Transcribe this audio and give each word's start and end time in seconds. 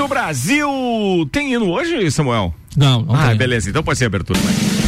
do 0.00 0.08
Brasil. 0.08 0.66
Tem 1.30 1.52
hino 1.52 1.70
hoje, 1.70 2.10
Samuel? 2.10 2.54
Não, 2.74 3.02
não 3.02 3.14
Ah, 3.14 3.28
tem. 3.28 3.36
beleza. 3.36 3.68
Então 3.68 3.82
pode 3.82 3.98
ser 3.98 4.06
abertura. 4.06 4.38
vai. 4.40 4.79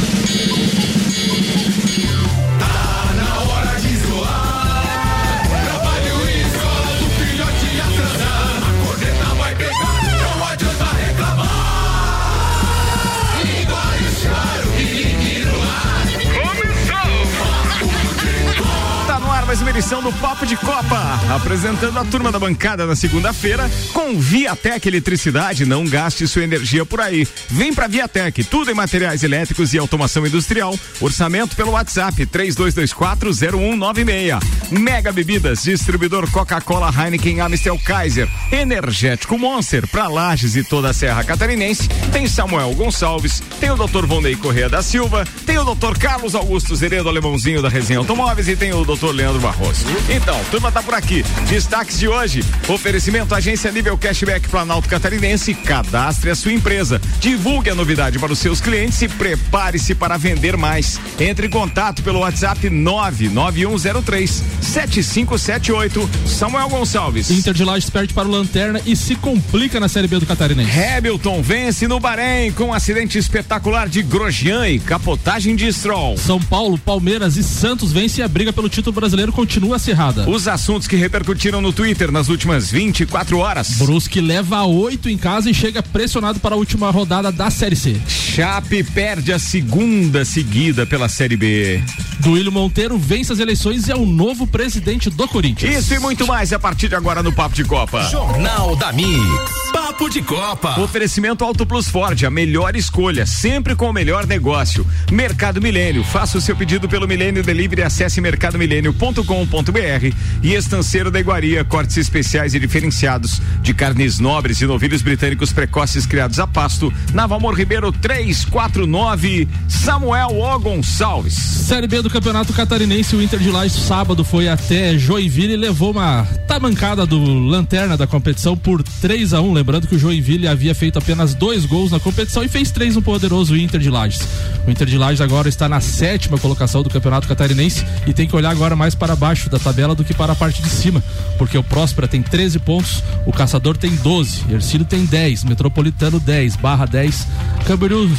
Edição 19.92 20.02
do 20.02 20.12
Papo 20.20 20.46
de 20.46 20.56
Copa. 20.56 21.20
Apresentando 21.34 21.98
a 21.98 22.04
turma 22.04 22.32
da 22.32 22.38
bancada 22.38 22.86
na 22.86 22.96
segunda-feira 22.96 23.70
com 23.92 24.18
Viatec 24.18 24.88
Eletricidade. 24.88 25.66
Não 25.66 25.84
gaste 25.84 26.26
sua 26.26 26.44
energia 26.44 26.86
por 26.86 26.98
aí. 26.98 27.28
Vem 27.50 27.74
pra 27.74 27.88
Viatec, 27.88 28.42
tudo 28.44 28.70
em 28.70 28.74
materiais 28.74 29.22
elétricos 29.22 29.74
e 29.74 29.78
automação 29.78 30.26
industrial. 30.26 30.74
Orçamento 30.98 31.54
pelo 31.54 31.72
WhatsApp 31.72 32.24
32240196. 32.24 34.40
Mega 34.70 35.12
Bebidas, 35.12 35.64
distribuidor 35.64 36.30
Coca-Cola, 36.30 36.90
Heineken, 36.90 37.40
Amstel 37.40 37.78
Kaiser. 37.78 38.30
Energético 38.50 39.36
Monster, 39.36 39.86
pra 39.88 40.08
Lages 40.08 40.56
e 40.56 40.64
toda 40.64 40.88
a 40.88 40.94
Serra 40.94 41.22
Catarinense. 41.22 41.86
Tem 42.10 42.26
Samuel 42.26 42.74
Gonçalves, 42.74 43.42
tem 43.60 43.70
o 43.70 43.76
Dr. 43.76 44.06
Vonei 44.06 44.36
Correa 44.36 44.70
da 44.70 44.82
Silva, 44.82 45.26
tem 45.44 45.58
o 45.58 45.74
Dr. 45.74 45.98
Carlos 45.98 46.34
Augusto 46.34 46.74
Zeredo 46.74 47.10
Alemãozinho 47.10 47.60
da 47.60 47.68
Resenha 47.68 47.98
Automóveis 47.98 48.48
e 48.48 48.56
tem 48.56 48.72
o 48.72 48.84
Dr. 48.84 49.12
Leandro 49.12 49.40
Barroso. 49.40 49.81
Então, 50.08 50.38
turma 50.50 50.70
tá 50.70 50.82
por 50.82 50.94
aqui. 50.94 51.24
Destaques 51.48 51.98
de 51.98 52.08
hoje: 52.08 52.44
oferecimento 52.68 53.34
agência 53.34 53.70
nível 53.70 53.96
cashback 53.96 54.48
Planalto 54.48 54.88
Catarinense. 54.88 55.54
Cadastre 55.54 56.30
a 56.30 56.34
sua 56.34 56.52
empresa. 56.52 57.00
Divulgue 57.18 57.70
a 57.70 57.74
novidade 57.74 58.18
para 58.18 58.32
os 58.32 58.38
seus 58.38 58.60
clientes 58.60 59.00
e 59.02 59.08
prepare-se 59.08 59.94
para 59.94 60.16
vender 60.16 60.56
mais. 60.56 61.00
Entre 61.18 61.46
em 61.46 61.50
contato 61.50 62.02
pelo 62.02 62.20
WhatsApp 62.20 62.68
99103 62.68 64.42
7578. 64.60 66.10
Samuel 66.26 66.68
Gonçalves. 66.68 67.30
Inter 67.30 67.54
de 67.54 67.64
Lages 67.64 67.90
perde 67.90 68.14
para 68.14 68.28
o 68.28 68.30
Lanterna 68.30 68.80
e 68.84 68.94
se 68.94 69.14
complica 69.16 69.80
na 69.80 69.88
Série 69.88 70.08
B 70.08 70.18
do 70.18 70.26
Catarinense. 70.26 70.70
Hamilton 70.70 71.42
vence 71.42 71.88
no 71.88 71.98
Bahrein 71.98 72.52
com 72.52 72.64
um 72.64 72.74
acidente 72.74 73.18
espetacular 73.18 73.88
de 73.88 74.02
Grosjean 74.02 74.68
e 74.68 74.78
capotagem 74.78 75.56
de 75.56 75.72
Stroll. 75.72 76.16
São 76.16 76.40
Paulo, 76.40 76.78
Palmeiras 76.78 77.36
e 77.36 77.42
Santos 77.42 77.92
vence 77.92 78.20
e 78.20 78.22
a 78.22 78.28
briga 78.28 78.52
pelo 78.52 78.68
título 78.68 78.94
brasileiro 78.94 79.32
continua 79.32 79.61
acirrada. 79.74 80.28
Os 80.28 80.48
assuntos 80.48 80.88
que 80.88 80.96
repercutiram 80.96 81.60
no 81.60 81.72
Twitter 81.72 82.10
nas 82.10 82.28
últimas 82.28 82.70
24 82.70 83.38
horas. 83.38 83.76
Brusque 83.78 84.20
leva 84.20 84.64
oito 84.64 85.08
em 85.08 85.18
casa 85.18 85.50
e 85.50 85.54
chega 85.54 85.82
pressionado 85.82 86.40
para 86.40 86.54
a 86.54 86.58
última 86.58 86.90
rodada 86.90 87.30
da 87.30 87.50
Série 87.50 87.76
C. 87.76 88.00
Chape 88.08 88.82
perde 88.82 89.32
a 89.32 89.38
segunda 89.38 90.24
seguida 90.24 90.86
pela 90.86 91.08
Série 91.08 91.36
B. 91.36 91.82
Duílio 92.20 92.50
Monteiro 92.50 92.96
vence 92.96 93.32
as 93.32 93.38
eleições 93.38 93.88
e 93.88 93.92
é 93.92 93.96
o 93.96 94.06
novo 94.06 94.46
presidente 94.46 95.10
do 95.10 95.28
Corinthians. 95.28 95.76
Isso 95.76 95.94
e 95.94 95.98
muito 95.98 96.26
mais 96.26 96.52
a 96.52 96.58
partir 96.58 96.88
de 96.88 96.94
agora 96.94 97.22
no 97.22 97.32
Papo 97.32 97.54
de 97.54 97.64
Copa. 97.64 98.02
Jornal 98.10 98.74
da 98.76 98.92
Mix. 98.92 99.61
Papo 99.72 100.08
de 100.10 100.20
Copa. 100.20 100.78
Oferecimento 100.80 101.44
Auto 101.44 101.64
Plus 101.64 101.88
Ford, 101.88 102.22
a 102.24 102.30
melhor 102.30 102.76
escolha, 102.76 103.24
sempre 103.24 103.74
com 103.74 103.88
o 103.88 103.92
melhor 103.92 104.26
negócio. 104.26 104.86
Mercado 105.10 105.62
Milênio, 105.62 106.04
faça 106.04 106.36
o 106.36 106.40
seu 106.40 106.54
pedido 106.54 106.88
pelo 106.88 107.08
Milênio 107.08 107.42
Delivery, 107.42 107.82
acesse 107.82 108.20
mercadomilênio.com.br 108.20 110.16
e 110.42 110.52
Estanceiro 110.52 111.10
da 111.10 111.18
Iguaria, 111.18 111.64
cortes 111.64 111.96
especiais 111.96 112.54
e 112.54 112.60
diferenciados 112.60 113.40
de 113.62 113.72
carnes 113.72 114.18
nobres 114.18 114.60
e 114.60 114.66
novilhos 114.66 115.00
britânicos 115.00 115.52
precoces 115.52 116.04
criados 116.04 116.38
a 116.38 116.46
pasto. 116.46 116.92
Na 117.14 117.26
Valmor 117.26 117.54
Ribeiro 117.54 117.90
349, 117.90 119.48
Samuel 119.68 120.38
O 120.38 120.58
Gonçalves. 120.58 121.34
Série 121.34 121.86
B 121.86 122.02
do 122.02 122.10
Campeonato 122.10 122.52
Catarinense, 122.52 123.16
o 123.16 123.22
Inter 123.22 123.38
de 123.38 123.50
Lages 123.50 123.82
sábado 123.82 124.22
foi 124.24 124.48
até 124.48 124.98
Joinville 124.98 125.54
e 125.54 125.56
levou 125.56 125.92
uma 125.92 126.24
tamancada 126.46 127.06
do 127.06 127.18
lanterna 127.22 127.96
da 127.96 128.06
competição 128.06 128.56
por 128.56 128.82
3 128.82 129.32
a 129.32 129.40
1 129.40 129.61
Lembrando 129.62 129.86
que 129.86 129.94
o 129.94 129.98
Joinville 129.98 130.48
havia 130.48 130.74
feito 130.74 130.98
apenas 130.98 131.36
dois 131.36 131.64
gols 131.64 131.92
na 131.92 132.00
competição 132.00 132.42
e 132.42 132.48
fez 132.48 132.72
três 132.72 132.96
no 132.96 133.00
poderoso 133.00 133.56
Inter 133.56 133.78
de 133.78 133.88
Lages. 133.88 134.26
O 134.66 134.70
Inter 134.72 134.88
de 134.88 134.98
Lages 134.98 135.20
agora 135.20 135.48
está 135.48 135.68
na 135.68 135.80
sétima 135.80 136.36
colocação 136.36 136.82
do 136.82 136.90
Campeonato 136.90 137.28
Catarinense 137.28 137.86
e 138.04 138.12
tem 138.12 138.26
que 138.26 138.34
olhar 138.34 138.50
agora 138.50 138.74
mais 138.74 138.96
para 138.96 139.14
baixo 139.14 139.48
da 139.48 139.60
tabela 139.60 139.94
do 139.94 140.02
que 140.02 140.12
para 140.14 140.32
a 140.32 140.34
parte 140.34 140.60
de 140.60 140.68
cima, 140.68 141.00
porque 141.38 141.56
o 141.56 141.62
Próspera 141.62 142.08
tem 142.08 142.20
13 142.20 142.58
pontos, 142.58 143.04
o 143.24 143.32
Caçador 143.32 143.76
tem 143.76 143.94
12, 143.94 144.52
Ercílio 144.52 144.84
tem 144.84 145.04
10, 145.04 145.44
Metropolitano 145.44 146.18
10, 146.18 146.56
Barra 146.56 146.84
10, 146.84 147.28
Camboriú 147.64 148.10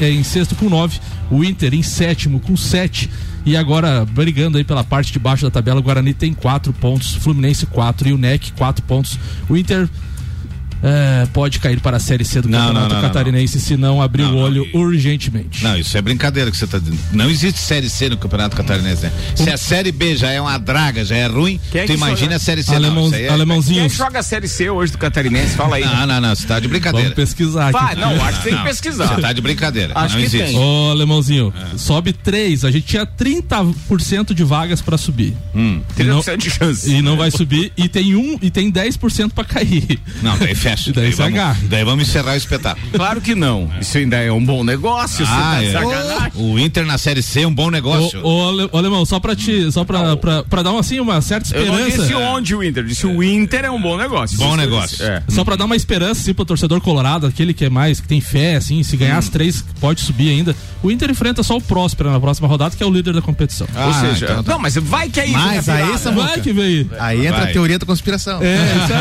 eh, 0.00 0.10
em 0.10 0.24
sexto 0.24 0.56
com 0.56 0.68
9, 0.68 0.98
o 1.30 1.44
Inter 1.44 1.74
em 1.74 1.82
sétimo 1.84 2.40
com 2.40 2.56
7 2.56 3.08
e 3.46 3.56
agora 3.56 4.04
brigando 4.04 4.58
aí 4.58 4.64
pela 4.64 4.82
parte 4.82 5.12
de 5.12 5.18
baixo 5.20 5.44
da 5.44 5.50
tabela, 5.50 5.78
o 5.78 5.82
Guarani 5.82 6.12
tem 6.12 6.34
4 6.34 6.72
pontos, 6.72 7.14
Fluminense 7.14 7.66
4 7.66 8.08
e 8.08 8.12
o 8.12 8.18
NEC 8.18 8.50
4 8.56 8.84
pontos. 8.84 9.16
O 9.48 9.56
Inter 9.56 9.88
é, 10.82 11.26
pode 11.32 11.58
cair 11.58 11.80
para 11.80 11.96
a 11.96 12.00
Série 12.00 12.24
C 12.24 12.40
do 12.40 12.48
Não, 12.48 12.58
Campeonato 12.58 12.88
não, 12.88 12.94
não, 12.96 13.02
não, 13.02 13.08
Catarinense 13.08 13.60
se 13.60 13.76
não 13.76 14.00
abrir 14.02 14.22
Não, 14.22 14.34
o 14.34 14.38
olho 14.38 14.66
urgentemente. 14.74 15.62
Não, 15.64 15.76
isso 15.76 15.96
é 15.96 16.02
brincadeira 16.02 16.50
que 16.50 16.56
você 16.56 16.66
tá 16.66 16.78
dizendo. 16.78 16.98
Não 17.12 17.28
existe 17.30 17.60
Série 17.60 17.88
C 17.88 18.08
no 18.08 18.16
Campeonato 18.16 18.56
Catarinense, 18.56 19.02
né? 19.04 19.12
Se 19.34 19.50
a 19.50 19.56
Série 19.56 19.92
B 19.92 20.16
já 20.16 20.30
é 20.30 20.40
uma 20.40 20.56
draga, 20.58 21.04
já 21.04 21.16
é 21.16 21.26
ruim, 21.26 21.60
Quem 21.70 21.80
é 21.82 21.84
tu 21.84 21.88
que 21.88 21.94
imagina 21.94 22.20
joga? 22.32 22.36
a 22.36 22.38
Série 22.40 22.62
C 22.62 22.74
Alemão- 22.74 23.08
é- 23.08 23.10
Quem 23.10 23.26
é 23.26 23.28
alemãozinhos. 23.28 23.92
que 23.92 23.98
joga 23.98 24.18
a 24.20 24.22
Série 24.22 24.48
C 24.48 24.70
hoje 24.70 24.92
do 24.92 24.98
Catarinense? 24.98 25.54
Fala 25.56 25.76
aí. 25.76 25.84
Não, 25.84 26.06
não, 26.06 26.20
não, 26.20 26.34
você 26.34 26.46
tá 26.46 26.60
de 26.60 26.68
brincadeira. 26.68 27.08
Vamos 27.10 27.16
pesquisar 27.16 27.70
Vai, 27.72 27.92
aqui. 27.92 28.00
não, 28.00 28.24
acho 28.24 28.38
que 28.42 28.48
tem 28.50 28.58
que 28.58 28.64
pesquisar. 28.64 29.06
Você 29.14 29.20
tá 29.20 29.32
de 29.32 29.40
brincadeira. 29.40 29.92
Acho 29.96 30.14
não 30.14 30.20
que 30.20 30.26
existe. 30.26 30.46
tem. 30.52 30.58
Ô, 30.58 30.90
alemãozinho, 30.90 31.52
sobe 31.76 32.12
3. 32.12 32.64
A 32.64 32.70
gente 32.70 32.86
tinha 32.86 33.04
30% 33.06 34.34
de 34.34 34.44
vagas 34.44 34.80
para 34.80 34.96
subir. 34.96 35.34
Hum. 35.54 35.80
E 35.98 36.02
não, 36.04 36.20
30% 36.20 36.36
de 36.38 36.50
chance. 36.50 36.90
e 36.90 37.02
não 37.02 37.16
vai 37.16 37.30
subir. 37.30 37.72
E 37.76 37.88
tem 37.88 38.14
um 38.14 38.38
e 38.40 38.50
tem 38.50 38.70
10% 38.70 39.30
para 39.34 39.44
cair. 39.44 39.98
Não, 40.22 40.38
daí 40.38 40.54
fecha. 40.70 40.90
E 40.90 40.92
daí 40.92 41.10
se 41.12 41.18
vamos, 41.18 41.34
agarra. 41.38 41.58
daí 41.64 41.84
vamos 41.84 42.08
encerrar 42.08 42.32
o 42.32 42.36
espetáculo. 42.36 42.86
Claro 42.92 43.20
que 43.20 43.34
não. 43.34 43.70
Isso 43.80 43.98
ainda 43.98 44.16
é 44.16 44.30
um 44.32 44.44
bom 44.44 44.62
negócio. 44.64 45.24
Você 45.26 45.32
tá 45.32 45.58
de 45.60 45.66
é. 45.66 46.30
O 46.34 46.58
Inter 46.58 46.84
na 46.86 46.98
Série 46.98 47.22
C 47.22 47.42
é 47.42 47.46
um 47.46 47.54
bom 47.54 47.70
negócio. 47.70 48.20
Ô, 48.24 48.44
ô, 48.44 48.48
Ale- 48.48 48.68
ô, 48.72 48.78
alemão, 48.78 49.04
só 49.04 49.18
pra 49.20 49.34
te. 49.34 49.70
Só 49.72 49.84
pra, 49.84 50.16
pra, 50.16 50.42
pra 50.44 50.62
dar 50.62 50.78
assim, 50.78 51.00
uma 51.00 51.20
certa 51.20 51.56
Eu 51.56 51.66
não 51.66 51.78
esperança. 51.80 52.02
disse 52.02 52.14
onde 52.14 52.54
o 52.54 52.62
Inter, 52.62 52.84
disse 52.84 53.06
o 53.06 53.22
Inter 53.22 53.64
é 53.64 53.70
um 53.70 53.80
bom 53.80 53.96
negócio. 53.96 54.36
Bom 54.38 54.44
Isso 54.44 54.52
eu 54.54 54.56
negócio. 54.56 54.88
disse. 54.98 55.02
É. 55.02 55.22
Só 55.28 55.44
pra 55.44 55.56
dar 55.56 55.64
uma 55.64 55.76
esperança, 55.76 56.20
assim, 56.20 56.32
pro 56.34 56.44
torcedor 56.44 56.80
colorado, 56.80 57.26
aquele 57.26 57.52
que 57.54 57.64
é 57.64 57.70
mais, 57.70 58.00
que 58.00 58.08
tem 58.08 58.20
fé, 58.20 58.56
assim, 58.56 58.82
se 58.82 58.96
ganhar 58.96 59.18
as 59.18 59.28
três, 59.28 59.64
pode 59.80 60.00
subir 60.00 60.30
ainda. 60.30 60.54
O 60.82 60.90
Inter 60.90 61.10
enfrenta 61.10 61.42
só 61.42 61.56
o 61.56 61.60
Próspera 61.60 62.10
na 62.12 62.20
próxima 62.20 62.46
rodada, 62.46 62.76
que 62.76 62.82
é 62.82 62.86
o 62.86 62.90
líder 62.90 63.12
da 63.14 63.20
competição. 63.22 63.66
Ah, 63.74 63.86
Ou 63.86 63.94
seja, 63.94 64.26
então 64.26 64.42
tá. 64.44 64.52
não, 64.52 64.58
mas 64.58 64.74
vai 64.76 65.08
que 65.08 65.20
aí. 65.20 65.32
Mas 65.32 65.66
vem 65.66 65.74
a 65.74 65.86
aí. 65.86 65.98
Samuca, 65.98 66.26
Vai 66.28 66.40
que 66.40 66.52
veio. 66.52 66.90
Aí 66.98 67.26
entra 67.26 67.40
Vai. 67.40 67.50
a 67.50 67.52
teoria 67.52 67.78
da 67.78 67.86
conspiração. 67.86 68.40
É, 68.42 68.56
isso 68.84 68.92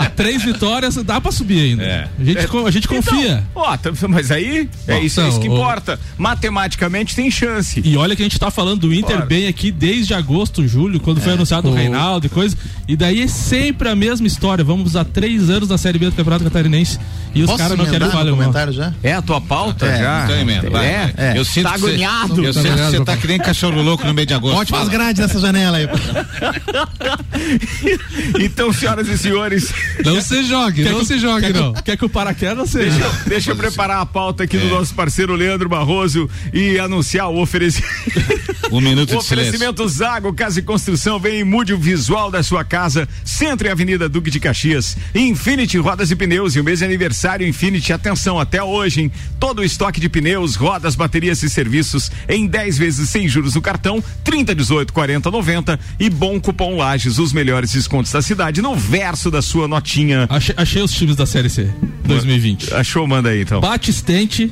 aí. 0.00 0.08
Três 0.16 0.42
vitórias, 0.42 0.85
dá 1.04 1.20
pra 1.20 1.30
subir 1.32 1.60
ainda. 1.60 1.82
É. 1.82 2.08
A 2.18 2.24
gente, 2.24 2.46
co- 2.48 2.66
a 2.66 2.70
gente 2.70 2.88
confia. 2.88 3.44
Então, 3.50 3.62
ó, 3.62 3.76
tá- 3.76 3.90
mas 4.08 4.30
aí 4.30 4.68
é 4.88 5.00
isso, 5.00 5.20
é 5.20 5.28
isso 5.28 5.40
que 5.40 5.46
então, 5.46 5.58
ó. 5.58 5.62
importa. 5.62 5.98
Matematicamente 6.18 7.14
tem 7.14 7.30
chance. 7.30 7.80
E 7.84 7.96
olha 7.96 8.16
que 8.16 8.22
a 8.22 8.24
gente 8.24 8.38
tá 8.38 8.50
falando 8.50 8.80
do 8.80 8.94
Inter 8.94 9.24
bem 9.26 9.46
aqui 9.46 9.70
desde 9.70 10.14
agosto, 10.14 10.66
julho, 10.66 11.00
quando 11.00 11.20
foi 11.20 11.32
anunciado 11.32 11.68
o 11.68 11.74
Reinaldo 11.74 12.26
e 12.26 12.28
coisa. 12.28 12.56
E 12.88 12.96
daí 12.96 13.22
é 13.22 13.26
sempre 13.28 13.88
a 13.88 13.94
mesma 13.96 14.26
história. 14.26 14.64
Vamos 14.64 14.96
há 14.96 15.04
três 15.04 15.50
anos 15.50 15.68
na 15.68 15.78
Série 15.78 15.98
B 15.98 16.06
do 16.06 16.12
Campeonato 16.12 16.44
Catarinense. 16.44 16.98
E 17.34 17.42
os 17.42 17.54
caras 17.54 17.76
não 17.76 17.84
querem 17.84 18.08
falar 18.10 18.30
comentário 18.30 18.72
já? 18.72 18.94
É 19.02 19.12
a 19.12 19.20
tua 19.20 19.40
pauta 19.42 19.84
É, 19.86 19.98
já? 19.98 20.24
Então 20.24 20.36
emenda, 20.38 20.70
vai, 20.70 20.86
é. 20.86 21.12
vai. 21.14 21.34
é. 21.34 21.38
Eu 21.38 21.44
sinto 21.44 21.64
Tá 21.64 21.72
que 21.74 21.80
você- 21.80 21.86
agoniado. 21.88 22.42
Eu 22.44 22.54
Tá 22.54 22.62
sinto 22.62 22.74
que 22.74 22.82
você 22.82 23.04
tá 23.04 23.16
que 23.18 23.26
nem 23.26 23.38
cachorro 23.38 23.82
louco 23.82 24.06
no 24.06 24.14
meio 24.14 24.26
de 24.26 24.32
agosto. 24.32 24.54
Bote 24.56 24.72
umas 24.72 24.84
Fala. 24.86 24.90
grades 24.92 25.20
nessa 25.20 25.38
janela 25.38 25.76
aí. 25.76 25.86
então, 28.40 28.72
senhoras 28.72 29.08
e 29.08 29.18
senhores, 29.18 29.72
Não 30.04 30.20
se 30.20 30.42
jogue, 30.44 30.75
Quer 30.82 30.92
não 30.92 31.00
que- 31.00 31.06
se 31.06 31.18
jogue, 31.18 31.40
quer 31.46 31.52
que- 31.52 31.58
não. 31.60 31.72
Quer 31.74 31.96
que 31.96 32.04
o 32.04 32.08
paraquedas 32.08 32.70
seja? 32.70 32.90
deixa, 32.90 33.04
eu- 33.04 33.12
deixa 33.28 33.50
eu 33.52 33.56
preparar 33.56 34.00
a 34.00 34.06
pauta 34.06 34.44
aqui 34.44 34.56
do 34.58 34.68
nosso 34.68 34.94
parceiro 34.94 35.34
Leandro 35.34 35.68
Barroso 35.68 36.28
e 36.52 36.78
anunciar 36.78 37.28
o 37.30 37.40
oferecimento. 37.40 37.94
Um 38.72 38.80
minuto 38.80 39.10
O 39.14 39.18
de 39.20 39.24
silêncio. 39.24 39.34
oferecimento 39.54 39.86
Zago 39.88 40.32
Casa 40.34 40.58
e 40.58 40.62
Construção 40.62 41.20
vem 41.20 41.38
e 41.40 41.44
mude 41.44 41.72
o 41.72 41.78
visual 41.78 42.32
da 42.32 42.42
sua 42.42 42.64
casa. 42.64 43.08
Centro 43.24 43.68
e 43.68 43.70
Avenida 43.70 44.08
Duque 44.08 44.28
de 44.28 44.40
Caxias. 44.40 44.96
Infinity 45.14 45.78
Rodas 45.78 46.10
e 46.10 46.16
Pneus 46.16 46.56
e 46.56 46.60
o 46.60 46.64
mês 46.64 46.80
de 46.80 46.84
aniversário 46.84 47.46
Infinity. 47.46 47.92
Atenção, 47.92 48.40
até 48.40 48.60
hoje, 48.60 49.02
hein? 49.02 49.12
Todo 49.38 49.60
o 49.60 49.64
estoque 49.64 50.00
de 50.00 50.08
pneus, 50.08 50.56
rodas, 50.56 50.96
baterias 50.96 51.42
e 51.44 51.48
serviços 51.50 52.10
em 52.28 52.46
10 52.48 52.76
vezes 52.76 53.08
sem 53.08 53.28
juros 53.28 53.54
no 53.54 53.62
cartão, 53.62 54.02
30, 54.24 54.52
18, 54.54 54.92
40, 54.92 55.30
90 55.30 55.78
e 56.00 56.10
bom 56.10 56.40
cupom 56.40 56.76
Lages, 56.76 57.18
os 57.18 57.32
melhores 57.32 57.70
descontos 57.72 58.10
da 58.10 58.20
cidade 58.20 58.60
no 58.60 58.74
verso 58.74 59.30
da 59.30 59.40
sua 59.42 59.68
notinha. 59.68 60.26
Achei, 60.28 60.54
achei 60.58 60.65
os 60.82 60.92
times 60.92 61.16
da 61.16 61.26
Série 61.26 61.48
C 61.48 61.68
2020. 62.04 62.74
Achou? 62.74 63.06
Manda 63.06 63.28
aí 63.30 63.42
então. 63.42 63.60
Batistente, 63.60 64.50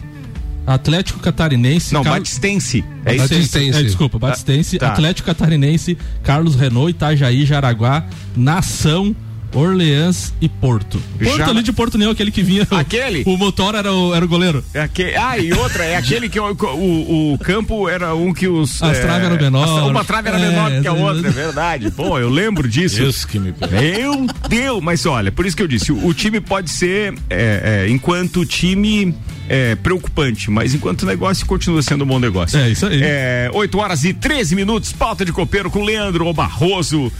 Atlético 0.67 1.19
Catarinense. 1.21 1.93
Não, 1.93 2.03
Car- 2.03 2.15
Batistense. 2.15 2.85
É 3.05 3.15
isso 3.17 3.23
aí. 3.25 3.29
Batistense. 3.29 3.79
É, 3.79 3.83
desculpa, 3.83 4.19
Batistense, 4.19 4.79
tá. 4.79 4.89
Atlético 4.89 5.27
Catarinense, 5.27 5.99
Carlos 6.23 6.55
Renault, 6.55 6.91
Itajaí, 6.91 7.45
Jaraguá, 7.45 8.07
Nação, 8.37 9.15
Orleans 9.55 10.33
e 10.41 10.49
Porto. 10.49 11.01
Porto 11.23 11.37
Já- 11.37 11.47
ali 11.49 11.63
de 11.63 11.73
Porto 11.73 11.97
Neo, 11.99 12.11
aquele 12.11 12.31
que 12.31 12.43
vinha. 12.43 12.67
Aquele? 12.71 13.23
O 13.27 13.37
motor 13.37 13.75
era 13.75 13.93
o, 13.93 14.15
era 14.15 14.25
o 14.25 14.29
goleiro. 14.29 14.65
É 14.75 14.81
aque- 14.83 15.15
ah, 15.17 15.39
e 15.39 15.53
outra, 15.53 15.85
é 15.85 15.97
aquele 15.97 16.29
que 16.29 16.39
o, 16.41 16.51
o, 16.53 17.35
o 17.35 17.39
campo 17.39 17.89
era 17.89 18.15
um 18.15 18.33
que 18.33 18.49
os. 18.49 18.83
As 18.83 18.99
traves 18.99 19.27
eram 19.27 19.37
menor. 19.37 19.65
as- 19.65 19.87
Uma 19.91 20.05
trave 20.05 20.29
era 20.29 20.39
É, 20.39 20.49
menor 20.49 20.71
do 20.71 20.83
que 20.83 20.89
a 20.89 20.91
é, 20.91 20.95
outra, 20.95 21.29
é 21.29 21.31
verdade. 21.33 21.91
Pô, 21.91 22.19
eu 22.19 22.29
lembro 22.29 22.69
disso. 22.69 22.97
Deus 22.99 23.25
que 23.25 23.39
me 23.39 23.53
perdoe. 23.53 23.81
Meu 23.81 24.27
Deus, 24.49 24.83
mas 24.83 25.07
olha, 25.07 25.31
por 25.31 25.47
isso 25.47 25.57
que 25.57 25.63
eu 25.63 25.69
disse, 25.69 25.93
o, 25.93 26.07
o 26.07 26.13
time 26.15 26.41
pode 26.41 26.71
ser, 26.71 27.15
é, 27.31 27.85
é, 27.87 27.91
enquanto 27.91 28.45
time, 28.45 29.15
é, 29.49 29.75
preocupante, 29.77 30.51
mas 30.51 30.75
enquanto 30.75 31.07
negócio 31.07 31.47
continua 31.47 31.83
sendo 31.83 32.05
um 32.05 32.07
bom 32.07 32.19
negócio. 32.19 32.59
É, 32.59 32.71
isso 32.71 32.87
aí. 32.87 33.01
É, 33.03 33.51
8 33.53 33.79
horas 33.79 34.05
e 34.05 34.13
13 34.13 34.55
minutos, 34.57 34.93
pauta 34.93 35.25
de 35.25 35.33
copeiro 35.33 35.71
com 35.71 35.85
Leandro 35.85 36.33
Barroso. 36.33 37.13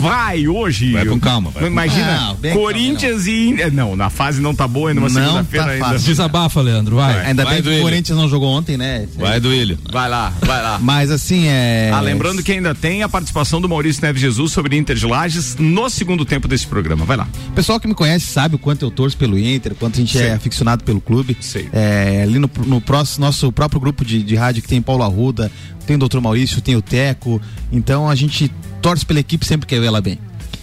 Vai 0.00 0.48
hoje. 0.48 0.92
Vai 0.92 1.06
com 1.06 1.20
calma, 1.20 1.50
vai 1.50 1.62
com 1.64 1.68
Imagina, 1.68 2.16
calma. 2.18 2.34
Bem 2.40 2.54
Corinthians 2.54 3.26
e. 3.26 3.54
Não, 3.72 3.94
na 3.96 4.10
fase 4.10 4.40
não 4.40 4.54
tá 4.54 4.66
boa, 4.66 4.90
ainda 4.90 5.00
uma 5.00 5.08
Não 5.08 5.20
segunda-feira 5.22 5.66
tá 5.66 5.72
ainda. 5.72 5.84
fácil. 5.84 6.06
Desabafa, 6.06 6.60
Leandro, 6.60 6.96
vai. 6.96 7.26
Ainda 7.26 7.44
Vai 7.44 7.54
bem 7.54 7.62
do 7.62 7.70
que 7.70 7.78
o 7.78 7.82
Corinthians 7.82 8.18
não 8.18 8.28
jogou 8.28 8.48
ontem, 8.48 8.76
né? 8.76 9.06
Vai 9.16 9.38
do 9.40 9.52
Ilho. 9.52 9.78
Vai 9.90 10.08
lá, 10.08 10.32
vai 10.40 10.62
lá. 10.62 10.78
Mas 10.80 11.10
assim, 11.10 11.46
é. 11.46 11.90
Ah, 11.92 12.00
lembrando 12.00 12.42
que 12.42 12.52
ainda 12.52 12.74
tem 12.74 13.02
a 13.02 13.08
participação 13.08 13.60
do 13.60 13.68
Maurício 13.68 14.02
Neves 14.02 14.20
Jesus 14.20 14.52
sobre 14.52 14.76
Inter 14.76 14.96
de 14.96 15.06
Lages 15.06 15.56
no 15.56 15.88
segundo 15.90 16.24
tempo 16.24 16.48
desse 16.48 16.66
programa. 16.66 17.04
Vai 17.04 17.16
lá. 17.16 17.28
O 17.48 17.52
pessoal 17.52 17.78
que 17.78 17.86
me 17.86 17.94
conhece 17.94 18.26
sabe 18.26 18.54
o 18.56 18.58
quanto 18.58 18.84
eu 18.84 18.90
torço 18.90 19.16
pelo 19.16 19.38
Inter, 19.38 19.72
o 19.72 19.76
quanto 19.76 19.96
a 19.96 20.00
gente 20.00 20.16
Sei. 20.16 20.28
é 20.28 20.32
aficionado 20.34 20.84
pelo 20.84 21.00
clube. 21.00 21.36
Sei. 21.40 21.68
É, 21.72 22.22
ali 22.22 22.38
no, 22.38 22.50
no 22.66 22.80
próximo, 22.80 23.24
nosso 23.26 23.50
próprio 23.52 23.80
grupo 23.80 24.04
de, 24.04 24.22
de 24.22 24.34
rádio 24.34 24.62
que 24.62 24.68
tem 24.68 24.80
Paulo 24.80 25.02
Arruda, 25.02 25.50
tem 25.86 25.96
o 25.96 25.98
Dr. 25.98 26.20
Maurício, 26.20 26.60
tem 26.60 26.76
o 26.76 26.82
Teco. 26.82 27.40
Então 27.70 28.08
a 28.08 28.14
gente 28.14 28.50
torce 28.80 29.04
pela 29.04 29.20
equipe 29.20 29.44
sempre 29.46 29.66
que 29.66 29.74
ela 29.74 30.00
bem. 30.00 30.18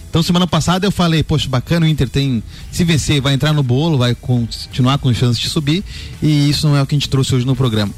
Então 0.08 0.22
semana 0.22 0.46
passada 0.46 0.86
eu 0.86 0.90
falei, 0.90 1.22
poxa, 1.22 1.48
bacana, 1.48 1.86
o 1.86 1.88
Inter 1.88 2.08
tem. 2.08 2.42
Se 2.72 2.82
vencer, 2.84 3.20
vai 3.20 3.34
entrar 3.34 3.52
no 3.52 3.62
bolo, 3.62 3.96
vai 3.96 4.14
continuar 4.14 4.98
com 4.98 5.12
chances 5.14 5.40
de 5.40 5.48
subir. 5.48 5.84
E 6.22 6.50
isso 6.50 6.66
não 6.66 6.76
é 6.76 6.82
o 6.82 6.86
que 6.86 6.94
a 6.94 6.98
gente 6.98 7.08
trouxe 7.08 7.34
hoje 7.34 7.46
no 7.46 7.54
programa. 7.54 7.92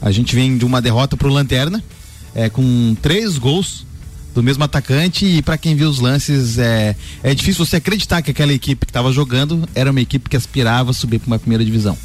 A 0.00 0.10
gente 0.10 0.34
vem 0.34 0.58
de 0.58 0.64
uma 0.64 0.82
derrota 0.82 1.16
pro 1.16 1.30
Lanterna, 1.30 1.82
é, 2.34 2.50
com 2.50 2.94
três 3.00 3.38
gols 3.38 3.86
do 4.34 4.42
mesmo 4.42 4.64
atacante 4.64 5.24
e 5.24 5.40
para 5.40 5.56
quem 5.56 5.76
viu 5.76 5.88
os 5.88 6.00
lances 6.00 6.58
é, 6.58 6.96
é 7.22 7.34
difícil 7.34 7.64
você 7.64 7.76
acreditar 7.76 8.20
que 8.20 8.32
aquela 8.32 8.52
equipe 8.52 8.84
que 8.84 8.90
estava 8.90 9.12
jogando 9.12 9.66
era 9.74 9.90
uma 9.90 10.00
equipe 10.00 10.28
que 10.28 10.36
aspirava 10.36 10.92
subir 10.92 11.20
para 11.20 11.28
uma 11.28 11.38
primeira 11.38 11.64
divisão. 11.64 11.96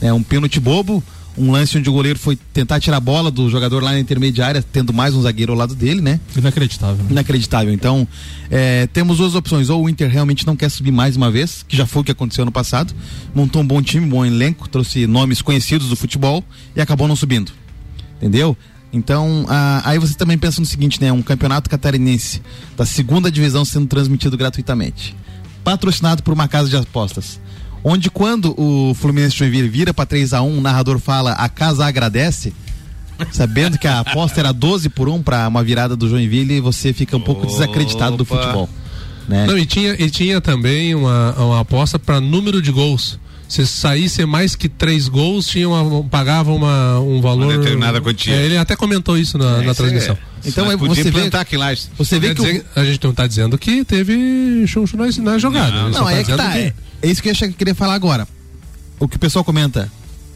É 0.00 0.12
um 0.12 0.22
pênalti 0.22 0.58
bobo, 0.58 1.02
um 1.38 1.52
lance 1.52 1.78
onde 1.78 1.88
o 1.88 1.92
goleiro 1.92 2.18
foi 2.18 2.36
tentar 2.52 2.80
tirar 2.80 2.96
a 2.96 3.00
bola 3.00 3.30
do 3.30 3.48
jogador 3.48 3.82
lá 3.82 3.92
na 3.92 4.00
intermediária, 4.00 4.62
tendo 4.62 4.92
mais 4.92 5.14
um 5.14 5.22
zagueiro 5.22 5.52
ao 5.52 5.58
lado 5.58 5.74
dele, 5.74 6.00
né? 6.00 6.20
Inacreditável. 6.36 7.04
né? 7.04 7.10
Inacreditável. 7.10 7.72
Então, 7.72 8.06
é, 8.50 8.86
temos 8.88 9.18
duas 9.18 9.34
opções. 9.34 9.70
Ou 9.70 9.84
o 9.84 9.88
Inter 9.88 10.10
realmente 10.10 10.46
não 10.46 10.56
quer 10.56 10.68
subir 10.68 10.90
mais 10.90 11.16
uma 11.16 11.30
vez, 11.30 11.64
que 11.66 11.76
já 11.76 11.86
foi 11.86 12.02
o 12.02 12.04
que 12.04 12.12
aconteceu 12.12 12.44
no 12.44 12.52
passado. 12.52 12.92
Montou 13.34 13.62
um 13.62 13.66
bom 13.66 13.80
time, 13.80 14.04
um 14.04 14.08
bom 14.08 14.24
elenco, 14.24 14.68
trouxe 14.68 15.06
nomes 15.06 15.40
conhecidos 15.40 15.88
do 15.88 15.96
futebol 15.96 16.44
e 16.74 16.80
acabou 16.80 17.06
não 17.06 17.16
subindo. 17.16 17.52
Entendeu? 18.16 18.56
Então, 18.92 19.44
ah, 19.48 19.82
aí 19.84 19.98
você 19.98 20.14
também 20.14 20.38
pensa 20.38 20.60
no 20.60 20.66
seguinte, 20.66 21.00
né? 21.00 21.12
Um 21.12 21.22
campeonato 21.22 21.68
catarinense 21.68 22.42
da 22.76 22.86
segunda 22.86 23.30
divisão 23.30 23.64
sendo 23.64 23.86
transmitido 23.86 24.36
gratuitamente. 24.36 25.14
Patrocinado 25.62 26.22
por 26.22 26.32
uma 26.32 26.48
casa 26.48 26.68
de 26.68 26.76
apostas. 26.76 27.38
Onde 27.90 28.10
quando 28.10 28.54
o 28.60 28.92
Fluminense 28.92 29.34
Joinville 29.34 29.66
vira 29.66 29.94
para 29.94 30.04
3 30.04 30.34
a 30.34 30.42
1 30.42 30.58
o 30.58 30.60
narrador 30.60 30.98
fala 30.98 31.32
a 31.32 31.48
casa 31.48 31.86
agradece, 31.86 32.52
sabendo 33.32 33.78
que 33.78 33.88
a 33.88 34.00
aposta 34.00 34.40
era 34.40 34.52
12 34.52 34.90
por 34.90 35.08
1 35.08 35.22
para 35.22 35.48
uma 35.48 35.64
virada 35.64 35.96
do 35.96 36.06
Joinville, 36.06 36.60
você 36.60 36.92
fica 36.92 37.16
um 37.16 37.20
pouco 37.20 37.46
desacreditado 37.46 38.18
do 38.18 38.24
Opa. 38.24 38.36
futebol. 38.36 38.68
Né? 39.26 39.46
Não, 39.46 39.56
e 39.56 39.64
tinha, 39.64 39.94
e 39.98 40.10
tinha 40.10 40.38
também 40.38 40.94
uma, 40.94 41.32
uma 41.32 41.60
aposta 41.60 41.98
para 41.98 42.20
número 42.20 42.60
de 42.60 42.70
gols. 42.70 43.18
Se 43.48 43.66
saísse 43.66 44.26
mais 44.26 44.54
que 44.54 44.68
três 44.68 45.08
gols, 45.08 45.46
tinha 45.46 45.66
uma, 45.66 46.04
pagava 46.04 46.52
uma, 46.52 47.00
um 47.00 47.22
valor. 47.22 47.56
determinada 47.56 48.02
quantia. 48.02 48.34
É, 48.34 48.44
ele 48.44 48.58
até 48.58 48.76
comentou 48.76 49.16
isso 49.16 49.38
na, 49.38 49.62
na 49.62 49.74
transmissão. 49.74 50.18
Então 50.44 50.68
aí 50.68 50.76
podia 50.76 51.02
você 51.02 51.10
vê, 51.10 51.30
aqui 51.32 51.56
lá. 51.56 51.74
você 51.96 52.18
vê 52.18 52.28
Quer 52.28 52.34
que 52.34 52.40
o, 52.42 52.44
dizer, 52.44 52.66
a 52.76 52.84
gente 52.84 53.02
não 53.02 53.10
está 53.12 53.26
dizendo 53.26 53.56
que 53.56 53.82
teve 53.82 54.66
chuncho 54.66 54.94
na, 54.98 55.06
na 55.22 55.38
jogada. 55.38 55.72
Não, 55.72 55.86
Ele 55.86 55.94
só 55.94 56.00
Não, 56.00 56.06
tá 56.06 56.12
é 56.12 56.24
que 56.24 56.36
tá. 56.36 56.58
É, 56.58 56.74
é 57.02 57.08
isso 57.08 57.22
que 57.22 57.28
eu 57.28 57.32
achei 57.32 57.48
que 57.48 57.54
eu 57.54 57.58
queria 57.58 57.74
falar 57.74 57.94
agora. 57.94 58.26
O 58.98 59.06
que 59.06 59.16
o 59.16 59.20
pessoal 59.20 59.44
comenta 59.44 59.90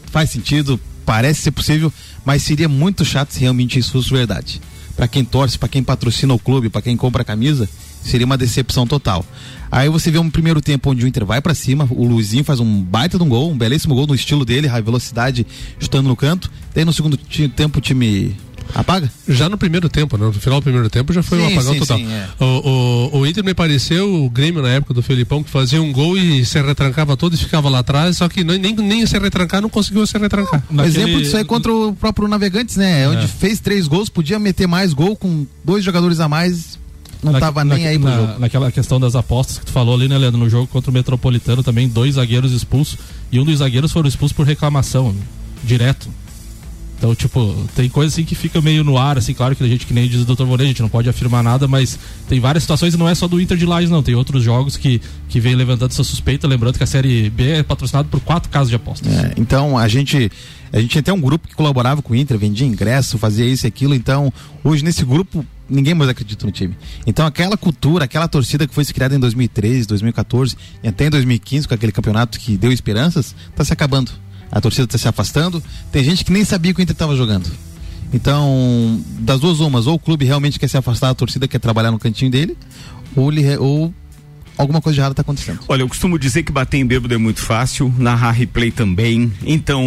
faz 0.05 0.29
sentido, 0.29 0.79
parece 1.05 1.41
ser 1.41 1.51
possível, 1.51 1.91
mas 2.23 2.43
seria 2.43 2.69
muito 2.69 3.03
chato 3.03 3.31
se 3.31 3.39
realmente 3.39 3.79
isso 3.79 3.91
fosse 3.91 4.09
verdade. 4.09 4.61
Pra 4.95 5.07
quem 5.07 5.25
torce, 5.25 5.57
pra 5.57 5.67
quem 5.67 5.83
patrocina 5.83 6.33
o 6.33 6.39
clube, 6.39 6.69
pra 6.69 6.81
quem 6.81 6.95
compra 6.95 7.23
a 7.23 7.25
camisa, 7.25 7.67
seria 8.03 8.25
uma 8.25 8.37
decepção 8.37 8.85
total. 8.85 9.25
Aí 9.71 9.89
você 9.89 10.11
vê 10.11 10.19
um 10.19 10.29
primeiro 10.29 10.61
tempo 10.61 10.91
onde 10.91 11.03
o 11.03 11.07
Inter 11.07 11.25
vai 11.25 11.41
pra 11.41 11.55
cima, 11.55 11.87
o 11.89 12.05
Luizinho 12.05 12.43
faz 12.43 12.59
um 12.59 12.81
baita 12.83 13.17
de 13.17 13.23
um 13.23 13.29
gol, 13.29 13.51
um 13.51 13.57
belíssimo 13.57 13.95
gol 13.95 14.05
no 14.05 14.13
estilo 14.13 14.45
dele, 14.45 14.67
high 14.67 14.83
velocidade, 14.83 15.47
chutando 15.79 16.07
no 16.07 16.15
canto. 16.15 16.51
Daí 16.75 16.85
no 16.85 16.93
segundo 16.93 17.17
tempo 17.17 17.79
o 17.79 17.81
time 17.81 18.35
apaga? 18.73 19.11
Já 19.27 19.49
no 19.49 19.57
primeiro 19.57 19.87
tempo, 19.89 20.17
né? 20.17 20.25
no 20.25 20.33
final 20.33 20.59
do 20.59 20.63
primeiro 20.63 20.89
tempo 20.89 21.11
já 21.13 21.21
foi 21.23 21.39
um 21.41 21.47
Sim, 21.47 21.53
apagão 21.53 21.73
sim, 21.73 21.79
total. 21.79 21.97
sim, 21.97 22.11
é. 22.11 22.27
o, 22.39 23.09
o, 23.13 23.19
o 23.19 23.27
Inter 23.27 23.43
me 23.43 23.53
pareceu 23.53 24.23
o 24.25 24.29
Grêmio 24.29 24.61
na 24.61 24.69
época 24.69 24.93
do 24.93 25.01
Felipão, 25.01 25.43
que 25.43 25.49
fazia 25.49 25.81
um 25.81 25.91
gol 25.91 26.17
e 26.17 26.45
se 26.45 26.61
retrancava 26.61 27.15
todo 27.17 27.33
e 27.33 27.37
ficava 27.37 27.69
lá 27.69 27.79
atrás, 27.79 28.17
só 28.17 28.27
que 28.29 28.43
nem, 28.43 28.57
nem, 28.57 28.75
nem 28.75 29.05
se 29.05 29.17
retrancar, 29.17 29.61
não 29.61 29.69
conseguiu 29.69 30.05
se 30.07 30.17
retrancar. 30.17 30.63
Um 30.69 30.75
Naquele- 30.75 30.97
exemplo 30.97 31.21
disso 31.21 31.37
aí 31.37 31.43
contra 31.43 31.73
o 31.73 31.93
próprio 31.93 32.27
Navegantes, 32.27 32.75
né? 32.77 33.07
Onde 33.09 33.27
fez 33.27 33.59
três 33.59 33.87
gols, 33.87 34.09
podia 34.09 34.39
meter 34.39 34.67
mais 34.67 34.93
gol 34.93 35.15
com 35.15 35.45
dois 35.63 35.83
jogadores 35.83 36.19
a 36.19 36.27
mais, 36.27 36.77
não 37.23 37.31
Na- 37.31 37.39
tava 37.39 37.63
na- 37.63 37.75
nem 37.75 37.87
aí 37.87 37.97
pro 37.99 38.09
na- 38.09 38.15
jogo. 38.17 38.39
Naquela 38.39 38.71
questão 38.71 38.99
das 38.99 39.15
apostas 39.15 39.57
que 39.59 39.65
tu 39.65 39.71
falou 39.71 39.95
ali, 39.95 40.07
né, 40.07 40.17
Leandro? 40.17 40.39
No 40.39 40.49
jogo 40.49 40.67
contra 40.67 40.91
o 40.91 40.93
Metropolitano 40.93 41.63
também, 41.63 41.87
dois 41.87 42.15
zagueiros 42.15 42.51
expulsos. 42.51 42.97
E 43.31 43.39
um 43.39 43.45
dos 43.45 43.59
zagueiros 43.59 43.91
foram 43.91 44.07
expulsos 44.09 44.35
por 44.35 44.45
reclamação, 44.45 45.15
direto. 45.63 46.07
Então, 47.03 47.13
tipo, 47.13 47.53
tem 47.75 47.89
coisa 47.89 48.13
assim 48.13 48.23
que 48.23 48.33
fica 48.33 48.61
meio 48.61 48.81
no 48.81 48.97
ar, 48.97 49.17
assim, 49.17 49.33
claro 49.33 49.57
que 49.57 49.61
a 49.61 49.67
gente, 49.67 49.85
que 49.85 49.93
nem 49.93 50.07
diz 50.07 50.21
o 50.21 50.25
Dr. 50.25 50.45
Moreira, 50.45 50.63
a 50.63 50.67
gente 50.67 50.81
não 50.81 50.87
pode 50.87 51.09
afirmar 51.09 51.43
nada, 51.43 51.67
mas 51.67 51.99
tem 52.29 52.39
várias 52.39 52.63
situações 52.63 52.93
e 52.93 52.97
não 52.97 53.09
é 53.09 53.13
só 53.13 53.27
do 53.27 53.41
Inter 53.41 53.57
de 53.57 53.65
Lages, 53.65 53.89
não. 53.89 54.01
Tem 54.01 54.15
outros 54.15 54.41
jogos 54.41 54.77
que, 54.77 55.01
que 55.27 55.37
vem 55.37 55.53
levantando 55.53 55.91
essa 55.91 56.01
suspeita, 56.01 56.47
lembrando 56.47 56.77
que 56.77 56.83
a 56.85 56.87
Série 56.87 57.29
B 57.29 57.57
é 57.57 57.61
patrocinada 57.61 58.07
por 58.07 58.21
quatro 58.21 58.49
casas 58.49 58.69
de 58.69 58.77
apostas. 58.77 59.13
É, 59.13 59.33
então 59.35 59.77
a 59.77 59.85
gente 59.89 60.31
a 60.71 60.79
gente 60.79 60.91
tinha 60.91 61.01
até 61.01 61.11
um 61.11 61.19
grupo 61.19 61.45
que 61.45 61.53
colaborava 61.53 62.01
com 62.01 62.13
o 62.13 62.15
Inter, 62.15 62.37
vendia 62.37 62.65
ingresso, 62.65 63.17
fazia 63.17 63.45
isso 63.45 63.65
e 63.65 63.67
aquilo. 63.67 63.93
Então 63.93 64.31
hoje 64.63 64.81
nesse 64.81 65.03
grupo 65.03 65.45
ninguém 65.69 65.93
mais 65.93 66.09
acredita 66.09 66.45
no 66.45 66.53
time. 66.53 66.73
Então 67.05 67.25
aquela 67.25 67.57
cultura, 67.57 68.05
aquela 68.05 68.29
torcida 68.29 68.65
que 68.65 68.73
foi 68.73 68.85
criada 68.85 69.13
em 69.13 69.19
2013, 69.19 69.89
2014 69.89 70.55
e 70.81 70.87
até 70.87 71.07
em 71.07 71.09
2015 71.09 71.67
com 71.67 71.73
aquele 71.73 71.91
campeonato 71.91 72.39
que 72.39 72.55
deu 72.55 72.71
esperanças, 72.71 73.35
está 73.51 73.65
se 73.65 73.73
acabando. 73.73 74.09
A 74.53 74.61
torcida 74.61 74.85
está 74.85 74.99
se 74.99 75.07
afastando. 75.07 75.61
Tem 75.91 76.03
gente 76.03 76.23
que 76.23 76.31
nem 76.31 76.45
sabia 76.45 76.71
que 76.75 76.79
o 76.79 76.83
Inter 76.83 76.93
estava 76.93 77.15
jogando. 77.15 77.49
Então, 78.13 79.03
das 79.19 79.39
duas 79.39 79.59
umas, 79.59 79.87
ou 79.87 79.95
o 79.95 79.99
clube 79.99 80.23
realmente 80.23 80.59
quer 80.59 80.67
se 80.67 80.77
afastar 80.77 81.07
da 81.07 81.15
torcida, 81.15 81.47
quer 81.47 81.57
trabalhar 81.57 81.89
no 81.89 81.97
cantinho 81.97 82.29
dele, 82.29 82.55
ou, 83.15 83.31
ele, 83.31 83.57
ou 83.57 83.91
alguma 84.55 84.79
coisa 84.79 84.93
de 84.93 84.99
errado 84.99 85.13
está 85.13 85.23
acontecendo. 85.23 85.61
Olha, 85.67 85.81
eu 85.81 85.87
costumo 85.87 86.19
dizer 86.19 86.43
que 86.43 86.51
bater 86.51 86.77
em 86.77 86.85
bêbado 86.85 87.11
é 87.11 87.17
muito 87.17 87.39
fácil, 87.39 87.91
narrar 87.97 88.29
replay 88.29 88.69
também. 88.69 89.33
Então, 89.43 89.83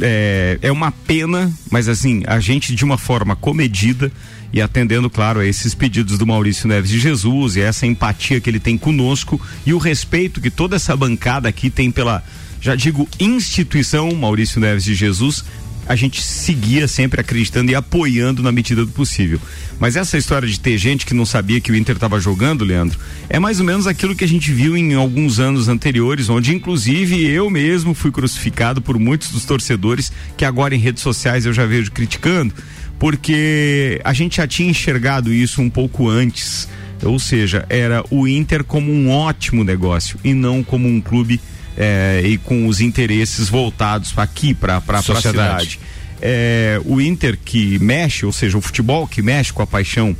é, 0.00 0.56
é 0.62 0.70
uma 0.70 0.92
pena, 0.92 1.52
mas 1.68 1.88
assim, 1.88 2.22
a 2.28 2.38
gente 2.38 2.72
de 2.72 2.84
uma 2.84 2.96
forma 2.96 3.34
comedida 3.34 4.12
e 4.52 4.62
atendendo, 4.62 5.10
claro, 5.10 5.40
a 5.40 5.46
esses 5.46 5.74
pedidos 5.74 6.16
do 6.16 6.24
Maurício 6.24 6.68
Neves 6.68 6.88
de 6.88 7.00
Jesus 7.00 7.56
e 7.56 7.60
essa 7.60 7.84
empatia 7.84 8.40
que 8.40 8.48
ele 8.48 8.60
tem 8.60 8.78
conosco 8.78 9.40
e 9.66 9.74
o 9.74 9.78
respeito 9.78 10.40
que 10.40 10.52
toda 10.52 10.76
essa 10.76 10.96
bancada 10.96 11.48
aqui 11.48 11.68
tem 11.68 11.90
pela, 11.90 12.22
já 12.66 12.74
digo, 12.74 13.08
instituição 13.20 14.12
Maurício 14.12 14.60
Neves 14.60 14.82
de 14.82 14.92
Jesus. 14.92 15.44
A 15.88 15.94
gente 15.94 16.20
seguia 16.20 16.88
sempre 16.88 17.20
acreditando 17.20 17.70
e 17.70 17.76
apoiando 17.76 18.42
na 18.42 18.50
medida 18.50 18.84
do 18.84 18.90
possível. 18.90 19.40
Mas 19.78 19.94
essa 19.94 20.18
história 20.18 20.48
de 20.48 20.58
ter 20.58 20.76
gente 20.76 21.06
que 21.06 21.14
não 21.14 21.24
sabia 21.24 21.60
que 21.60 21.70
o 21.70 21.76
Inter 21.76 21.94
estava 21.94 22.18
jogando, 22.18 22.64
Leandro, 22.64 22.98
é 23.28 23.38
mais 23.38 23.60
ou 23.60 23.66
menos 23.66 23.86
aquilo 23.86 24.16
que 24.16 24.24
a 24.24 24.28
gente 24.28 24.50
viu 24.50 24.76
em 24.76 24.94
alguns 24.94 25.38
anos 25.38 25.68
anteriores, 25.68 26.28
onde 26.28 26.52
inclusive 26.52 27.24
eu 27.24 27.48
mesmo 27.48 27.94
fui 27.94 28.10
crucificado 28.10 28.82
por 28.82 28.98
muitos 28.98 29.30
dos 29.30 29.44
torcedores 29.44 30.10
que 30.36 30.44
agora 30.44 30.74
em 30.74 30.80
redes 30.80 31.04
sociais 31.04 31.46
eu 31.46 31.52
já 31.52 31.64
vejo 31.66 31.92
criticando, 31.92 32.52
porque 32.98 34.00
a 34.02 34.12
gente 34.12 34.38
já 34.38 34.46
tinha 34.48 34.68
enxergado 34.68 35.32
isso 35.32 35.62
um 35.62 35.70
pouco 35.70 36.08
antes. 36.08 36.68
Ou 37.04 37.20
seja, 37.20 37.64
era 37.68 38.02
o 38.10 38.26
Inter 38.26 38.64
como 38.64 38.90
um 38.90 39.08
ótimo 39.08 39.62
negócio 39.62 40.18
e 40.24 40.34
não 40.34 40.64
como 40.64 40.88
um 40.88 41.00
clube 41.00 41.40
eh, 41.76 42.22
e 42.24 42.38
com 42.38 42.66
os 42.66 42.80
interesses 42.80 43.48
voltados 43.48 44.12
aqui 44.16 44.54
para 44.54 44.76
a 44.78 45.02
Sociedade. 45.02 45.70
cidade. 45.72 45.80
É, 46.20 46.80
o 46.84 47.00
Inter 47.00 47.38
que 47.44 47.78
mexe, 47.78 48.24
ou 48.24 48.32
seja, 48.32 48.56
o 48.56 48.60
futebol 48.60 49.06
que 49.06 49.20
mexe 49.20 49.52
com 49.52 49.62
a 49.62 49.66
paixão, 49.66 50.16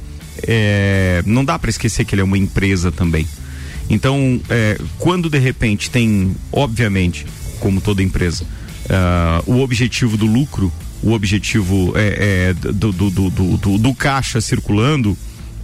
é, 0.46 1.22
não 1.24 1.44
dá 1.44 1.58
para 1.58 1.70
esquecer 1.70 2.04
que 2.04 2.14
ele 2.14 2.20
é 2.22 2.24
uma 2.24 2.36
empresa 2.38 2.92
também. 2.92 3.26
Então, 3.88 4.40
é, 4.50 4.78
quando 4.98 5.30
de 5.30 5.38
repente 5.38 5.88
tem, 5.90 6.34
obviamente, 6.52 7.24
como 7.60 7.80
toda 7.80 8.02
empresa, 8.02 8.44
ah, 8.90 9.42
o 9.46 9.60
objetivo 9.60 10.16
do 10.16 10.26
lucro, 10.26 10.72
o 11.02 11.12
objetivo 11.12 11.92
é, 11.96 12.50
é, 12.50 12.54
do, 12.72 12.92
do, 12.92 13.10
do, 13.10 13.30
do, 13.30 13.56
do- 13.56 13.78
do 13.78 13.94
caixa 13.94 14.40
circulando, 14.40 15.16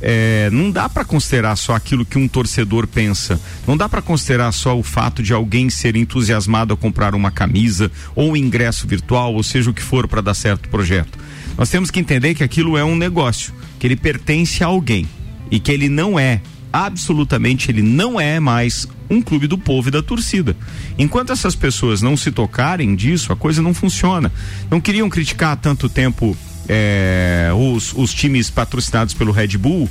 é, 0.02 0.50
não 0.50 0.71
dá 0.71 0.88
para 0.88 1.04
considerar 1.04 1.54
só 1.54 1.75
aquilo 1.75 2.04
que 2.04 2.18
um 2.18 2.26
torcedor 2.26 2.88
pensa. 2.88 3.40
Não 3.66 3.76
dá 3.76 3.88
para 3.88 4.02
considerar 4.02 4.50
só 4.52 4.76
o 4.76 4.82
fato 4.82 5.23
de 5.23 5.32
alguém 5.32 5.71
ser 5.71 5.94
entusiasmado 5.94 6.75
a 6.75 6.76
comprar 6.76 7.14
uma 7.14 7.30
camisa 7.30 7.90
ou 8.14 8.32
um 8.32 8.37
ingresso 8.37 8.87
virtual, 8.87 9.32
ou 9.35 9.42
seja 9.42 9.71
o 9.71 9.75
que 9.75 9.82
for 9.82 10.09
para 10.09 10.21
dar 10.21 10.35
certo 10.35 10.68
projeto. 10.68 11.18
Nós 11.56 11.71
temos 11.71 11.90
que 11.90 12.00
entender 12.00 12.35
que 12.35 12.42
aquilo 12.42 12.76
é 12.76 12.85
um 12.85 12.97
negócio, 12.97 13.54
que 13.78 13.87
ele 13.87 13.97
pertence 13.97 14.64
a 14.64 14.66
alguém 14.66 15.09
e 15.50 15.61
que 15.61 15.71
ele 15.71 15.88
não 15.88 16.18
é 16.18 16.40
absolutamente 16.73 17.71
ele 17.71 17.82
não 17.82 18.18
é 18.18 18.40
mais 18.40 18.88
um 19.11 19.21
clube 19.21 19.47
do 19.47 19.59
povo 19.59 19.88
e 19.88 19.90
da 19.90 20.02
torcida. 20.02 20.56
Enquanto 20.99 21.32
essas 21.32 21.54
pessoas 21.54 22.00
não 22.00 22.16
se 22.16 22.32
tocarem 22.32 22.97
disso, 22.97 23.32
a 23.32 23.37
coisa 23.37 23.61
não 23.61 23.75
funciona. 23.75 24.32
Não 24.71 24.80
queriam 24.80 25.11
criticar 25.11 25.52
há 25.52 25.56
tanto 25.56 25.88
tempo 25.88 26.37
é, 26.69 27.50
os, 27.54 27.92
os 27.95 28.12
times 28.12 28.50
patrocinados 28.50 29.14
pelo 29.14 29.33
Red 29.33 29.59
Bull, 29.59 29.88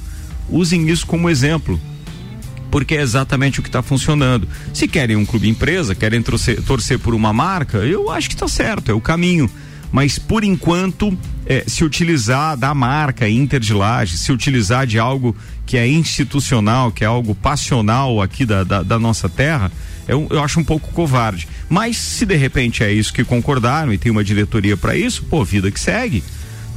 usem 0.49 0.89
isso 0.89 1.05
como 1.05 1.29
exemplo 1.29 1.79
porque 2.71 2.95
é 2.95 3.01
exatamente 3.01 3.59
o 3.59 3.63
que 3.63 3.67
está 3.67 3.83
funcionando. 3.83 4.47
Se 4.73 4.87
querem 4.87 5.17
um 5.17 5.25
clube 5.25 5.49
empresa, 5.49 5.93
querem 5.93 6.21
torcer, 6.21 6.61
torcer, 6.61 6.97
por 6.97 7.13
uma 7.13 7.33
marca, 7.33 7.79
eu 7.79 8.09
acho 8.09 8.29
que 8.29 8.35
está 8.35 8.47
certo, 8.47 8.89
é 8.89 8.93
o 8.93 9.01
caminho. 9.01 9.51
Mas 9.91 10.17
por 10.17 10.41
enquanto, 10.41 11.15
é, 11.45 11.65
se 11.67 11.83
utilizar 11.83 12.55
da 12.55 12.73
marca 12.73 13.27
Inter 13.27 13.59
de 13.59 13.73
Laje, 13.73 14.17
se 14.17 14.31
utilizar 14.31 14.87
de 14.87 14.97
algo 14.97 15.35
que 15.65 15.75
é 15.75 15.85
institucional, 15.85 16.93
que 16.93 17.03
é 17.03 17.07
algo 17.07 17.35
passional 17.35 18.21
aqui 18.21 18.45
da, 18.45 18.63
da, 18.63 18.81
da 18.81 18.97
nossa 18.97 19.27
terra, 19.27 19.69
eu, 20.07 20.27
eu 20.29 20.41
acho 20.41 20.59
um 20.59 20.63
pouco 20.63 20.93
covarde. 20.93 21.47
Mas 21.69 21.97
se 21.97 22.25
de 22.25 22.35
repente 22.35 22.83
é 22.83 22.91
isso 22.91 23.13
que 23.13 23.25
concordaram 23.25 23.91
e 23.91 23.97
tem 23.97 24.11
uma 24.11 24.23
diretoria 24.23 24.77
para 24.77 24.95
isso, 24.95 25.23
pô, 25.25 25.43
vida 25.43 25.69
que 25.69 25.79
segue. 25.79 26.23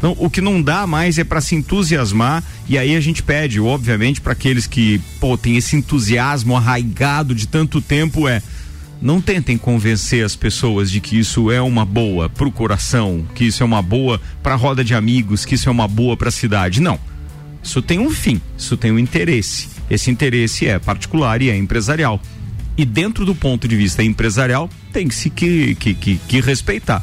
Então, 0.05 0.15
o 0.19 0.29
que 0.29 0.43
não 0.43 0.61
dá 0.61 0.87
mais 0.87 1.17
é 1.17 1.25
para 1.25 1.41
se 1.41 1.55
entusiasmar 1.55 2.45
e 2.69 2.77
aí 2.77 2.95
a 2.95 3.01
gente 3.01 3.23
pede, 3.23 3.59
obviamente, 3.59 4.21
para 4.21 4.35
aqueles 4.35 4.67
que, 4.67 5.01
pô, 5.19 5.39
esse 5.47 5.77
entusiasmo 5.77 6.55
arraigado 6.55 7.35
de 7.35 7.49
tanto 7.49 7.81
tempo 7.81 8.29
é 8.29 8.43
não 9.01 9.19
tentem 9.19 9.57
convencer 9.57 10.23
as 10.23 10.37
pessoas 10.37 10.91
de 10.91 11.01
que 11.01 11.19
isso 11.19 11.51
é 11.51 11.59
uma 11.63 11.87
boa 11.87 12.29
pro 12.29 12.53
coração, 12.53 13.25
que 13.35 13.47
isso 13.47 13.63
é 13.63 13.67
uma 13.67 13.81
boa 13.81 14.21
para 14.43 14.55
roda 14.57 14.85
de 14.85 14.95
amigos, 14.95 15.47
que 15.47 15.55
isso 15.55 15.71
é 15.71 15.73
uma 15.73 15.89
boa 15.89 16.19
para 16.19 16.29
a 16.29 16.33
cidade. 16.33 16.83
Não. 16.83 17.01
Isso 17.63 17.81
tem 17.81 17.99
um 17.99 18.11
fim, 18.11 18.43
isso 18.59 18.77
tem 18.77 18.93
um 18.93 18.99
interesse. 18.99 19.71
Esse 19.89 20.11
interesse 20.11 20.67
é 20.67 20.79
particular 20.79 21.41
e 21.41 21.49
é 21.49 21.57
empresarial. 21.57 22.21
E 22.77 22.85
dentro 22.85 23.25
do 23.25 23.35
ponto 23.35 23.67
de 23.67 23.75
vista 23.75 24.03
empresarial, 24.03 24.69
tem 24.93 25.09
que 25.09 25.15
se 25.15 25.31
que, 25.31 25.75
que, 25.77 25.95
que, 25.95 26.21
que 26.29 26.41
respeitar. 26.43 27.03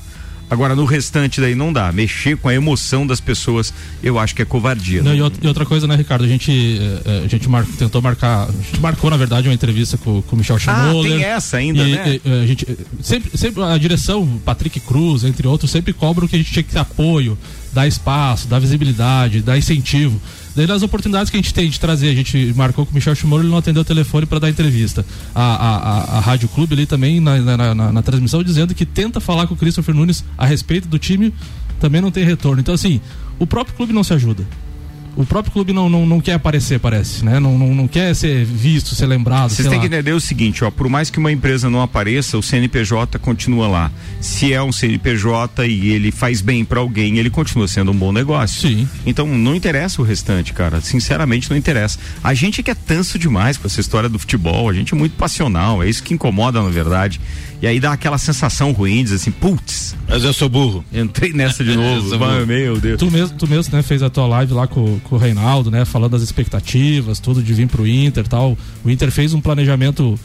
Agora, 0.52 0.76
no 0.76 0.84
restante 0.84 1.40
daí 1.40 1.56
não 1.56 1.72
dá. 1.72 1.94
Mexer 1.94 2.36
com 2.36 2.50
a 2.50 2.54
emoção 2.54 3.08
das 3.08 3.22
pessoas, 3.22 3.74
eu 4.04 4.20
acho 4.20 4.36
que 4.36 4.42
é 4.42 4.46
covardia. 4.46 5.02
Não, 5.02 5.12
né? 5.12 5.32
E 5.42 5.48
outra 5.48 5.66
coisa, 5.66 5.88
né, 5.88 5.96
Ricardo? 5.96 6.26
A 6.26 6.28
gente, 6.28 6.52
eh, 6.52 7.02
eh, 7.06 7.22
a 7.24 7.28
gente 7.28 7.48
mar, 7.48 7.66
tentou 7.80 8.02
marcar. 8.02 8.50
A 8.50 8.52
gente 8.52 8.82
marcou, 8.82 9.10
na 9.10 9.16
verdade, 9.16 9.48
uma 9.48 9.54
entrevista 9.54 9.98
com, 9.98 10.22
com 10.22 10.36
o 10.36 10.38
Michel 10.38 10.60
Schmoller. 10.60 11.14
Ah, 11.14 11.16
tem 11.16 11.24
essa 11.24 11.56
ainda, 11.56 11.82
e, 11.82 11.92
né? 11.94 12.20
E, 12.26 12.32
a 12.44 12.46
gente, 12.46 12.68
sempre, 13.02 13.38
sempre 13.38 13.64
a 13.64 13.78
direção, 13.78 14.28
Patrick 14.44 14.78
Cruz, 14.82 15.24
entre 15.24 15.48
outros, 15.48 15.72
sempre 15.72 15.94
cobram 15.94 16.28
que 16.28 16.36
a 16.36 16.40
gente 16.40 16.52
tinha 16.52 16.64
que 16.64 16.72
ter 16.74 16.80
apoio, 16.80 17.38
dar 17.72 17.88
espaço, 17.88 18.46
dar 18.50 18.60
visibilidade, 18.60 19.42
dar 19.42 19.58
incentivo. 19.58 20.20
Daí 20.56 20.68
nas 20.68 20.84
oportunidades 20.84 21.30
que 21.30 21.38
a 21.38 21.42
gente 21.42 21.54
tem 21.54 21.70
de 21.70 21.80
trazer, 21.80 22.10
a 22.10 22.16
gente 22.16 22.54
marcou 22.56 22.86
com 22.86 22.92
o 22.92 22.96
Michel 22.96 23.16
Chimoro, 23.16 23.44
ele 23.44 23.50
não 23.50 23.58
atendeu 23.58 23.82
o 23.82 23.86
telefone 23.86 24.26
para 24.26 24.40
dar 24.40 24.50
entrevista. 24.50 25.06
A, 25.34 25.42
a, 25.42 25.78
a, 25.78 26.18
a, 26.18 26.20
Rádio 26.20 26.50
Clube 26.50 26.74
ali 26.74 26.86
também 26.86 27.20
na, 27.20 27.38
na, 27.38 27.76
na, 27.76 27.92
na, 27.92 28.02
transmissão 28.02 28.44
dizendo 28.44 28.76
que 28.76 28.86
tenta 28.86 29.20
falar 29.20 29.48
com 29.48 29.54
o 29.54 29.58
Christopher 29.58 29.96
Nunes 29.96 30.24
a 30.38 30.46
respeito 30.46 30.88
do 30.88 31.00
time, 31.00 31.34
também 31.80 32.02
não 32.02 32.12
tem 32.12 32.24
retorno. 32.26 32.60
Então 32.60 32.74
assim, 32.74 33.00
o 33.40 33.48
próprio 33.48 33.76
clube 33.76 33.94
não 33.94 34.04
se 34.04 34.14
ajuda 34.14 34.46
o 35.16 35.26
próprio 35.26 35.52
clube 35.52 35.74
não, 35.74 35.90
não, 35.90 36.06
não 36.06 36.22
quer 36.22 36.34
aparecer, 36.34 36.80
parece, 36.80 37.24
né? 37.26 37.40
Não, 37.40 37.58
não, 37.58 37.76
não 37.76 37.88
quer 37.88 38.16
ser 38.16 38.46
visto, 38.46 38.96
ser 38.96 39.06
lembrado. 39.06 39.50
Vocês 39.50 39.68
têm 39.68 39.80
que 39.80 39.88
entender 39.88 40.14
o 40.14 40.22
seguinte, 40.22 40.64
ó, 40.64 40.72
por 40.72 40.88
mais 40.88 41.10
que 41.10 41.20
uma 41.20 41.32
empresa 41.32 41.70
não 41.70 41.82
apareça, 41.82 42.38
o 42.38 42.44
CNPJ 42.44 43.20
continua 43.20 43.68
lá. 43.68 43.92
Se 44.22 44.54
é 44.54 44.62
um 44.62 44.72
CNPJ 44.72 45.68
e 45.68 45.90
ele 45.90 46.12
faz 46.12 46.42
bem 46.42 46.64
para 46.64 46.80
alguém, 46.80 47.18
ele 47.18 47.30
continua 47.30 47.68
sendo 47.68 47.92
um 47.92 47.96
bom 47.96 48.12
negócio. 48.12 48.70
Sim. 48.70 48.88
Então 49.06 49.28
não 49.28 49.54
interessa 49.54 50.02
o 50.02 50.06
restante, 50.06 50.54
cara. 50.54 50.80
Sinceramente 50.80 51.50
não 51.50 51.58
interessa. 51.58 52.00
A 52.24 52.34
gente 52.34 52.62
é 52.62 52.64
que 52.64 52.72
é 52.72 52.76
tanso 52.76 53.20
demais 53.20 53.58
com 53.58 53.68
essa 53.68 53.82
história 53.82 54.08
do 54.08 54.18
futebol, 54.18 54.70
a 54.70 54.74
gente 54.74 54.94
é 54.94 54.98
muito 54.98 55.16
passional, 55.18 55.84
é 55.84 55.90
isso 55.90 56.04
que 56.04 56.14
incomoda 56.14 56.62
na 56.62 56.70
verdade. 56.70 57.20
E 57.62 57.68
aí 57.68 57.80
dá 57.80 57.94
aquela 57.94 58.18
sensação 58.18 58.72
ruim, 58.72 59.04
diz 59.04 59.14
assim, 59.14 59.30
putz. 59.30 59.96
Mas 60.10 60.24
eu 60.24 60.34
sou 60.34 60.50
burro. 60.50 60.84
Entrei 60.92 61.32
nessa 61.32 61.64
de 61.64 61.76
novo. 61.78 62.18
meu 62.48 62.80
Deus. 62.80 62.98
Tu 62.98 63.12
mesmo, 63.12 63.38
tu 63.38 63.48
mesmo, 63.48 63.76
né, 63.76 63.84
fez 63.84 64.02
a 64.02 64.10
tua 64.10 64.26
live 64.26 64.54
lá 64.54 64.66
com, 64.66 65.00
com 65.02 65.16
o 65.16 65.20
Reinaldo, 65.20 65.70
né, 65.70 65.86
falando 65.86 66.14
das 66.14 66.24
expectativas, 66.24 67.20
tudo 67.20 67.44
de 67.44 67.54
vir 67.54 67.68
pro 67.68 67.86
Inter 67.86 68.28
tal. 68.28 68.58
O 68.84 68.90
Inter 68.90 69.12
fez 69.12 69.36
um 69.36 69.40
planejamento 69.40 70.20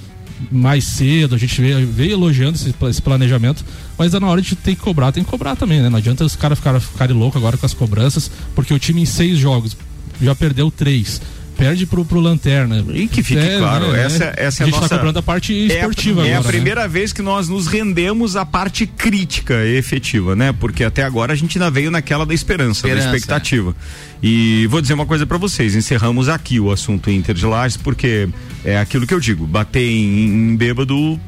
mais 0.50 0.84
cedo, 0.84 1.34
a 1.34 1.38
gente 1.38 1.60
veio, 1.60 1.86
veio 1.86 2.12
elogiando 2.12 2.56
esse, 2.56 2.74
esse, 2.88 3.02
planejamento, 3.02 3.64
mas 3.98 4.14
é 4.14 4.20
na 4.20 4.26
hora 4.26 4.40
de 4.40 4.54
ter 4.54 4.74
que 4.74 4.80
cobrar, 4.82 5.12
tem 5.12 5.24
que 5.24 5.30
cobrar 5.30 5.56
também, 5.56 5.80
né? 5.80 5.88
Não 5.88 5.98
adianta 5.98 6.24
os 6.24 6.36
caras 6.36 6.58
ficarem, 6.58 6.80
ficarem 6.80 7.16
loucos 7.16 7.38
agora 7.40 7.56
com 7.56 7.64
as 7.66 7.74
cobranças, 7.74 8.30
porque 8.54 8.72
o 8.72 8.78
time 8.78 9.02
em 9.02 9.06
seis 9.06 9.38
jogos 9.38 9.76
já 10.20 10.34
perdeu 10.34 10.70
três 10.70 11.20
perde 11.56 11.86
pro, 11.86 12.04
pro 12.04 12.20
Lanterna. 12.20 12.84
E 12.92 13.08
que 13.08 13.22
fique 13.22 13.40
é, 13.40 13.58
claro, 13.58 13.92
né, 13.92 14.04
essa, 14.04 14.34
essa 14.36 14.62
é 14.62 14.64
a, 14.64 14.66
a 14.66 14.70
gente 14.70 14.74
tá 14.74 14.80
nossa... 14.80 14.88
tá 14.88 14.96
cobrando 14.96 15.18
a 15.18 15.22
parte 15.22 15.52
esportiva 15.52 16.20
é, 16.20 16.24
agora. 16.24 16.28
É 16.28 16.36
a 16.36 16.40
né? 16.40 16.46
primeira 16.46 16.82
né? 16.82 16.88
vez 16.88 17.12
que 17.12 17.22
nós 17.22 17.48
nos 17.48 17.66
rendemos 17.66 18.36
à 18.36 18.44
parte 18.44 18.86
crítica 18.86 19.64
e 19.64 19.76
efetiva, 19.76 20.36
né? 20.36 20.52
Porque 20.52 20.84
até 20.84 21.02
agora 21.02 21.32
a 21.32 21.36
gente 21.36 21.58
ainda 21.58 21.70
veio 21.70 21.90
naquela 21.90 22.26
da 22.26 22.34
esperança, 22.34 22.80
esperança 22.80 23.08
da 23.08 23.16
expectativa. 23.16 23.70
É. 23.70 24.26
E 24.26 24.66
vou 24.68 24.80
dizer 24.80 24.94
uma 24.94 25.06
coisa 25.06 25.26
para 25.26 25.38
vocês, 25.38 25.74
encerramos 25.74 26.28
aqui 26.28 26.60
o 26.60 26.70
assunto 26.70 27.10
Inter 27.10 27.34
de 27.34 27.46
Lages, 27.46 27.76
porque 27.76 28.28
é 28.64 28.78
aquilo 28.78 29.06
que 29.06 29.14
eu 29.14 29.20
digo, 29.20 29.46
bater 29.46 29.88
em, 29.88 30.50
em 30.52 30.56
bêbado 30.56 31.18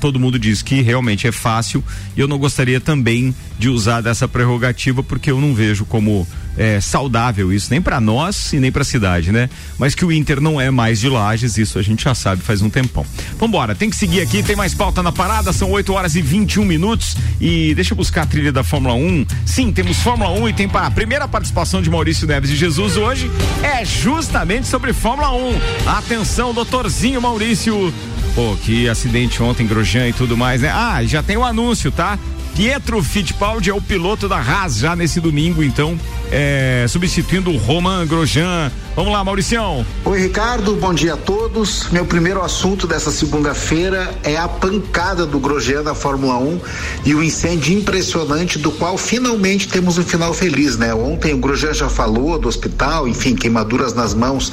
todo 0.00 0.20
mundo 0.20 0.38
diz 0.38 0.62
que 0.62 0.82
realmente 0.82 1.26
é 1.26 1.32
fácil 1.32 1.82
e 2.16 2.20
eu 2.20 2.28
não 2.28 2.38
gostaria 2.38 2.80
também 2.80 3.34
de 3.58 3.68
usar 3.68 4.02
dessa 4.02 4.28
prerrogativa 4.28 5.02
porque 5.02 5.30
eu 5.30 5.40
não 5.40 5.54
vejo 5.54 5.84
como 5.86 6.26
é, 6.56 6.80
saudável 6.80 7.52
isso, 7.52 7.68
nem 7.70 7.80
para 7.80 8.00
nós 8.00 8.52
e 8.52 8.60
nem 8.60 8.72
para 8.72 8.82
a 8.82 8.84
cidade, 8.84 9.32
né? 9.32 9.48
Mas 9.78 9.94
que 9.94 10.04
o 10.04 10.12
Inter 10.12 10.40
não 10.40 10.60
é 10.60 10.70
mais 10.70 11.00
de 11.00 11.08
Lages, 11.08 11.58
isso 11.58 11.78
a 11.78 11.82
gente 11.82 12.04
já 12.04 12.14
sabe 12.14 12.42
faz 12.42 12.62
um 12.62 12.70
tempão. 12.70 13.04
Vambora, 13.38 13.74
tem 13.74 13.90
que 13.90 13.96
seguir 13.96 14.20
aqui, 14.20 14.42
tem 14.42 14.56
mais 14.56 14.74
pauta 14.74 15.02
na 15.02 15.12
parada, 15.12 15.52
são 15.52 15.70
8 15.70 15.92
horas 15.92 16.16
e 16.16 16.22
21 16.22 16.64
minutos 16.64 17.16
e 17.40 17.74
deixa 17.74 17.92
eu 17.92 17.96
buscar 17.96 18.22
a 18.22 18.26
trilha 18.26 18.52
da 18.52 18.64
Fórmula 18.64 18.94
1. 18.94 19.26
Sim, 19.44 19.72
temos 19.72 19.98
Fórmula 19.98 20.30
1 20.30 20.48
e 20.48 20.52
tem 20.52 20.68
para 20.68 20.86
a 20.86 20.90
primeira 20.90 21.28
participação 21.28 21.82
de 21.82 21.90
Maurício 21.90 22.26
Neves 22.26 22.50
de 22.50 22.56
Jesus 22.56 22.96
hoje 22.96 23.30
é 23.62 23.84
justamente 23.84 24.66
sobre 24.66 24.92
Fórmula 24.92 25.32
1. 25.32 25.54
Atenção, 25.86 26.54
doutorzinho 26.54 27.20
Maurício. 27.20 27.92
Pô, 28.34 28.56
que 28.62 28.88
acidente 28.88 29.42
ontem, 29.42 29.66
Grosjean 29.66 30.08
e 30.08 30.12
tudo 30.12 30.36
mais, 30.36 30.60
né? 30.60 30.70
Ah, 30.70 31.02
já 31.04 31.22
tem 31.22 31.36
o 31.36 31.40
um 31.40 31.44
anúncio, 31.44 31.90
tá? 31.90 32.18
Pietro 32.56 33.02
Fittipaldi 33.02 33.68
é 33.68 33.74
o 33.74 33.82
piloto 33.82 34.26
da 34.26 34.38
Haas 34.38 34.78
já 34.78 34.96
nesse 34.96 35.20
domingo, 35.20 35.62
então, 35.62 36.00
é, 36.32 36.86
substituindo 36.88 37.50
o 37.50 37.58
Roman 37.58 38.06
Grosjean. 38.06 38.72
Vamos 38.96 39.12
lá, 39.12 39.22
Mauricião. 39.22 39.84
Oi, 40.06 40.18
Ricardo, 40.18 40.74
bom 40.74 40.94
dia 40.94 41.12
a 41.12 41.16
todos. 41.18 41.90
Meu 41.90 42.06
primeiro 42.06 42.40
assunto 42.40 42.86
dessa 42.86 43.10
segunda-feira 43.10 44.10
é 44.22 44.38
a 44.38 44.48
pancada 44.48 45.26
do 45.26 45.38
Grosjean 45.38 45.82
na 45.82 45.94
Fórmula 45.94 46.38
1 46.38 46.60
e 47.04 47.14
o 47.14 47.22
incêndio 47.22 47.78
impressionante 47.78 48.58
do 48.58 48.70
qual 48.70 48.96
finalmente 48.96 49.68
temos 49.68 49.98
um 49.98 50.02
final 50.02 50.32
feliz, 50.32 50.78
né? 50.78 50.94
Ontem 50.94 51.34
o 51.34 51.38
Grosjean 51.38 51.74
já 51.74 51.90
falou 51.90 52.38
do 52.38 52.48
hospital, 52.48 53.06
enfim, 53.06 53.34
queimaduras 53.34 53.92
nas 53.92 54.14
mãos 54.14 54.50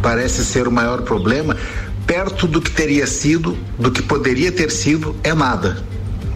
parece 0.00 0.42
ser 0.42 0.66
o 0.66 0.72
maior 0.72 1.02
problema. 1.02 1.54
Perto 2.06 2.46
do 2.46 2.62
que 2.62 2.70
teria 2.70 3.06
sido, 3.06 3.58
do 3.78 3.90
que 3.90 4.00
poderia 4.00 4.50
ter 4.50 4.70
sido, 4.70 5.14
é 5.22 5.34
nada 5.34 5.91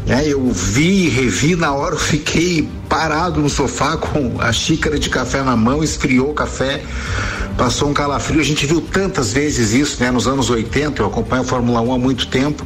é, 0.09 0.29
eu 0.29 0.51
vi, 0.53 1.09
revi, 1.09 1.57
na 1.57 1.73
hora 1.75 1.95
eu 1.95 1.99
fiquei 1.99 2.69
parado 2.89 3.41
no 3.41 3.49
sofá 3.49 3.97
com 3.97 4.41
a 4.41 4.53
xícara 4.53 4.99
de 4.99 5.11
café 5.11 5.43
na 5.43 5.57
mão, 5.57 5.83
esfriou 5.83 6.31
o 6.31 6.35
café, 6.35 6.81
passou 7.59 7.89
um 7.89 7.93
calafrio. 7.93 8.41
A 8.41 8.45
gente 8.45 8.65
viu 8.67 8.81
tantas 8.81 9.33
vezes 9.33 9.73
isso, 9.73 10.01
né? 10.01 10.13
Nos 10.13 10.29
anos 10.29 10.49
80, 10.49 11.03
eu 11.03 11.07
acompanho 11.07 11.43
a 11.43 11.45
Fórmula 11.45 11.81
1 11.81 11.93
há 11.93 11.99
muito 11.99 12.29
tempo. 12.29 12.65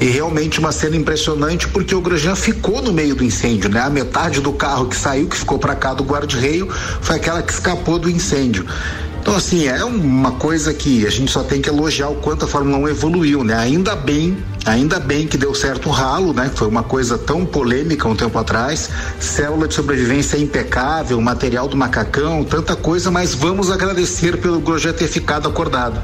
E 0.00 0.04
realmente 0.04 0.60
uma 0.60 0.70
cena 0.70 0.94
impressionante 0.94 1.66
porque 1.68 1.94
o 1.94 2.00
Grosjean 2.00 2.36
ficou 2.36 2.80
no 2.80 2.92
meio 2.92 3.14
do 3.16 3.24
incêndio, 3.24 3.70
né? 3.70 3.80
A 3.80 3.90
metade 3.90 4.40
do 4.40 4.52
carro 4.52 4.86
que 4.86 4.94
saiu, 4.94 5.26
que 5.26 5.36
ficou 5.36 5.58
para 5.58 5.74
cá 5.74 5.94
do 5.94 6.04
guarda-reio, 6.04 6.68
foi 7.00 7.16
aquela 7.16 7.42
que 7.42 7.52
escapou 7.52 7.98
do 7.98 8.08
incêndio. 8.08 8.66
Então, 9.20 9.36
assim, 9.36 9.66
é 9.66 9.84
uma 9.84 10.32
coisa 10.32 10.72
que 10.72 11.06
a 11.06 11.10
gente 11.10 11.30
só 11.30 11.42
tem 11.42 11.60
que 11.60 11.68
elogiar 11.68 12.08
o 12.08 12.16
quanto 12.16 12.44
a 12.44 12.48
Fórmula 12.48 12.78
1 12.78 12.88
evoluiu, 12.88 13.44
né? 13.44 13.54
Ainda 13.54 13.94
bem, 13.94 14.38
ainda 14.64 14.98
bem 14.98 15.26
que 15.26 15.36
deu 15.36 15.54
certo 15.54 15.88
o 15.88 15.92
ralo, 15.92 16.32
né? 16.32 16.50
Foi 16.54 16.66
uma 16.66 16.82
coisa 16.82 17.18
tão 17.18 17.44
polêmica 17.44 18.08
um 18.08 18.16
tempo 18.16 18.38
atrás. 18.38 18.88
Célula 19.20 19.68
de 19.68 19.74
sobrevivência 19.74 20.38
impecável, 20.38 21.20
material 21.20 21.68
do 21.68 21.76
macacão, 21.76 22.42
tanta 22.42 22.74
coisa, 22.74 23.10
mas 23.10 23.34
vamos 23.34 23.70
agradecer 23.70 24.38
pelo 24.38 24.60
Grosjean 24.60 24.92
ter 24.92 25.08
ficado 25.08 25.46
acordado. 25.48 26.00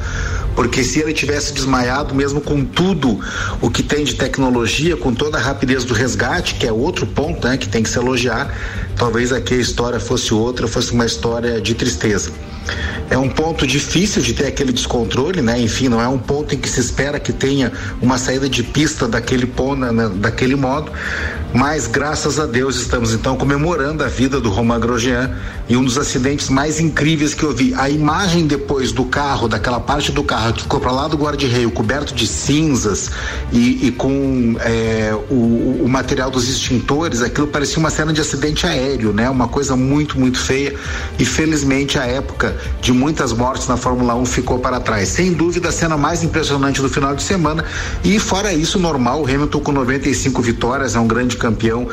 Porque 0.55 0.85
se 0.85 1.01
ele 1.01 1.13
tivesse 1.13 1.53
desmaiado, 1.53 2.15
mesmo 2.15 2.41
com 2.41 2.65
tudo 2.65 3.19
o 3.61 3.71
que 3.71 3.83
tem 3.83 4.05
de 4.05 4.15
tecnologia, 4.15 4.97
com 4.97 5.13
toda 5.13 5.39
a 5.39 5.41
rapidez 5.41 5.85
do 5.85 5.95
resgate, 5.95 6.55
que 6.55 6.67
é 6.67 6.73
outro 6.73 7.07
ponto, 7.07 7.47
né, 7.47 7.57
que 7.57 7.69
tem 7.69 7.83
que 7.83 7.89
se 7.89 7.99
elogiar, 7.99 8.55
talvez 8.97 9.33
aqui 9.33 9.55
a 9.55 9.59
história 9.59 9.99
fosse 9.99 10.33
outra, 10.33 10.69
fosse 10.69 10.93
uma 10.93 11.07
história 11.07 11.61
de 11.61 11.75
tristeza. 11.75 12.31
É 13.11 13.19
um 13.19 13.29
ponto 13.29 13.67
difícil 13.67 14.23
de 14.23 14.33
ter 14.33 14.47
aquele 14.47 14.73
descontrole, 14.73 15.43
né? 15.43 15.61
Enfim, 15.61 15.89
não 15.89 16.01
é 16.01 16.09
um 16.09 16.19
ponto 16.19 16.55
em 16.55 16.59
que 16.59 16.69
se 16.69 16.81
espera 16.81 17.21
que 17.21 17.33
tenha 17.33 17.73
uma 18.01 18.19
saída 18.19 18.49
de 18.49 18.63
pista 18.63 19.07
daquele, 19.07 19.47
ponto, 19.47 19.77
né? 19.77 20.11
daquele 20.17 20.57
modo, 20.57 20.91
mas 21.53 21.87
graças 21.87 22.41
a 22.41 22.47
Deus 22.47 22.77
estamos 22.77 23.13
então 23.13 23.37
comemorando 23.37 24.03
a 24.03 24.09
vida 24.09 24.41
do 24.41 24.51
Romain 24.51 24.81
Grosjean 24.81 25.31
e 25.69 25.77
um 25.77 25.85
dos 25.85 25.97
acidentes 25.97 26.49
mais 26.49 26.81
incríveis 26.81 27.35
que 27.35 27.45
eu 27.45 27.53
vi. 27.53 27.75
A 27.75 27.89
imagem 27.89 28.47
depois 28.47 28.91
do 28.91 29.05
carro, 29.05 29.49
daquela 29.49 29.79
parte 29.79 30.11
do 30.11 30.25
carro 30.25 30.53
que 30.53 30.63
ficou 30.63 30.81
para 30.81 30.91
lá 30.91 31.07
do 31.07 31.17
guarda-reio, 31.17 31.71
coberto 31.71 32.15
de 32.15 32.27
cinzas 32.27 33.11
e, 33.53 33.87
e 33.87 33.93
com 33.93 34.57
é, 34.61 35.15
o, 35.31 35.83
o 35.85 35.89
material 35.89 36.31
dos 36.31 36.49
extintores, 36.49 37.23
aquilo 37.23 37.47
parecia 37.47 37.79
uma 37.79 37.91
cena 37.91 38.13
de 38.13 38.21
acidente 38.21 38.67
aéreo, 38.67 39.13
né? 39.13 39.31
Uma 39.31 39.47
coisa 39.47 39.77
muito, 39.77 40.19
muito 40.19 40.39
feia 40.39 40.75
e 41.19 41.25
felizmente 41.25 41.99
a 41.99 42.05
época 42.05 42.54
de 42.81 42.93
muitas 42.93 43.33
mortes 43.33 43.69
na 43.69 43.77
Fórmula 43.77 44.15
1 44.15 44.27
ficou 44.27 44.59
para 44.59 44.81
trás. 44.81 45.09
Sem 45.09 45.33
dúvida, 45.33 45.69
a 45.69 45.73
cena 45.73 45.97
mais 45.97 46.23
impressionante 46.23 46.81
do 46.81 46.89
final 46.89 47.15
de 47.15 47.23
semana. 47.23 47.65
E 48.03 48.19
fora 48.19 48.53
isso, 48.53 48.79
normal, 48.79 49.23
o 49.23 49.25
Hamilton 49.25 49.61
com 49.61 49.73
95 49.73 50.43
vitórias, 50.43 50.95
é 50.95 50.99
um 50.99 51.07
grande 51.07 51.37
campeão. 51.37 51.89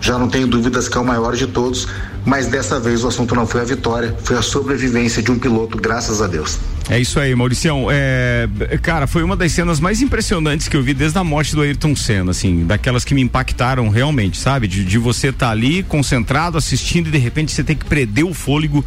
Já 0.00 0.18
não 0.18 0.28
tenho 0.28 0.46
dúvidas 0.46 0.88
que 0.88 0.96
é 0.96 1.00
o 1.00 1.04
maior 1.04 1.34
de 1.34 1.46
todos, 1.46 1.88
mas 2.24 2.46
dessa 2.46 2.78
vez 2.78 3.02
o 3.02 3.08
assunto 3.08 3.34
não 3.34 3.46
foi 3.46 3.62
a 3.62 3.64
vitória, 3.64 4.14
foi 4.22 4.36
a 4.36 4.42
sobrevivência 4.42 5.22
de 5.22 5.30
um 5.30 5.38
piloto, 5.38 5.78
graças 5.78 6.20
a 6.20 6.26
Deus. 6.26 6.58
É 6.88 7.00
isso 7.00 7.18
aí, 7.18 7.34
Mauricião. 7.34 7.88
É, 7.90 8.48
cara, 8.82 9.06
foi 9.06 9.22
uma 9.22 9.36
das 9.36 9.52
cenas 9.52 9.80
mais 9.80 10.02
impressionantes 10.02 10.68
que 10.68 10.76
eu 10.76 10.82
vi 10.82 10.94
desde 10.94 11.18
a 11.18 11.24
morte 11.24 11.54
do 11.54 11.62
Ayrton 11.62 11.96
Senna, 11.96 12.30
assim, 12.30 12.64
daquelas 12.64 13.04
que 13.04 13.14
me 13.14 13.22
impactaram 13.22 13.88
realmente, 13.88 14.38
sabe? 14.38 14.68
De, 14.68 14.84
de 14.84 14.98
você 14.98 15.28
estar 15.28 15.46
tá 15.46 15.52
ali 15.52 15.82
concentrado, 15.82 16.56
assistindo 16.56 17.08
e 17.08 17.10
de 17.10 17.18
repente 17.18 17.52
você 17.52 17.64
tem 17.64 17.76
que 17.76 17.84
prender 17.84 18.24
o 18.24 18.34
fôlego 18.34 18.84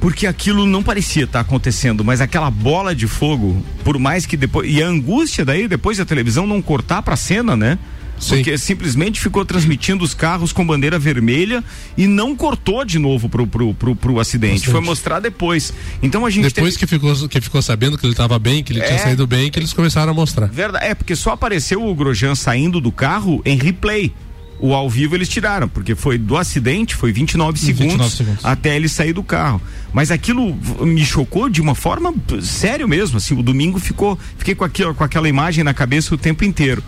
porque 0.00 0.26
aquilo 0.26 0.66
não 0.66 0.82
parecia 0.82 1.24
estar 1.24 1.38
tá 1.38 1.40
acontecendo, 1.40 2.02
mas 2.02 2.20
aquela 2.20 2.50
bola 2.50 2.94
de 2.94 3.06
fogo, 3.06 3.62
por 3.84 3.98
mais 3.98 4.24
que 4.24 4.36
depois. 4.36 4.68
E 4.72 4.82
a 4.82 4.86
angústia 4.86 5.44
daí, 5.44 5.68
depois 5.68 5.98
da 5.98 6.04
televisão 6.04 6.46
não 6.46 6.62
cortar 6.62 7.02
pra 7.02 7.16
cena, 7.16 7.54
né? 7.54 7.78
Sim. 8.18 8.36
Porque 8.36 8.58
simplesmente 8.58 9.18
ficou 9.18 9.46
transmitindo 9.46 10.04
os 10.04 10.12
carros 10.12 10.52
com 10.52 10.66
bandeira 10.66 10.98
vermelha 10.98 11.64
e 11.96 12.06
não 12.06 12.36
cortou 12.36 12.84
de 12.84 12.98
novo 12.98 13.30
pro, 13.30 13.46
pro, 13.46 13.72
pro, 13.72 13.96
pro 13.96 14.20
acidente. 14.20 14.54
Bastante. 14.56 14.72
Foi 14.72 14.80
mostrar 14.80 15.20
depois. 15.20 15.72
Então 16.02 16.26
a 16.26 16.30
gente. 16.30 16.44
Depois 16.44 16.74
teve... 16.74 16.86
que, 16.86 16.86
ficou, 16.86 17.28
que 17.28 17.40
ficou 17.40 17.62
sabendo 17.62 17.96
que 17.96 18.04
ele 18.04 18.12
estava 18.12 18.38
bem, 18.38 18.62
que 18.62 18.72
ele 18.72 18.80
é... 18.80 18.86
tinha 18.86 18.98
saído 18.98 19.26
bem, 19.26 19.50
que 19.50 19.58
eles 19.58 19.72
começaram 19.72 20.12
a 20.12 20.14
mostrar. 20.14 20.46
Verdade. 20.46 20.84
É, 20.84 20.94
porque 20.94 21.16
só 21.16 21.30
apareceu 21.30 21.86
o 21.86 21.94
Grosjean 21.94 22.34
saindo 22.34 22.78
do 22.80 22.92
carro 22.92 23.40
em 23.44 23.56
replay 23.56 24.12
o 24.60 24.74
ao 24.74 24.88
vivo 24.88 25.14
eles 25.14 25.28
tiraram, 25.28 25.68
porque 25.68 25.94
foi 25.94 26.18
do 26.18 26.36
acidente, 26.36 26.94
foi 26.94 27.12
29 27.12 27.58
segundos, 27.58 27.92
29 27.92 28.10
segundos, 28.10 28.44
até 28.44 28.76
ele 28.76 28.88
sair 28.88 29.12
do 29.12 29.22
carro. 29.22 29.60
Mas 29.92 30.10
aquilo 30.10 30.54
me 30.84 31.04
chocou 31.04 31.48
de 31.48 31.60
uma 31.60 31.74
forma 31.74 32.14
sério 32.42 32.86
mesmo, 32.86 33.16
assim, 33.16 33.36
o 33.36 33.42
domingo 33.42 33.80
ficou, 33.80 34.18
fiquei 34.36 34.54
com 34.54 34.64
aquilo, 34.64 34.94
com 34.94 35.02
aquela 35.02 35.28
imagem 35.28 35.64
na 35.64 35.72
cabeça 35.72 36.14
o 36.14 36.18
tempo 36.18 36.44
inteiro. 36.44 36.82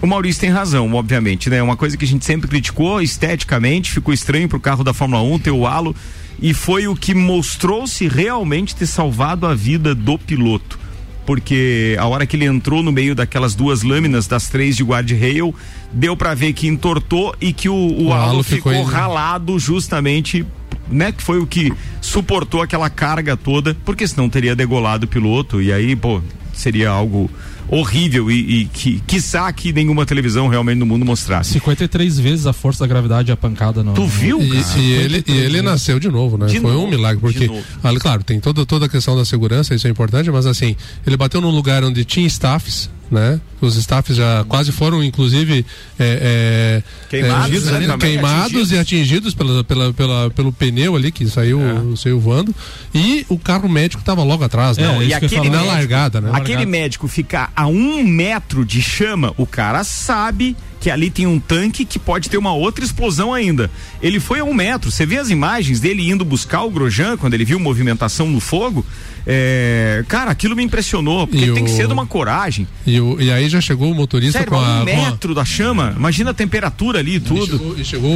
O 0.00 0.06
Maurício 0.06 0.40
tem 0.40 0.50
razão, 0.50 0.92
obviamente, 0.94 1.48
né? 1.48 1.62
Uma 1.62 1.76
coisa 1.76 1.96
que 1.96 2.04
a 2.04 2.08
gente 2.08 2.24
sempre 2.24 2.48
criticou 2.48 3.00
esteticamente, 3.00 3.92
ficou 3.92 4.12
estranho 4.12 4.48
pro 4.48 4.58
carro 4.58 4.82
da 4.82 4.92
Fórmula 4.92 5.22
1 5.22 5.38
ter 5.38 5.52
o 5.52 5.64
halo 5.64 5.94
e 6.40 6.52
foi 6.52 6.88
o 6.88 6.96
que 6.96 7.14
mostrou-se 7.14 8.08
realmente 8.08 8.74
ter 8.74 8.86
salvado 8.86 9.46
a 9.46 9.54
vida 9.54 9.94
do 9.94 10.18
piloto 10.18 10.82
porque 11.24 11.96
a 11.98 12.06
hora 12.06 12.26
que 12.26 12.36
ele 12.36 12.44
entrou 12.44 12.82
no 12.82 12.90
meio 12.90 13.14
daquelas 13.14 13.54
duas 13.54 13.82
lâminas 13.82 14.26
das 14.26 14.48
três 14.48 14.76
de 14.76 14.82
guard-rail, 14.82 15.54
deu 15.92 16.16
para 16.16 16.34
ver 16.34 16.52
que 16.52 16.66
entortou 16.66 17.34
e 17.40 17.52
que 17.52 17.68
o, 17.68 17.74
o, 17.74 18.06
o 18.06 18.12
halo, 18.12 18.42
ficou, 18.42 18.72
ficou 18.72 18.86
ralado 18.86 19.58
justamente 19.58 20.44
né, 20.90 21.12
que 21.12 21.22
foi 21.22 21.38
o 21.38 21.46
que 21.46 21.72
suportou 22.00 22.60
aquela 22.60 22.90
carga 22.90 23.36
toda, 23.36 23.76
porque 23.84 24.06
senão 24.06 24.28
teria 24.28 24.54
degolado 24.54 25.06
o 25.06 25.08
piloto 25.08 25.60
e 25.60 25.72
aí, 25.72 25.96
pô, 25.96 26.20
seria 26.52 26.90
algo 26.90 27.30
horrível 27.68 28.30
e, 28.30 28.60
e 28.60 28.64
que, 28.66 29.00
quiçá 29.06 29.50
que 29.52 29.72
nenhuma 29.72 30.04
televisão 30.04 30.48
realmente 30.48 30.78
no 30.78 30.84
mundo 30.84 31.04
mostrasse. 31.04 31.52
53 31.52 32.18
vezes 32.18 32.46
a 32.46 32.52
força 32.52 32.80
da 32.80 32.86
gravidade 32.86 33.30
e 33.30 33.32
a 33.32 33.36
pancada 33.36 33.82
no. 33.82 33.94
Tu 33.94 34.06
viu? 34.06 34.42
E, 34.42 34.62
e 34.78 34.92
ele, 34.92 35.24
e 35.26 35.32
ele 35.32 35.62
nasceu 35.62 35.98
de 35.98 36.08
novo, 36.08 36.36
né? 36.36 36.46
De 36.46 36.60
Foi 36.60 36.70
novo, 36.70 36.86
um 36.86 36.90
milagre, 36.90 37.20
porque, 37.20 37.50
claro, 38.00 38.22
tem 38.22 38.40
toda, 38.40 38.66
toda 38.66 38.86
a 38.86 38.88
questão 38.88 39.16
da 39.16 39.24
segurança, 39.24 39.74
isso 39.74 39.86
é 39.86 39.90
importante, 39.90 40.30
mas 40.30 40.44
assim, 40.44 40.76
ele 41.06 41.16
bateu 41.16 41.40
num 41.40 41.50
lugar 41.50 41.82
onde 41.82 42.04
tinha 42.04 42.26
staffs, 42.26 42.90
né? 43.12 43.38
Os 43.60 43.76
staffs 43.76 44.16
já 44.16 44.42
quase 44.48 44.72
foram, 44.72 45.04
inclusive, 45.04 45.64
é, 45.98 46.82
é, 46.82 46.82
queimados, 47.10 47.68
é, 47.68 47.80
né? 47.80 47.96
queimados 47.98 48.46
atingidos. 48.46 48.72
e 48.72 48.78
atingidos 48.78 49.34
pela, 49.34 49.62
pela, 49.62 49.92
pela, 49.92 50.30
pelo 50.30 50.52
pneu 50.52 50.96
ali 50.96 51.12
que 51.12 51.28
saiu, 51.28 51.60
é. 51.60 51.96
saiu 51.96 52.18
voando. 52.18 52.54
E 52.94 53.26
o 53.28 53.38
carro 53.38 53.68
médico 53.68 54.00
estava 54.00 54.22
logo 54.24 54.42
atrás, 54.42 54.78
né? 54.78 55.04
e 55.04 55.12
aquele 55.12 55.50
na 55.50 55.62
largada, 55.62 56.20
né? 56.22 56.30
Aquele 56.32 56.64
médico 56.64 57.06
ficar 57.06 57.52
a 57.54 57.66
um 57.66 58.02
metro 58.02 58.64
de 58.64 58.80
chama, 58.80 59.34
o 59.36 59.46
cara 59.46 59.84
sabe 59.84 60.56
que 60.82 60.90
ali 60.90 61.10
tem 61.10 61.28
um 61.28 61.38
tanque 61.38 61.84
que 61.84 61.96
pode 61.96 62.28
ter 62.28 62.36
uma 62.36 62.52
outra 62.52 62.84
explosão 62.84 63.32
ainda. 63.32 63.70
Ele 64.02 64.18
foi 64.18 64.40
a 64.40 64.44
um 64.44 64.52
metro. 64.52 64.90
Você 64.90 65.06
vê 65.06 65.16
as 65.16 65.30
imagens 65.30 65.78
dele 65.78 66.10
indo 66.10 66.24
buscar 66.24 66.64
o 66.64 66.70
Grosjean 66.70 67.16
quando 67.16 67.34
ele 67.34 67.44
viu 67.44 67.60
movimentação 67.60 68.28
no 68.28 68.40
fogo. 68.40 68.84
É, 69.24 70.04
cara, 70.08 70.32
aquilo 70.32 70.56
me 70.56 70.64
impressionou, 70.64 71.24
porque 71.28 71.52
tem 71.52 71.64
que 71.64 71.70
ser 71.70 71.86
de 71.86 71.92
uma 71.92 72.04
coragem. 72.04 72.66
E, 72.84 73.00
o... 73.00 73.20
e 73.20 73.30
aí 73.30 73.48
já 73.48 73.60
chegou 73.60 73.92
o 73.92 73.94
motorista 73.94 74.38
Sério, 74.38 74.52
com 74.52 74.58
a. 74.58 74.82
Um 74.82 74.84
metro 74.84 75.30
a... 75.30 75.34
da 75.36 75.44
chama, 75.44 75.94
imagina 75.96 76.32
a 76.32 76.34
temperatura 76.34 76.98
ali 76.98 77.14
e 77.14 77.20
tudo. 77.20 77.44
E 77.44 77.46
chegou, 77.46 77.78
e 77.78 77.84
chegou 77.84 78.10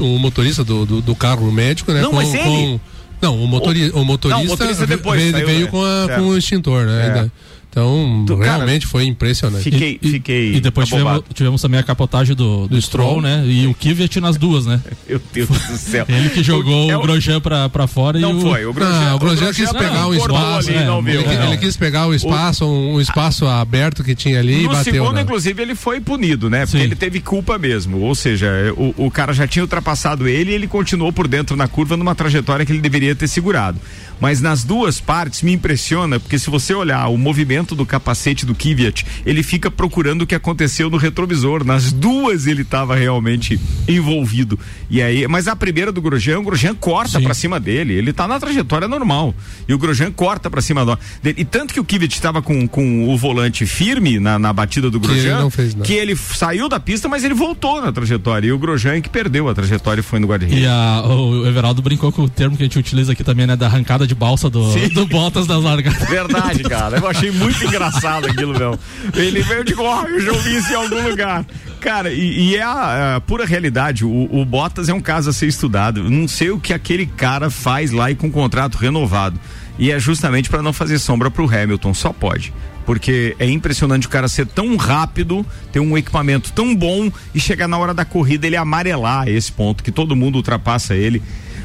o, 0.00 0.14
o, 0.14 0.18
motorista 0.18 0.64
do, 0.64 0.86
do, 0.86 1.02
do, 1.02 1.14
carro 1.14 1.52
médico, 1.52 1.92
né? 1.92 2.00
Não, 2.00 2.08
com, 2.08 2.16
mas 2.16 2.32
ele. 2.32 2.42
Com... 2.42 2.80
Não, 3.20 3.38
o, 3.38 3.46
motori... 3.46 3.90
o 3.90 4.02
motorista, 4.02 4.38
não, 4.38 4.46
o 4.46 4.48
motorista 4.48 4.86
depois 4.86 5.20
veio, 5.20 5.32
saiu, 5.32 5.46
veio 5.46 5.64
né? 5.66 5.70
com, 5.70 5.84
a, 5.84 6.08
com 6.16 6.22
o 6.22 6.38
extintor, 6.38 6.86
né? 6.86 7.26
É. 7.26 7.51
Então, 7.72 8.24
tu, 8.26 8.36
realmente 8.36 8.82
cara, 8.82 8.90
foi 8.90 9.06
impressionante. 9.06 9.62
Fiquei, 9.62 9.98
e, 10.02 10.10
fiquei. 10.10 10.56
E 10.56 10.60
depois 10.60 10.86
tivemos, 10.86 11.22
tivemos, 11.32 11.62
também 11.62 11.80
a 11.80 11.82
capotagem 11.82 12.36
do, 12.36 12.68
do, 12.68 12.68
do 12.68 12.82
Stroll, 12.82 13.12
Stroll, 13.12 13.22
né? 13.22 13.46
E 13.46 13.66
o 13.66 13.72
Kvyat 13.72 14.20
nas 14.20 14.36
duas, 14.36 14.66
né? 14.66 14.78
Meu 15.08 15.18
Deus 15.32 15.48
do 15.48 15.78
céu. 15.78 16.04
Ele 16.06 16.28
que 16.28 16.42
jogou 16.42 16.90
é 16.90 16.94
o, 16.94 17.00
o 17.00 17.02
Grosjean 17.02 17.40
pra, 17.40 17.70
pra 17.70 17.86
fora 17.86 18.20
não 18.20 18.32
e 18.32 18.34
o. 18.34 18.40
Foi, 18.42 18.66
o 18.66 18.74
Grosjean, 18.74 19.00
não, 19.00 19.16
o 19.16 19.18
Grosjean 19.18 19.54
quis 19.54 19.72
pegar 19.72 20.06
um 20.06 20.14
espaço. 20.14 20.68
Ali, 20.68 20.78
é, 20.78 21.14
ele, 21.14 21.46
ele, 21.46 21.56
quis 21.56 21.74
pegar 21.74 22.06
o 22.08 22.14
espaço, 22.14 22.66
um, 22.66 22.96
um 22.96 23.00
espaço 23.00 23.46
aberto 23.46 24.04
que 24.04 24.14
tinha 24.14 24.38
ali 24.38 24.56
no 24.56 24.60
e 24.60 24.66
bateu. 24.66 24.92
No 24.92 24.98
segundo, 24.98 25.14
né? 25.14 25.22
inclusive, 25.22 25.62
ele 25.62 25.74
foi 25.74 25.98
punido, 25.98 26.50
né? 26.50 26.66
Porque 26.66 26.76
Sim. 26.76 26.84
ele 26.84 26.94
teve 26.94 27.20
culpa 27.20 27.56
mesmo. 27.56 28.00
Ou 28.00 28.14
seja, 28.14 28.50
o, 28.76 29.06
o 29.06 29.10
cara 29.10 29.32
já 29.32 29.46
tinha 29.46 29.62
ultrapassado 29.62 30.28
ele 30.28 30.50
e 30.50 30.54
ele 30.54 30.68
continuou 30.68 31.10
por 31.10 31.26
dentro 31.26 31.56
na 31.56 31.66
curva 31.66 31.96
numa 31.96 32.14
trajetória 32.14 32.66
que 32.66 32.72
ele 32.72 32.82
deveria 32.82 33.14
ter 33.14 33.28
segurado. 33.28 33.80
Mas 34.22 34.40
nas 34.40 34.62
duas 34.62 35.00
partes 35.00 35.42
me 35.42 35.50
impressiona, 35.50 36.20
porque 36.20 36.38
se 36.38 36.48
você 36.48 36.72
olhar 36.72 37.08
o 37.08 37.18
movimento 37.18 37.74
do 37.74 37.84
capacete 37.84 38.46
do 38.46 38.54
Kvyat, 38.54 39.04
ele 39.26 39.42
fica 39.42 39.68
procurando 39.68 40.22
o 40.22 40.26
que 40.28 40.34
aconteceu 40.36 40.88
no 40.88 40.96
retrovisor. 40.96 41.64
Nas 41.64 41.92
duas 41.92 42.46
ele 42.46 42.62
estava 42.62 42.94
realmente 42.94 43.58
envolvido. 43.88 44.56
E 44.88 45.02
aí, 45.02 45.26
mas 45.26 45.48
a 45.48 45.56
primeira 45.56 45.90
do 45.90 46.00
Grosjean, 46.00 46.38
o 46.38 46.44
Grosjean 46.44 46.72
corta 46.72 47.20
para 47.20 47.34
cima 47.34 47.58
dele. 47.58 47.94
Ele 47.94 48.10
está 48.10 48.28
na 48.28 48.38
trajetória 48.38 48.86
normal. 48.86 49.34
E 49.66 49.74
o 49.74 49.78
Grosjean 49.78 50.12
corta 50.12 50.48
para 50.48 50.62
cima 50.62 50.86
dele. 51.20 51.40
E 51.40 51.44
tanto 51.44 51.74
que 51.74 51.80
o 51.80 51.84
Kvyat 51.84 52.14
estava 52.14 52.40
com, 52.40 52.68
com 52.68 53.12
o 53.12 53.16
volante 53.16 53.66
firme 53.66 54.20
na, 54.20 54.38
na 54.38 54.52
batida 54.52 54.88
do 54.88 55.00
Grosjean, 55.00 55.50
que 55.50 55.60
ele, 55.60 55.74
que 55.82 55.92
ele 55.94 56.16
saiu 56.16 56.68
da 56.68 56.78
pista, 56.78 57.08
mas 57.08 57.24
ele 57.24 57.34
voltou 57.34 57.82
na 57.82 57.90
trajetória. 57.90 58.46
E 58.46 58.52
o 58.52 58.58
Grosjean 58.58 58.94
é 58.94 59.00
que 59.00 59.08
perdeu 59.08 59.48
a 59.48 59.54
trajetória 59.54 60.00
e 60.00 60.04
foi 60.04 60.20
no 60.20 60.28
guarda-redes. 60.28 60.62
E 60.62 60.66
a, 60.68 61.02
o 61.08 61.44
Everaldo 61.44 61.82
brincou 61.82 62.12
com 62.12 62.22
o 62.22 62.28
termo 62.28 62.56
que 62.56 62.62
a 62.62 62.66
gente 62.66 62.78
utiliza 62.78 63.10
aqui 63.10 63.24
também, 63.24 63.48
né? 63.48 63.56
Da 63.56 63.66
arrancada 63.66 64.06
de 64.06 64.11
de 64.12 64.14
balsa 64.14 64.50
do, 64.50 64.62
do 64.90 65.06
Bottas 65.06 65.46
das 65.46 65.62
largadas. 65.62 66.08
Verdade, 66.08 66.62
cara. 66.64 66.98
Eu 66.98 67.08
achei 67.08 67.30
muito 67.30 67.64
engraçado 67.64 68.26
aquilo, 68.26 68.56
meu. 68.56 68.78
Ele 69.14 69.42
veio 69.42 69.64
de 69.64 69.74
oh, 69.74 70.06
eu 70.06 70.20
já 70.20 70.32
ouvi 70.32 70.56
isso 70.56 70.70
em 70.70 70.76
algum 70.76 71.08
lugar. 71.08 71.44
Cara, 71.80 72.12
e, 72.12 72.50
e 72.50 72.56
é 72.56 72.62
a, 72.62 73.16
a, 73.16 73.20
pura 73.20 73.46
realidade. 73.46 74.04
O, 74.04 74.28
o 74.30 74.44
Bottas 74.44 74.88
é 74.88 74.94
um 74.94 75.00
caso 75.00 75.30
a 75.30 75.32
ser 75.32 75.46
estudado. 75.46 76.08
Não 76.08 76.28
sei 76.28 76.50
o 76.50 76.60
que 76.60 76.72
aquele 76.72 77.06
cara 77.06 77.50
faz 77.50 77.90
lá 77.90 78.10
e 78.10 78.14
com 78.14 78.30
contrato 78.30 78.76
renovado. 78.76 79.40
E 79.78 79.90
é 79.90 79.98
justamente 79.98 80.50
para 80.50 80.62
não 80.62 80.72
fazer 80.72 80.98
sombra 80.98 81.30
pro 81.30 81.48
Hamilton, 81.48 81.94
só 81.94 82.12
pode. 82.12 82.52
Porque 82.84 83.34
é 83.38 83.48
impressionante 83.48 84.06
o 84.06 84.10
cara 84.10 84.28
ser 84.28 84.46
tão 84.46 84.76
rápido, 84.76 85.46
ter 85.72 85.80
um 85.80 85.96
equipamento 85.96 86.52
tão 86.52 86.74
bom 86.74 87.10
e 87.34 87.40
chegar 87.40 87.66
na 87.66 87.78
hora 87.78 87.94
da 87.94 88.04
corrida 88.04 88.46
ele 88.46 88.56
amarelar 88.56 89.28
esse 89.28 89.50
ponto, 89.50 89.82
que 89.82 89.90
todo 89.90 90.14
mundo 90.14 90.36
ultrapassa 90.36 90.94
ele. 90.94 91.22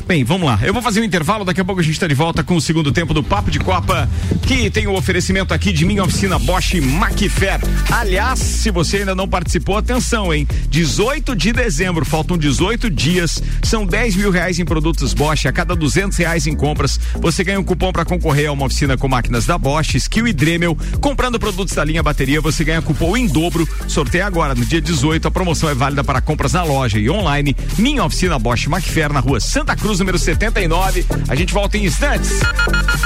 Bem, 0.08 0.24
vamos 0.24 0.48
lá. 0.48 0.58
Eu 0.64 0.74
vou 0.74 0.82
fazer 0.82 1.02
um 1.02 1.04
intervalo, 1.04 1.44
daqui 1.44 1.60
a 1.60 1.66
pouco 1.66 1.82
a 1.82 1.84
gente 1.84 1.96
está 1.96 2.08
de 2.08 2.14
volta 2.14 2.42
com 2.42 2.56
o 2.56 2.62
segundo 2.62 2.94
tempo 2.94 3.14
do 3.14 3.22
Papo 3.22 3.52
de 3.52 3.60
Copa, 3.60 4.10
que 4.44 4.70
tem 4.70 4.88
o 4.88 4.94
oferecimento 4.94 5.54
aqui 5.54 5.74
de 5.74 5.84
minha 5.84 6.02
oficina 6.02 6.40
Bosch 6.40 6.76
Macfer. 6.76 7.60
Aliás, 7.92 8.40
se 8.40 8.72
você 8.72 9.00
ainda 9.00 9.14
não 9.14 9.28
participou, 9.28 9.76
atenção, 9.76 10.34
hein? 10.34 10.48
18 10.70 11.36
de 11.36 11.52
dezembro, 11.52 12.06
faltam 12.06 12.38
18 12.38 12.90
dias, 12.90 13.44
são 13.62 13.86
10 13.86 14.16
mil 14.16 14.32
reais 14.32 14.58
em 14.60 14.64
produtos 14.64 15.14
Bosch. 15.14 15.46
A 15.46 15.52
cada 15.52 15.76
200 15.76 16.18
reais 16.18 16.48
em 16.48 16.56
compras, 16.56 16.98
você 17.16 17.44
ganha 17.44 17.60
um 17.60 17.64
cupom 17.64 17.92
para 17.92 18.06
concorrer 18.06 18.48
a 18.48 18.54
uma 18.54 18.66
oficina 18.66 18.98
com 18.98 19.10
máquinas 19.10 19.46
da 19.46 19.58
Bosch, 19.58 19.96
Skill 19.96 20.30
e 20.30 20.32
Dremel. 20.32 20.78
Comprando 21.02 21.38
produtos 21.38 21.76
da 21.76 21.84
linha 21.84 22.02
bateria, 22.02 22.40
você 22.40 22.64
ganha 22.64 22.82
cupom 22.82 23.18
em 23.18 23.28
dobro. 23.28 23.68
Sorteio 23.90 24.26
agora, 24.26 24.56
no 24.56 24.64
dia 24.64 24.80
18. 24.80 25.28
A 25.28 25.32
promoção 25.32 25.68
é 25.70 25.76
válida 25.76 26.02
para 26.02 26.22
compras 26.22 26.54
na 26.54 26.64
loja 26.64 26.98
e 26.98 27.10
online. 27.10 27.54
Minha 27.78 28.06
oficina 28.06 28.40
Bosch 28.40 28.68
Macfer, 28.68 29.12
na 29.12 29.20
rua 29.20 29.42
Santa 29.42 29.76
Cruz, 29.76 29.97
número 30.00 30.18
79. 30.18 31.06
A 31.28 31.36
gente 31.36 31.54
volta 31.54 31.78
em 31.78 31.86
instantes. 31.86 32.40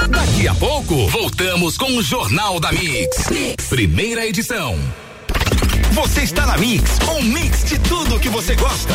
Daqui 0.08 0.48
a 0.48 0.54
pouco, 0.54 1.08
voltamos 1.08 1.76
com 1.76 1.96
o 1.96 2.02
Jornal 2.02 2.58
da 2.58 2.72
mix. 2.72 3.28
mix. 3.30 3.66
Primeira 3.66 4.26
edição. 4.26 4.78
Você 5.92 6.22
está 6.22 6.46
na 6.46 6.56
Mix, 6.56 6.98
um 7.16 7.22
mix 7.22 7.64
de 7.64 7.78
tudo 7.78 8.18
que 8.18 8.30
você 8.30 8.54
gosta. 8.54 8.94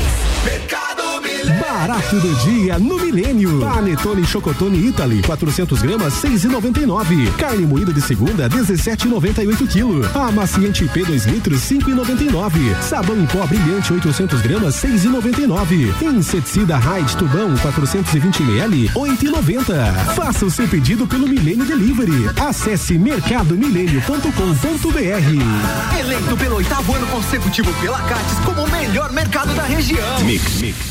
Barato 1.81 2.19
do 2.19 2.35
dia 2.35 2.77
no 2.77 2.95
Milênio. 2.95 3.59
Panetone 3.59 4.23
Chocotone 4.23 4.87
Italy, 4.87 5.23
400 5.23 5.81
gramas, 5.81 6.13
6,99. 6.13 7.35
Carne 7.37 7.65
moída 7.65 7.91
de 7.91 7.99
segunda, 7.99 8.47
17,98 8.47 9.67
quilo. 9.67 10.07
Amaciante 10.13 10.87
P 10.87 11.03
2 11.03 11.25
litros, 11.25 11.59
5,99. 11.61 12.79
Sabão 12.83 13.19
em 13.19 13.25
pó 13.25 13.47
brilhante, 13.47 13.91
800 13.91 14.41
gramas, 14.41 14.75
6,99. 14.75 16.03
Inseticida 16.03 16.77
Raid 16.77 17.17
Tubão, 17.17 17.57
420 17.57 18.43
ml, 18.43 18.87
8,90. 18.89 20.13
Faça 20.13 20.45
o 20.45 20.51
seu 20.51 20.67
pedido 20.67 21.07
pelo 21.07 21.27
Milênio 21.27 21.65
Delivery. 21.65 22.29
Acesse 22.47 22.95
mercadomilênio.com.br. 22.99 25.99
Eleito 25.99 26.37
pelo 26.37 26.57
oitavo 26.57 26.93
ano 26.93 27.07
consecutivo 27.07 27.73
pela 27.81 27.99
Cates 28.03 28.37
como 28.45 28.65
o 28.65 28.69
melhor 28.69 29.11
mercado 29.11 29.51
da 29.55 29.63
região. 29.63 30.23
Mix, 30.23 30.61
mix. 30.61 30.90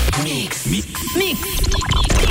Mix. 0.19 0.67
Mix. 1.15 2.30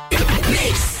Mix. 0.49 1.00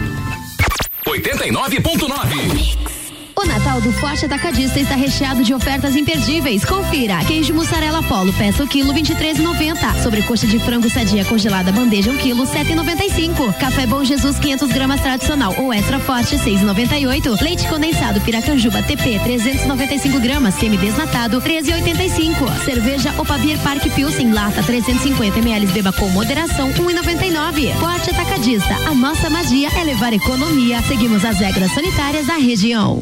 89.9. 1.19 3.00
O 3.41 3.45
Natal 3.45 3.81
do 3.81 3.91
Forte 3.93 4.25
Atacadista 4.25 4.79
está 4.79 4.93
recheado 4.93 5.43
de 5.43 5.51
ofertas 5.51 5.95
imperdíveis. 5.95 6.63
Confira: 6.63 7.25
queijo 7.25 7.55
mussarela 7.55 8.03
polo, 8.03 8.31
peça 8.33 8.63
o 8.63 8.67
quilo 8.67 8.93
23,90. 8.93 10.03
Sobrecoxa 10.03 10.45
de 10.45 10.59
frango 10.59 10.87
sadia 10.87 11.25
congelada, 11.25 11.71
bandeja 11.71 12.11
1 12.11 12.17
quilo 12.17 12.45
7,95. 12.45 13.51
Café 13.57 13.87
Bom 13.87 14.03
Jesus 14.03 14.37
500 14.37 14.71
gramas 14.71 15.01
tradicional 15.01 15.55
ou 15.57 15.73
extra 15.73 15.99
forte 15.99 16.35
6,98. 16.35 17.41
Leite 17.41 17.67
condensado 17.67 18.21
Piracanjuba 18.21 18.83
TP 18.83 19.19
395 19.23 20.19
gramas, 20.19 20.53
semi-desnatado 20.53 21.41
13,85. 21.41 22.63
Cerveja 22.63 23.11
Opabir 23.17 23.57
Park 23.59 23.89
Pilsen 23.95 24.33
lata 24.33 24.61
350 24.61 25.39
ml, 25.39 25.65
beba 25.65 25.91
com 25.91 26.07
moderação 26.09 26.71
1,99. 26.73 27.73
Forte 27.79 28.11
Atacadista, 28.11 28.75
a 28.87 28.93
nossa 28.93 29.31
magia 29.31 29.69
é 29.75 29.83
levar 29.83 30.13
economia. 30.13 30.79
Seguimos 30.83 31.25
as 31.25 31.39
regras 31.39 31.71
sanitárias 31.73 32.27
da 32.27 32.35
região. 32.35 33.01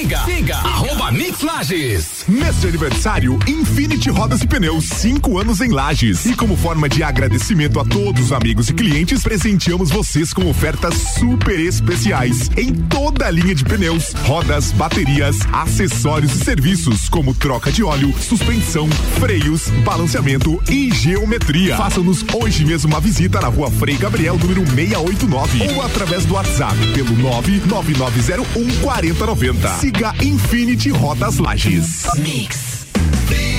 Siga, 0.00 0.24
siga, 0.24 0.56
arroba 0.56 1.12
Mix 1.12 1.42
Lages. 1.42 2.24
De 2.26 2.66
aniversário 2.66 3.38
Infinity 3.46 4.08
Rodas 4.08 4.40
e 4.40 4.46
Pneus, 4.46 4.84
cinco 4.86 5.38
anos 5.38 5.60
em 5.60 5.68
Lages. 5.70 6.24
E 6.24 6.34
como 6.34 6.56
forma 6.56 6.88
de 6.88 7.02
agradecimento 7.02 7.78
a 7.78 7.84
todos 7.84 8.24
os 8.24 8.32
amigos 8.32 8.70
e 8.70 8.72
clientes, 8.72 9.22
presenteamos 9.22 9.90
vocês 9.90 10.32
com 10.32 10.48
ofertas 10.48 10.94
super 11.18 11.58
especiais 11.60 12.50
em 12.56 12.74
toda 12.74 13.26
a 13.26 13.30
linha 13.30 13.54
de 13.54 13.62
pneus, 13.62 14.14
rodas, 14.24 14.72
baterias, 14.72 15.36
acessórios 15.52 16.34
e 16.34 16.44
serviços, 16.44 17.08
como 17.10 17.34
troca 17.34 17.70
de 17.70 17.82
óleo, 17.82 18.14
suspensão, 18.18 18.88
freios, 19.18 19.68
balanceamento 19.84 20.62
e 20.70 20.90
geometria. 20.92 21.76
Faça-nos 21.76 22.24
hoje 22.34 22.64
mesmo 22.64 22.90
uma 22.90 23.00
visita 23.00 23.38
na 23.40 23.48
rua 23.48 23.70
Frei 23.70 23.96
Gabriel, 23.96 24.38
número 24.38 24.64
689, 24.66 25.74
ou 25.74 25.82
através 25.82 26.24
do 26.24 26.34
WhatsApp 26.34 26.76
pelo 26.94 27.14
99901 27.16 28.80
4090. 28.80 29.89
Siga 29.90 30.14
Infinity 30.22 30.90
Rodas 30.90 31.38
Lages. 31.38 32.06
Mix. 32.18 32.86
Friatec, 33.26 33.50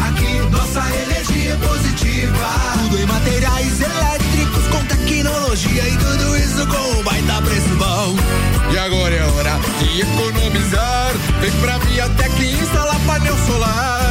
aqui 0.00 0.38
nossa 0.50 0.80
energia 0.80 1.52
é 1.52 1.56
positiva. 1.56 2.48
Tudo 2.72 2.98
em 3.00 3.04
materiais 3.04 3.82
elétricos 3.82 4.66
com 4.68 4.82
tecnologia 4.86 5.86
e 5.86 5.96
tudo 5.98 6.38
isso 6.38 6.66
com 6.66 7.00
um 7.00 7.02
baita 7.02 7.42
preço 7.42 7.76
bom. 7.76 8.16
E 8.72 8.78
agora 8.78 9.14
é 9.14 9.24
hora 9.24 9.60
de 9.78 10.00
economizar. 10.00 11.12
Vem 11.42 11.52
pra 11.60 11.76
Viatec 11.76 12.46
instalar 12.46 12.98
painel 13.00 13.36
solar. 13.46 14.04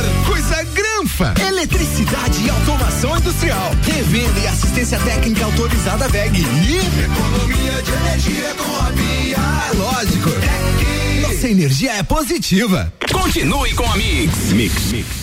Eletricidade 1.64 2.46
e 2.46 2.50
automação 2.50 3.18
industrial, 3.18 3.72
revenda 3.84 4.38
e 4.38 4.48
assistência 4.48 5.00
técnica 5.00 5.46
autorizada 5.46 6.10
VEG 6.10 6.40
e 6.42 6.78
economia 7.06 7.82
de 7.82 7.92
energia 7.92 8.54
com 8.56 8.76
a 8.76 8.92
Pia. 8.92 9.38
É 9.38 9.78
lógico. 9.78 10.30
É 10.30 11.22
Nossa 11.22 11.48
energia 11.48 11.94
é 11.94 12.04
positiva. 12.04 12.92
Continue 13.10 13.74
com 13.76 13.90
a 13.90 13.96
Mix. 13.96 14.52
Mix. 14.52 14.92
Mix. 14.92 15.23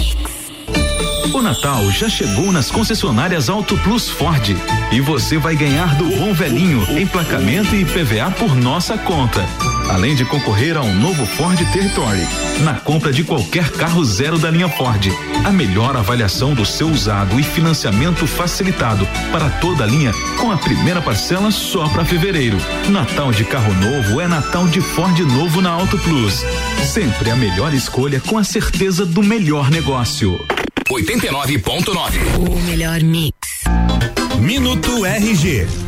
Mix. 0.00 0.39
O 1.32 1.42
Natal 1.42 1.90
já 1.90 2.08
chegou 2.08 2.50
nas 2.50 2.70
concessionárias 2.70 3.48
Auto 3.48 3.76
Plus 3.78 4.08
Ford 4.08 4.56
e 4.90 5.00
você 5.00 5.36
vai 5.38 5.54
ganhar 5.54 5.94
do 5.96 6.04
bom 6.16 6.32
velhinho 6.32 6.82
emplacamento 6.98 7.74
e 7.76 7.84
PVA 7.84 8.30
por 8.30 8.56
nossa 8.56 8.96
conta. 8.96 9.44
Além 9.90 10.14
de 10.14 10.24
concorrer 10.24 10.76
a 10.76 10.82
um 10.82 10.94
novo 10.94 11.24
Ford 11.26 11.58
Territory 11.72 12.26
na 12.64 12.74
compra 12.74 13.12
de 13.12 13.22
qualquer 13.22 13.70
carro 13.70 14.04
zero 14.04 14.38
da 14.38 14.50
linha 14.50 14.68
Ford. 14.68 15.06
A 15.44 15.52
melhor 15.52 15.96
avaliação 15.96 16.54
do 16.54 16.64
seu 16.64 16.88
usado 16.88 17.38
e 17.38 17.42
financiamento 17.42 18.26
facilitado 18.26 19.06
para 19.30 19.48
toda 19.50 19.84
a 19.84 19.86
linha 19.86 20.12
com 20.40 20.50
a 20.50 20.56
primeira 20.56 21.00
parcela 21.02 21.50
só 21.50 21.88
para 21.88 22.04
fevereiro. 22.04 22.56
Natal 22.88 23.30
de 23.30 23.44
carro 23.44 23.72
novo 23.74 24.20
é 24.20 24.26
Natal 24.26 24.66
de 24.66 24.80
Ford 24.80 25.18
novo 25.20 25.60
na 25.60 25.70
Auto 25.70 25.98
Plus. 25.98 26.44
Sempre 26.84 27.30
a 27.30 27.36
melhor 27.36 27.72
escolha 27.74 28.20
com 28.20 28.38
a 28.38 28.44
certeza 28.44 29.04
do 29.04 29.22
melhor 29.22 29.70
negócio. 29.70 30.44
89.9. 30.90 31.94
O 32.36 32.58
melhor 32.62 33.00
mix. 33.02 33.34
Minuto 34.40 35.04
RG. 35.04 35.66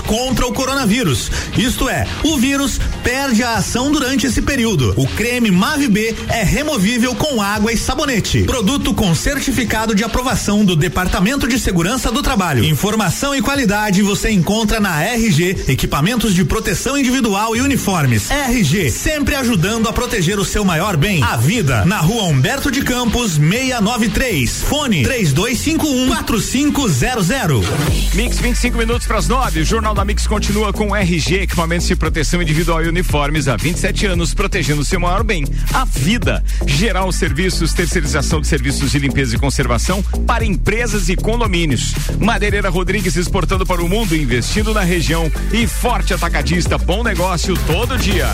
contra 0.00 0.46
o 0.46 0.52
coronavírus. 0.52 1.30
Isto 1.56 1.88
é, 1.88 2.06
o 2.24 2.36
vírus 2.36 2.80
perde 3.02 3.42
a 3.42 3.54
ação 3.54 3.90
durante 3.90 4.26
esse 4.26 4.42
período. 4.42 4.94
O 4.96 5.06
creme 5.06 5.50
Mave 5.50 5.88
B 5.88 6.14
é 6.28 6.42
removível 6.42 7.14
com 7.14 7.40
água 7.40 7.72
e 7.72 7.76
sabonete. 7.76 8.44
Produto 8.44 8.94
com 8.94 9.14
certificado 9.14 9.94
de 9.94 10.04
aprovação 10.04 10.64
do 10.64 10.76
Departamento 10.76 11.46
de 11.46 11.58
Segurança 11.58 12.10
do 12.10 12.22
Trabalho. 12.22 12.64
Informação 12.64 13.34
e 13.34 13.42
qualidade 13.42 14.02
você 14.02 14.30
encontra 14.30 14.80
na 14.80 15.02
RG, 15.02 15.64
equipamentos 15.68 16.34
de 16.34 16.44
proteção 16.44 16.96
individual 16.96 17.56
e 17.56 17.60
uniformes. 17.60 18.30
RG, 18.30 18.90
sempre 18.90 19.34
ajudando 19.34 19.88
a 19.88 19.92
proteger 19.92 20.38
o 20.38 20.44
seu 20.44 20.64
maior 20.64 20.96
bem, 20.96 21.22
a 21.22 21.36
vida. 21.36 21.84
Na 21.84 21.98
rua 21.98 22.24
Humberto 22.24 22.70
de 22.70 22.82
Campos, 22.82 23.32
693. 23.32 24.62
Fone 24.62 25.02
3251 25.02 26.14
4500. 26.14 27.66
Mix 28.14 28.38
25 28.38 28.78
minutos 28.78 29.06
para 29.06 29.18
as 29.18 29.28
9. 29.28 29.60
O 29.60 29.64
Jornal 29.82 29.96
da 29.96 30.04
Mix 30.04 30.28
continua 30.28 30.72
com 30.72 30.94
RG, 30.94 31.40
equipamentos 31.40 31.88
de 31.88 31.96
proteção 31.96 32.40
individual 32.40 32.84
e 32.84 32.88
uniformes 32.88 33.48
há 33.48 33.56
27 33.56 34.06
anos, 34.06 34.32
protegendo 34.32 34.84
seu 34.84 35.00
maior 35.00 35.24
bem, 35.24 35.44
a 35.74 35.84
vida. 35.84 36.40
Geral 36.64 37.10
Serviços, 37.10 37.72
terceirização 37.72 38.40
de 38.40 38.46
serviços 38.46 38.92
de 38.92 39.00
limpeza 39.00 39.34
e 39.34 39.40
conservação 39.40 40.00
para 40.24 40.44
empresas 40.44 41.08
e 41.08 41.16
condomínios. 41.16 41.94
Madeireira 42.20 42.70
Rodrigues 42.70 43.16
exportando 43.16 43.66
para 43.66 43.82
o 43.82 43.88
mundo, 43.88 44.14
investindo 44.14 44.72
na 44.72 44.82
região. 44.82 45.28
E 45.52 45.66
Forte 45.66 46.14
Atacadista, 46.14 46.78
bom 46.78 47.02
negócio 47.02 47.56
todo 47.66 47.98
dia. 47.98 48.28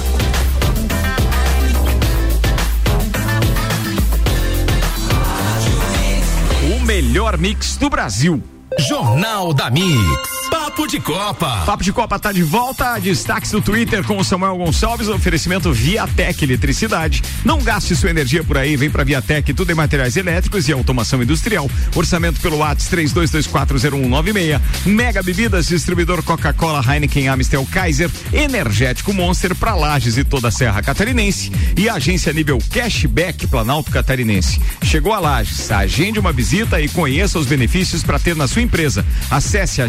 O 6.77 6.85
melhor 6.85 7.39
mix 7.39 7.79
do 7.79 7.89
Brasil. 7.89 8.43
Jornal 8.87 9.55
da 9.55 9.71
Mix. 9.71 10.58
Papo 10.79 10.87
de 10.87 11.01
Copa. 11.01 11.63
Papo 11.67 11.83
de 11.83 11.93
Copa 11.93 12.19
tá 12.21 12.31
de 12.31 12.45
volta. 12.45 13.01
Destaques 13.01 13.51
do 13.51 13.61
Twitter 13.61 14.05
com 14.05 14.17
o 14.17 14.23
Samuel 14.23 14.57
Gonçalves. 14.59 15.09
Oferecimento 15.09 15.73
Viatec 15.73 16.45
Eletricidade. 16.45 17.21
Não 17.45 17.59
gaste 17.59 17.97
sua 17.97 18.11
energia 18.11 18.45
por 18.45 18.57
aí. 18.57 18.77
Vem 18.77 18.89
pra 18.89 19.03
Viatec, 19.03 19.53
tudo 19.55 19.73
em 19.73 19.75
materiais 19.75 20.17
elétricos 20.17 20.69
e 20.69 20.73
automação 20.73 21.21
industrial. 21.21 21.69
Orçamento 21.97 22.41
pelo 22.41 22.59
WhatsApp 22.59 23.09
32240196. 23.09 24.61
Mega 24.87 25.21
Bebidas, 25.21 25.67
distribuidor 25.67 26.23
Coca-Cola, 26.23 26.81
Heineken, 26.81 27.27
Amstel, 27.27 27.67
Kaiser, 27.73 28.09
Energético 28.33 29.13
Monster 29.13 29.57
pra 29.57 29.75
Lages 29.75 30.17
e 30.17 30.23
toda 30.23 30.47
a 30.47 30.53
Serra 30.53 30.81
Catarinense. 30.81 31.51
E 31.77 31.89
agência 31.89 32.33
nível 32.33 32.61
Cashback 32.71 33.49
Planalto 33.49 33.91
Catarinense. 33.91 34.61
Chegou 34.85 35.13
a 35.13 35.19
Lages. 35.19 35.73
Agende 35.73 36.21
uma 36.21 36.33
visita 36.33 36.81
e 36.81 36.89
conheça 36.89 37.37
os 37.37 37.47
benefícios 37.47 38.05
para 38.05 38.21
ter 38.21 38.37
na 38.37 38.47
sua 38.47 38.63
empresa. 38.63 39.05
Acesse 39.29 39.83
a 39.83 39.89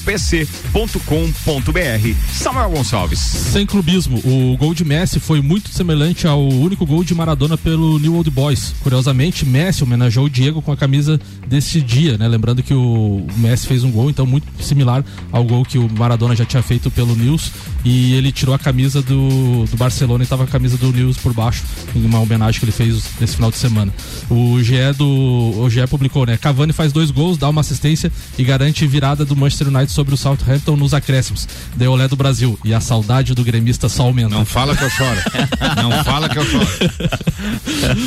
gnivelpc.com.br. 0.00 2.14
Samuel 2.32 2.70
Gonçalves. 2.70 3.18
Sem 3.18 3.66
clubismo, 3.66 4.18
o 4.24 4.56
gol 4.56 4.74
de 4.74 4.84
Messi 4.84 5.20
foi 5.20 5.40
muito 5.40 5.70
semelhante 5.70 6.26
ao 6.26 6.46
único 6.48 6.86
gol 6.86 7.04
de 7.04 7.14
Maradona 7.14 7.56
pelo 7.56 7.98
New 7.98 8.14
Old 8.14 8.30
Boys. 8.30 8.74
Curiosamente, 8.80 9.44
Messi 9.44 9.84
homenageou 9.84 10.26
o 10.26 10.30
Diego 10.30 10.62
com 10.62 10.72
a 10.72 10.76
camisa 10.76 11.20
desse 11.46 11.80
dia, 11.80 12.16
né? 12.16 12.26
Lembrando 12.26 12.62
que 12.62 12.74
o 12.74 13.26
Messi 13.36 13.66
fez 13.66 13.84
um 13.84 13.90
gol, 13.90 14.10
então 14.10 14.26
muito 14.26 14.46
similar 14.62 15.04
ao 15.30 15.44
gol 15.44 15.64
que 15.64 15.78
o 15.78 15.88
Maradona 15.90 16.34
já 16.34 16.44
tinha 16.44 16.62
feito 16.62 16.90
pelo 16.90 17.14
News 17.14 17.50
e 17.84 18.14
ele 18.14 18.32
tirou 18.32 18.54
a 18.54 18.58
camisa 18.58 19.02
do, 19.02 19.64
do 19.66 19.76
Barcelona 19.76 20.24
e 20.24 20.26
tava 20.26 20.44
a 20.44 20.46
camisa 20.46 20.76
do 20.76 20.92
News 20.92 21.16
por 21.16 21.32
baixo, 21.32 21.62
em 21.94 22.04
uma 22.04 22.20
homenagem 22.20 22.58
que 22.58 22.64
ele 22.64 22.72
fez 22.72 23.02
nesse 23.20 23.36
final 23.36 23.50
de 23.50 23.56
semana. 23.56 23.92
O 24.28 24.62
GE 24.62 24.92
do 24.96 25.60
o 25.60 25.68
GE 25.68 25.86
publicou, 25.88 26.24
né? 26.24 26.36
Cavani 26.36 26.72
faz 26.72 26.92
dois 26.92 27.10
gols, 27.10 27.36
dá 27.36 27.48
uma 27.48 27.60
assistência 27.60 28.10
e 28.38 28.44
garante 28.44 28.86
virada 28.86 29.24
do 29.24 29.36
Manchester 29.36 29.68
United 29.68 29.79
sobre 29.88 30.14
o 30.14 30.16
Southampton 30.16 30.76
nos 30.76 30.92
acréscimos. 30.92 31.48
Deu 31.76 31.92
olé 31.92 32.06
do 32.08 32.16
Brasil 32.16 32.58
e 32.64 32.74
a 32.74 32.80
saudade 32.80 33.34
do 33.34 33.44
gremista 33.44 33.88
só 33.88 34.04
aumenta. 34.04 34.34
Não 34.34 34.44
fala 34.44 34.76
que 34.76 34.84
eu 34.84 34.90
choro. 34.90 35.20
Não 35.76 36.04
fala 36.04 36.28
que 36.28 36.38
eu 36.38 36.44
choro. 36.44 36.66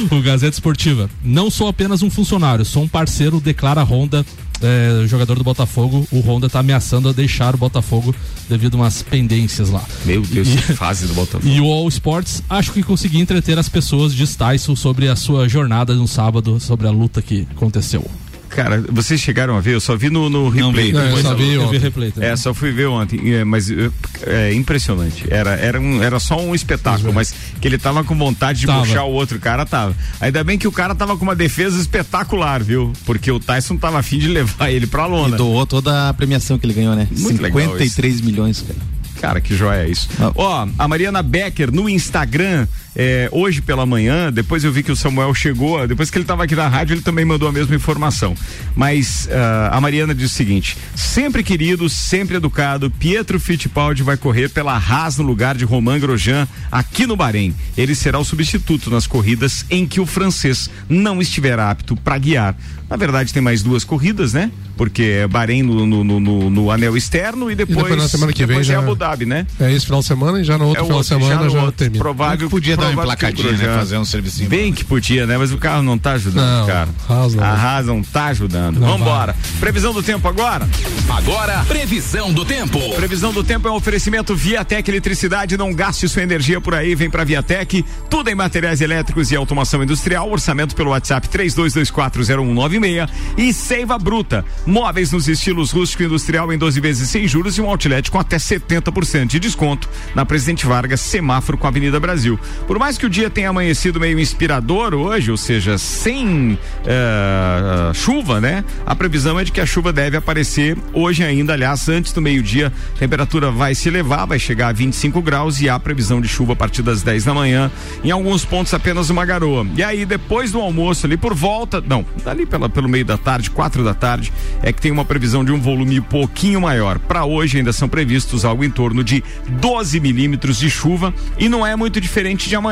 o 0.11 0.21
Gazeta 0.21 0.55
Esportiva. 0.55 1.09
Não 1.23 1.49
sou 1.49 1.67
apenas 1.67 2.01
um 2.01 2.09
funcionário, 2.09 2.65
sou 2.65 2.83
um 2.83 2.87
parceiro, 2.87 3.39
declara 3.39 3.83
Honda 3.83 4.25
é, 4.63 5.05
jogador 5.07 5.37
do 5.37 5.43
Botafogo, 5.43 6.07
o 6.11 6.19
Honda 6.21 6.49
tá 6.49 6.59
ameaçando 6.59 7.09
a 7.09 7.11
deixar 7.11 7.53
o 7.53 7.57
Botafogo 7.57 8.15
devido 8.49 8.75
a 8.75 8.81
umas 8.81 9.01
pendências 9.03 9.69
lá. 9.69 9.83
Meu 10.05 10.21
Deus, 10.21 10.47
E- 10.47 10.57
que 10.57 10.73
fase 10.73 11.05
do 11.05 11.13
Botafogo. 11.13 11.43
E 11.53 11.59
o 11.59 11.65
All 11.71 11.87
Sports, 11.89 12.41
acho 12.49 12.71
que 12.71 12.81
consegui 12.81 13.19
entreter 13.19 13.59
as 13.59 13.67
pessoas 13.67 14.13
de 14.15 14.25
Tyson 14.25 14.75
sobre 14.75 15.09
a 15.09 15.15
sua 15.15 15.47
jornada 15.49 15.93
no 15.93 16.07
sábado, 16.07 16.59
sobre 16.59 16.87
a 16.87 16.91
luta 16.91 17.21
que 17.21 17.47
aconteceu. 17.51 18.09
Cara, 18.55 18.83
vocês 18.89 19.19
chegaram 19.19 19.57
a 19.57 19.59
ver? 19.59 19.73
Eu 19.73 19.79
só 19.81 19.95
vi 19.95 20.09
no, 20.09 20.29
no 20.29 20.47
replay. 20.49 20.87
vi. 20.87 20.93
Não, 20.93 21.01
eu 21.05 21.17
só 21.17 21.33
vi 21.35 21.53
eu 21.53 21.63
ontem. 21.63 21.79
replay 21.79 22.11
também. 22.11 22.29
É, 22.29 22.35
só 22.35 22.53
fui 22.53 22.71
ver 22.71 22.85
ontem. 22.87 23.33
É, 23.33 23.43
mas 23.43 23.69
é, 23.69 23.89
é 24.25 24.53
impressionante. 24.53 25.25
Era, 25.29 25.51
era, 25.55 25.79
um, 25.81 26.01
era 26.03 26.19
só 26.19 26.39
um 26.39 26.53
espetáculo, 26.53 27.11
mas 27.13 27.33
que 27.59 27.67
ele 27.67 27.77
tava 27.77 28.03
com 28.03 28.15
vontade 28.15 28.59
de 28.61 28.67
Tava. 28.67 28.81
puxar 28.81 29.03
o 29.05 29.11
outro 29.11 29.39
cara, 29.39 29.65
tava. 29.65 29.95
Ainda 30.21 30.43
bem 30.43 30.57
que 30.57 30.67
o 30.67 30.71
cara 30.71 30.93
tava 30.93 31.17
com 31.17 31.23
uma 31.23 31.35
defesa 31.35 31.79
espetacular, 31.79 32.61
viu? 32.63 32.93
Porque 33.05 33.31
o 33.31 33.39
Tyson 33.39 33.75
tava 33.77 33.99
afim 33.99 34.19
de 34.19 34.27
levar 34.33 34.69
ele 34.71 34.85
pra 34.87 35.05
E 35.07 35.09
lona. 35.09 35.35
doou 35.37 35.65
toda 35.65 36.09
a 36.09 36.13
premiação 36.13 36.57
que 36.59 36.65
ele 36.65 36.73
ganhou, 36.73 36.95
né? 36.95 37.07
Muito 37.11 37.41
legal 37.41 37.59
53 37.59 38.21
milhões, 38.21 38.61
cara. 38.61 38.79
Cara, 39.19 39.41
que 39.41 39.55
joia 39.55 39.85
é 39.85 39.89
isso. 39.89 40.09
Ó, 40.35 40.67
a 40.77 40.87
Mariana 40.87 41.23
Becker 41.23 41.71
no 41.71 41.87
Instagram, 41.87 42.67
é, 42.95 43.27
hoje 43.31 43.61
pela 43.61 43.85
manhã, 43.85 44.31
depois 44.31 44.63
eu 44.63 44.71
vi 44.71 44.83
que 44.83 44.91
o 44.91 44.95
Samuel 44.95 45.33
chegou, 45.33 45.87
depois 45.87 46.09
que 46.09 46.17
ele 46.17 46.23
estava 46.23 46.43
aqui 46.43 46.55
na 46.55 46.67
rádio, 46.67 46.93
ele 46.93 47.01
também 47.01 47.25
mandou 47.25 47.47
a 47.47 47.51
mesma 47.51 47.75
informação. 47.75 48.35
Mas 48.75 49.25
uh, 49.25 49.69
a 49.71 49.81
Mariana 49.81 50.13
diz 50.13 50.31
o 50.31 50.33
seguinte: 50.33 50.77
sempre 50.95 51.43
querido, 51.43 51.89
sempre 51.89 52.37
educado, 52.37 52.91
Pietro 52.91 53.39
Fittipaldi 53.39 54.03
vai 54.03 54.17
correr 54.17 54.49
pela 54.49 54.75
Haas 54.77 55.17
no 55.17 55.23
lugar 55.23 55.55
de 55.55 55.65
Romain 55.65 55.99
Grosjean 55.99 56.47
aqui 56.71 57.07
no 57.07 57.15
Bahrein. 57.15 57.55
Ele 57.77 57.95
será 57.95 58.19
o 58.19 58.25
substituto 58.25 58.89
nas 58.89 59.07
corridas 59.07 59.65
em 59.69 59.87
que 59.87 59.99
o 59.99 60.05
francês 60.05 60.69
não 60.87 61.21
estiver 61.21 61.59
apto 61.59 61.95
para 61.95 62.17
guiar. 62.17 62.55
Na 62.89 62.95
verdade, 62.95 63.33
tem 63.33 63.41
mais 63.41 63.63
duas 63.63 63.83
corridas, 63.83 64.33
né? 64.33 64.51
Porque 64.77 65.01
é 65.03 65.27
Bahrein 65.27 65.63
no, 65.63 65.85
no, 65.85 66.19
no, 66.19 66.49
no 66.49 66.71
anel 66.71 66.95
externo 66.95 67.49
e 67.49 67.55
depois, 67.55 67.79
e 67.79 67.81
depois 67.81 68.01
na 68.01 68.07
semana 68.07 68.33
que 68.33 68.45
vem 68.45 68.59
é 68.59 68.63
já, 68.63 68.79
Abu 68.79 68.95
Dhabi, 68.95 69.25
né? 69.25 69.47
É 69.59 69.71
esse 69.71 69.85
final 69.85 70.01
de 70.01 70.05
semana 70.05 70.39
e 70.41 70.43
já 70.43 70.57
no 70.57 70.65
outro 70.65 70.81
é 70.81 70.85
final 70.85 70.97
outro, 70.97 71.17
de 71.17 71.23
semana 71.23 71.43
já, 71.43 71.49
já 71.49 71.59
outro, 71.63 71.77
termina. 71.77 72.03
Provável 72.03 72.49
podia 72.49 72.77
dar 72.83 72.91
uma 72.91 73.03
emplacadinha, 73.03 73.51
né? 73.53 73.75
Fazer 73.75 73.97
um 73.97 74.05
servicinho. 74.05 74.49
Bem 74.49 74.73
que 74.73 74.83
podia, 74.83 75.25
né? 75.25 75.37
Mas 75.37 75.51
o 75.51 75.57
carro 75.57 75.83
não 75.83 75.97
tá 75.97 76.13
ajudando, 76.13 76.59
Não, 76.59 76.67
cara. 76.67 76.89
Haas 77.09 77.33
não. 77.33 77.43
A 77.43 77.81
não 77.83 78.03
tá 78.03 78.25
ajudando. 78.27 78.79
Não 78.79 78.97
Vambora. 78.97 79.35
Previsão 79.59 79.93
do 79.93 80.03
tempo 80.03 80.27
agora? 80.27 80.67
Agora, 81.09 81.63
previsão 81.65 82.31
do 82.31 82.45
tempo. 82.45 82.79
Previsão 82.95 83.31
do 83.31 83.43
tempo 83.43 83.67
é 83.67 83.71
um 83.71 83.75
oferecimento 83.75 84.35
Viatec 84.35 84.89
Eletricidade. 84.89 85.57
Não 85.57 85.73
gaste 85.73 86.07
sua 86.07 86.23
energia 86.23 86.59
por 86.61 86.73
aí, 86.73 86.95
vem 86.95 87.09
pra 87.09 87.23
Viatec. 87.23 87.85
Tudo 88.09 88.29
em 88.29 88.35
materiais 88.35 88.81
elétricos 88.81 89.31
e 89.31 89.35
automação 89.35 89.83
industrial. 89.83 90.29
Orçamento 90.29 90.75
pelo 90.75 90.91
WhatsApp 90.91 91.27
32240196 91.27 93.09
e 93.37 93.53
Seiva 93.53 93.97
Bruta. 93.97 94.45
Móveis 94.65 95.11
nos 95.11 95.27
estilos 95.27 95.71
rústico 95.71 96.03
e 96.03 96.05
industrial 96.05 96.51
em 96.51 96.57
12 96.57 96.79
vezes 96.79 97.09
sem 97.09 97.27
juros 97.27 97.57
e 97.57 97.61
um 97.61 97.69
outlet 97.69 98.09
com 98.09 98.19
até 98.19 98.37
70% 98.37 99.27
de 99.27 99.39
desconto 99.39 99.89
na 100.15 100.25
Presidente 100.25 100.65
Vargas, 100.65 100.99
semáforo 100.99 101.57
com 101.57 101.67
a 101.67 101.69
Avenida 101.69 101.99
Brasil. 101.99 102.39
Por 102.67 102.72
mais 102.79 102.97
que 102.97 103.05
o 103.05 103.09
dia 103.09 103.29
tenha 103.29 103.49
amanhecido 103.49 103.99
meio 103.99 104.19
inspirador 104.19 104.93
hoje, 104.93 105.29
ou 105.29 105.37
seja, 105.37 105.77
sem 105.77 106.57
eh, 106.85 107.91
chuva, 107.93 108.39
né? 108.41 108.63
A 108.85 108.95
previsão 108.95 109.39
é 109.39 109.43
de 109.43 109.51
que 109.51 109.61
a 109.61 109.65
chuva 109.65 109.93
deve 109.93 110.17
aparecer 110.17 110.77
hoje 110.93 111.23
ainda, 111.23 111.53
aliás, 111.53 111.87
antes 111.89 112.13
do 112.13 112.21
meio-dia. 112.21 112.71
A 112.95 112.99
temperatura 112.99 113.51
vai 113.51 113.75
se 113.75 113.89
elevar, 113.89 114.25
vai 114.25 114.39
chegar 114.39 114.69
a 114.69 114.71
25 114.71 115.21
graus 115.21 115.61
e 115.61 115.69
há 115.69 115.79
previsão 115.79 116.19
de 116.19 116.27
chuva 116.27 116.53
a 116.53 116.55
partir 116.55 116.81
das 116.81 117.01
10 117.01 117.25
da 117.25 117.33
manhã. 117.33 117.71
Em 118.03 118.11
alguns 118.11 118.45
pontos 118.45 118.73
apenas 118.73 119.09
uma 119.09 119.25
garoa. 119.25 119.65
E 119.75 119.83
aí, 119.83 120.05
depois 120.05 120.51
do 120.51 120.59
almoço, 120.59 121.05
ali 121.05 121.17
por 121.17 121.33
volta, 121.33 121.83
não, 121.85 122.05
ali 122.25 122.45
pela, 122.45 122.69
pelo 122.69 122.89
meio 122.89 123.05
da 123.05 123.17
tarde, 123.17 123.51
quatro 123.51 123.83
da 123.83 123.93
tarde, 123.93 124.31
é 124.61 124.71
que 124.71 124.81
tem 124.81 124.91
uma 124.91 125.05
previsão 125.05 125.43
de 125.43 125.51
um 125.51 125.59
volume 125.59 125.99
um 125.99 126.03
pouquinho 126.03 126.61
maior. 126.61 126.97
Para 126.97 127.25
hoje 127.25 127.57
ainda 127.57 127.71
são 127.71 127.87
previstos 127.87 128.45
algo 128.45 128.63
em 128.63 128.69
torno 128.69 129.03
de 129.03 129.23
12 129.47 129.99
milímetros 129.99 130.57
de 130.57 130.69
chuva 130.69 131.13
e 131.37 131.47
não 131.47 131.65
é 131.65 131.75
muito 131.75 132.01
diferente 132.01 132.49
de 132.49 132.55
amanhã. 132.55 132.62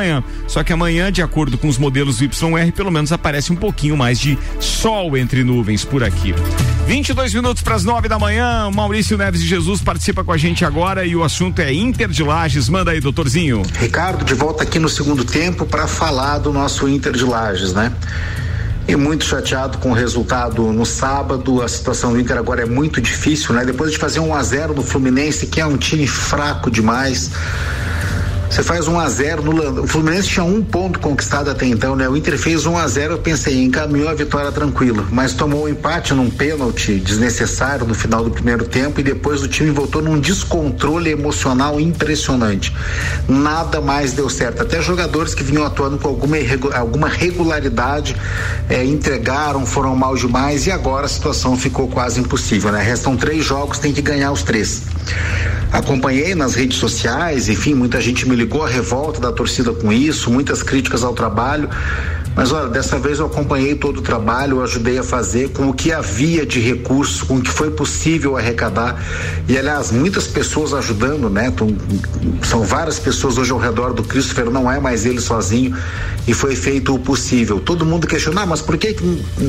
Só 0.48 0.62
que 0.64 0.72
amanhã, 0.72 1.12
de 1.12 1.22
acordo 1.22 1.58
com 1.58 1.68
os 1.68 1.78
modelos 1.78 2.20
YR, 2.20 2.72
pelo 2.74 2.90
menos 2.90 3.12
aparece 3.12 3.52
um 3.52 3.56
pouquinho 3.56 3.96
mais 3.96 4.18
de 4.18 4.38
sol 4.60 5.16
entre 5.16 5.44
nuvens 5.44 5.84
por 5.84 6.02
aqui. 6.02 6.34
22 6.86 7.34
minutos 7.34 7.62
para 7.62 7.74
as 7.74 7.84
9 7.84 8.08
da 8.08 8.18
manhã. 8.18 8.70
Maurício 8.70 9.16
Neves 9.16 9.40
de 9.40 9.46
Jesus 9.46 9.80
participa 9.80 10.24
com 10.24 10.32
a 10.32 10.36
gente 10.36 10.64
agora 10.64 11.04
e 11.04 11.14
o 11.14 11.22
assunto 11.22 11.60
é 11.60 11.72
Inter 11.72 12.08
de 12.08 12.22
Lages. 12.22 12.68
Manda 12.68 12.90
aí, 12.90 13.00
doutorzinho. 13.00 13.62
Ricardo, 13.78 14.24
de 14.24 14.34
volta 14.34 14.64
aqui 14.64 14.78
no 14.78 14.88
segundo 14.88 15.24
tempo 15.24 15.64
para 15.64 15.86
falar 15.86 16.38
do 16.38 16.52
nosso 16.52 16.88
Inter 16.88 17.12
de 17.12 17.24
Lages, 17.24 17.72
né? 17.72 17.92
E 18.86 18.96
muito 18.96 19.24
chateado 19.24 19.78
com 19.78 19.90
o 19.90 19.94
resultado 19.94 20.72
no 20.72 20.84
sábado. 20.84 21.62
A 21.62 21.68
situação 21.68 22.12
do 22.12 22.20
Inter 22.20 22.36
agora 22.36 22.62
é 22.62 22.66
muito 22.66 23.00
difícil, 23.00 23.54
né? 23.54 23.64
Depois 23.64 23.92
de 23.92 23.98
fazer 23.98 24.18
um 24.18 24.34
a 24.34 24.42
0 24.42 24.74
no 24.74 24.82
Fluminense, 24.82 25.46
que 25.46 25.60
é 25.60 25.66
um 25.66 25.76
time 25.76 26.06
fraco 26.06 26.70
demais. 26.70 27.30
Você 28.52 28.62
faz 28.62 28.86
1 28.86 29.00
a 29.00 29.08
0 29.08 29.42
no 29.42 29.82
O 29.84 29.86
Fluminense 29.86 30.28
tinha 30.28 30.44
um 30.44 30.62
ponto 30.62 30.98
conquistado 30.98 31.48
até 31.48 31.64
então, 31.64 31.96
né? 31.96 32.06
O 32.06 32.14
Inter 32.14 32.36
fez 32.36 32.66
1 32.66 32.76
a 32.76 32.86
0 32.86 33.14
eu 33.14 33.18
pensei, 33.18 33.64
encaminhou 33.64 34.10
a 34.10 34.14
vitória 34.14 34.52
tranquila, 34.52 35.06
mas 35.10 35.32
tomou 35.32 35.64
um 35.64 35.68
empate 35.68 36.12
num 36.12 36.28
pênalti 36.28 36.96
desnecessário 36.96 37.86
no 37.86 37.94
final 37.94 38.22
do 38.22 38.30
primeiro 38.30 38.66
tempo 38.66 39.00
e 39.00 39.02
depois 39.02 39.42
o 39.42 39.48
time 39.48 39.70
voltou 39.70 40.02
num 40.02 40.20
descontrole 40.20 41.08
emocional 41.08 41.80
impressionante. 41.80 42.76
Nada 43.26 43.80
mais 43.80 44.12
deu 44.12 44.28
certo. 44.28 44.60
Até 44.60 44.82
jogadores 44.82 45.34
que 45.34 45.42
vinham 45.42 45.64
atuando 45.64 45.96
com 45.96 46.08
alguma, 46.08 46.36
alguma 46.74 47.08
regularidade 47.08 48.14
eh, 48.68 48.84
entregaram, 48.84 49.64
foram 49.64 49.96
mal 49.96 50.14
demais 50.14 50.66
e 50.66 50.70
agora 50.70 51.06
a 51.06 51.08
situação 51.08 51.56
ficou 51.56 51.88
quase 51.88 52.20
impossível, 52.20 52.70
né? 52.70 52.82
Restam 52.82 53.16
três 53.16 53.42
jogos, 53.42 53.78
tem 53.78 53.94
que 53.94 54.02
ganhar 54.02 54.30
os 54.30 54.42
três. 54.42 54.82
Acompanhei 55.72 56.34
nas 56.34 56.54
redes 56.54 56.76
sociais, 56.76 57.48
enfim, 57.48 57.74
muita 57.74 58.00
gente 58.00 58.28
me 58.28 58.36
ligou 58.36 58.62
a 58.62 58.68
revolta 58.68 59.20
da 59.20 59.32
torcida 59.32 59.72
com 59.72 59.92
isso, 59.92 60.30
muitas 60.30 60.62
críticas 60.62 61.02
ao 61.02 61.14
trabalho. 61.14 61.68
Mas 62.34 62.50
olha, 62.50 62.68
dessa 62.68 62.98
vez 62.98 63.18
eu 63.18 63.26
acompanhei 63.26 63.74
todo 63.74 63.98
o 63.98 64.02
trabalho, 64.02 64.58
eu 64.58 64.64
ajudei 64.64 64.98
a 64.98 65.02
fazer 65.02 65.50
com 65.50 65.68
o 65.68 65.74
que 65.74 65.92
havia 65.92 66.46
de 66.46 66.60
recursos, 66.60 67.22
com 67.22 67.36
o 67.36 67.42
que 67.42 67.50
foi 67.50 67.70
possível 67.70 68.36
arrecadar. 68.36 69.02
E 69.46 69.58
aliás, 69.58 69.90
muitas 69.90 70.26
pessoas 70.26 70.72
ajudando, 70.72 71.28
né? 71.28 71.52
São 72.42 72.62
várias 72.62 72.98
pessoas 72.98 73.36
hoje 73.36 73.52
ao 73.52 73.58
redor 73.58 73.92
do 73.92 74.02
Christopher, 74.02 74.50
não 74.50 74.70
é 74.70 74.80
mais 74.80 75.04
ele 75.04 75.20
sozinho. 75.20 75.76
E 76.26 76.32
foi 76.32 76.54
feito 76.54 76.94
o 76.94 76.98
possível. 76.98 77.60
Todo 77.60 77.84
mundo 77.84 78.06
questiona, 78.06 78.42
ah, 78.42 78.46
mas 78.46 78.62
por 78.62 78.78
que, 78.78 78.96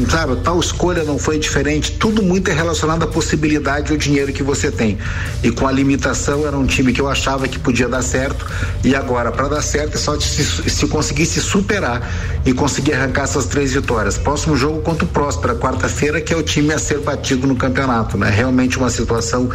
sabe, 0.10 0.36
tal 0.44 0.60
escolha 0.60 1.04
não 1.04 1.20
foi 1.20 1.38
diferente? 1.38 1.92
Tudo 1.94 2.24
muito 2.24 2.50
é 2.50 2.54
relacionado 2.54 3.04
à 3.04 3.08
possibilidade 3.08 3.92
e 3.92 3.94
ao 3.94 3.98
dinheiro 3.98 4.34
que 4.34 4.42
você 4.42 4.72
tem. 4.72 4.98
E 5.44 5.52
com 5.52 5.68
a 5.68 5.72
limitação 5.72 6.46
era 6.46 6.58
um 6.58 6.66
time 6.66 6.92
que 6.92 7.00
eu 7.00 7.08
achava 7.08 7.48
que 7.48 7.60
podia 7.60 7.88
dar 7.88 8.02
certo. 8.02 8.46
E 8.84 8.96
agora, 8.96 9.32
para 9.32 9.48
dar 9.48 9.62
certo, 9.62 9.96
é 9.96 9.98
só 10.00 10.20
se, 10.20 10.44
se 10.44 10.88
conseguir 10.88 11.28
se 11.28 11.40
superar 11.40 12.02
e 12.44 12.54
conseguir 12.54 12.73
conseguir 12.74 12.94
arrancar 12.94 13.26
essas 13.26 13.46
três 13.46 13.72
vitórias. 13.72 14.18
Próximo 14.18 14.58
jogo 14.58 14.82
contra 14.82 15.06
o 15.06 15.08
Próspera, 15.08 15.54
quarta-feira, 15.54 16.20
que 16.20 16.34
é 16.34 16.36
o 16.36 16.42
time 16.42 16.74
a 16.74 16.80
ser 16.80 17.02
batido 17.02 17.46
no 17.46 17.56
campeonato, 17.56 18.18
né? 18.18 18.32
Realmente 18.32 18.80
uma 18.80 18.90
situação 18.90 19.48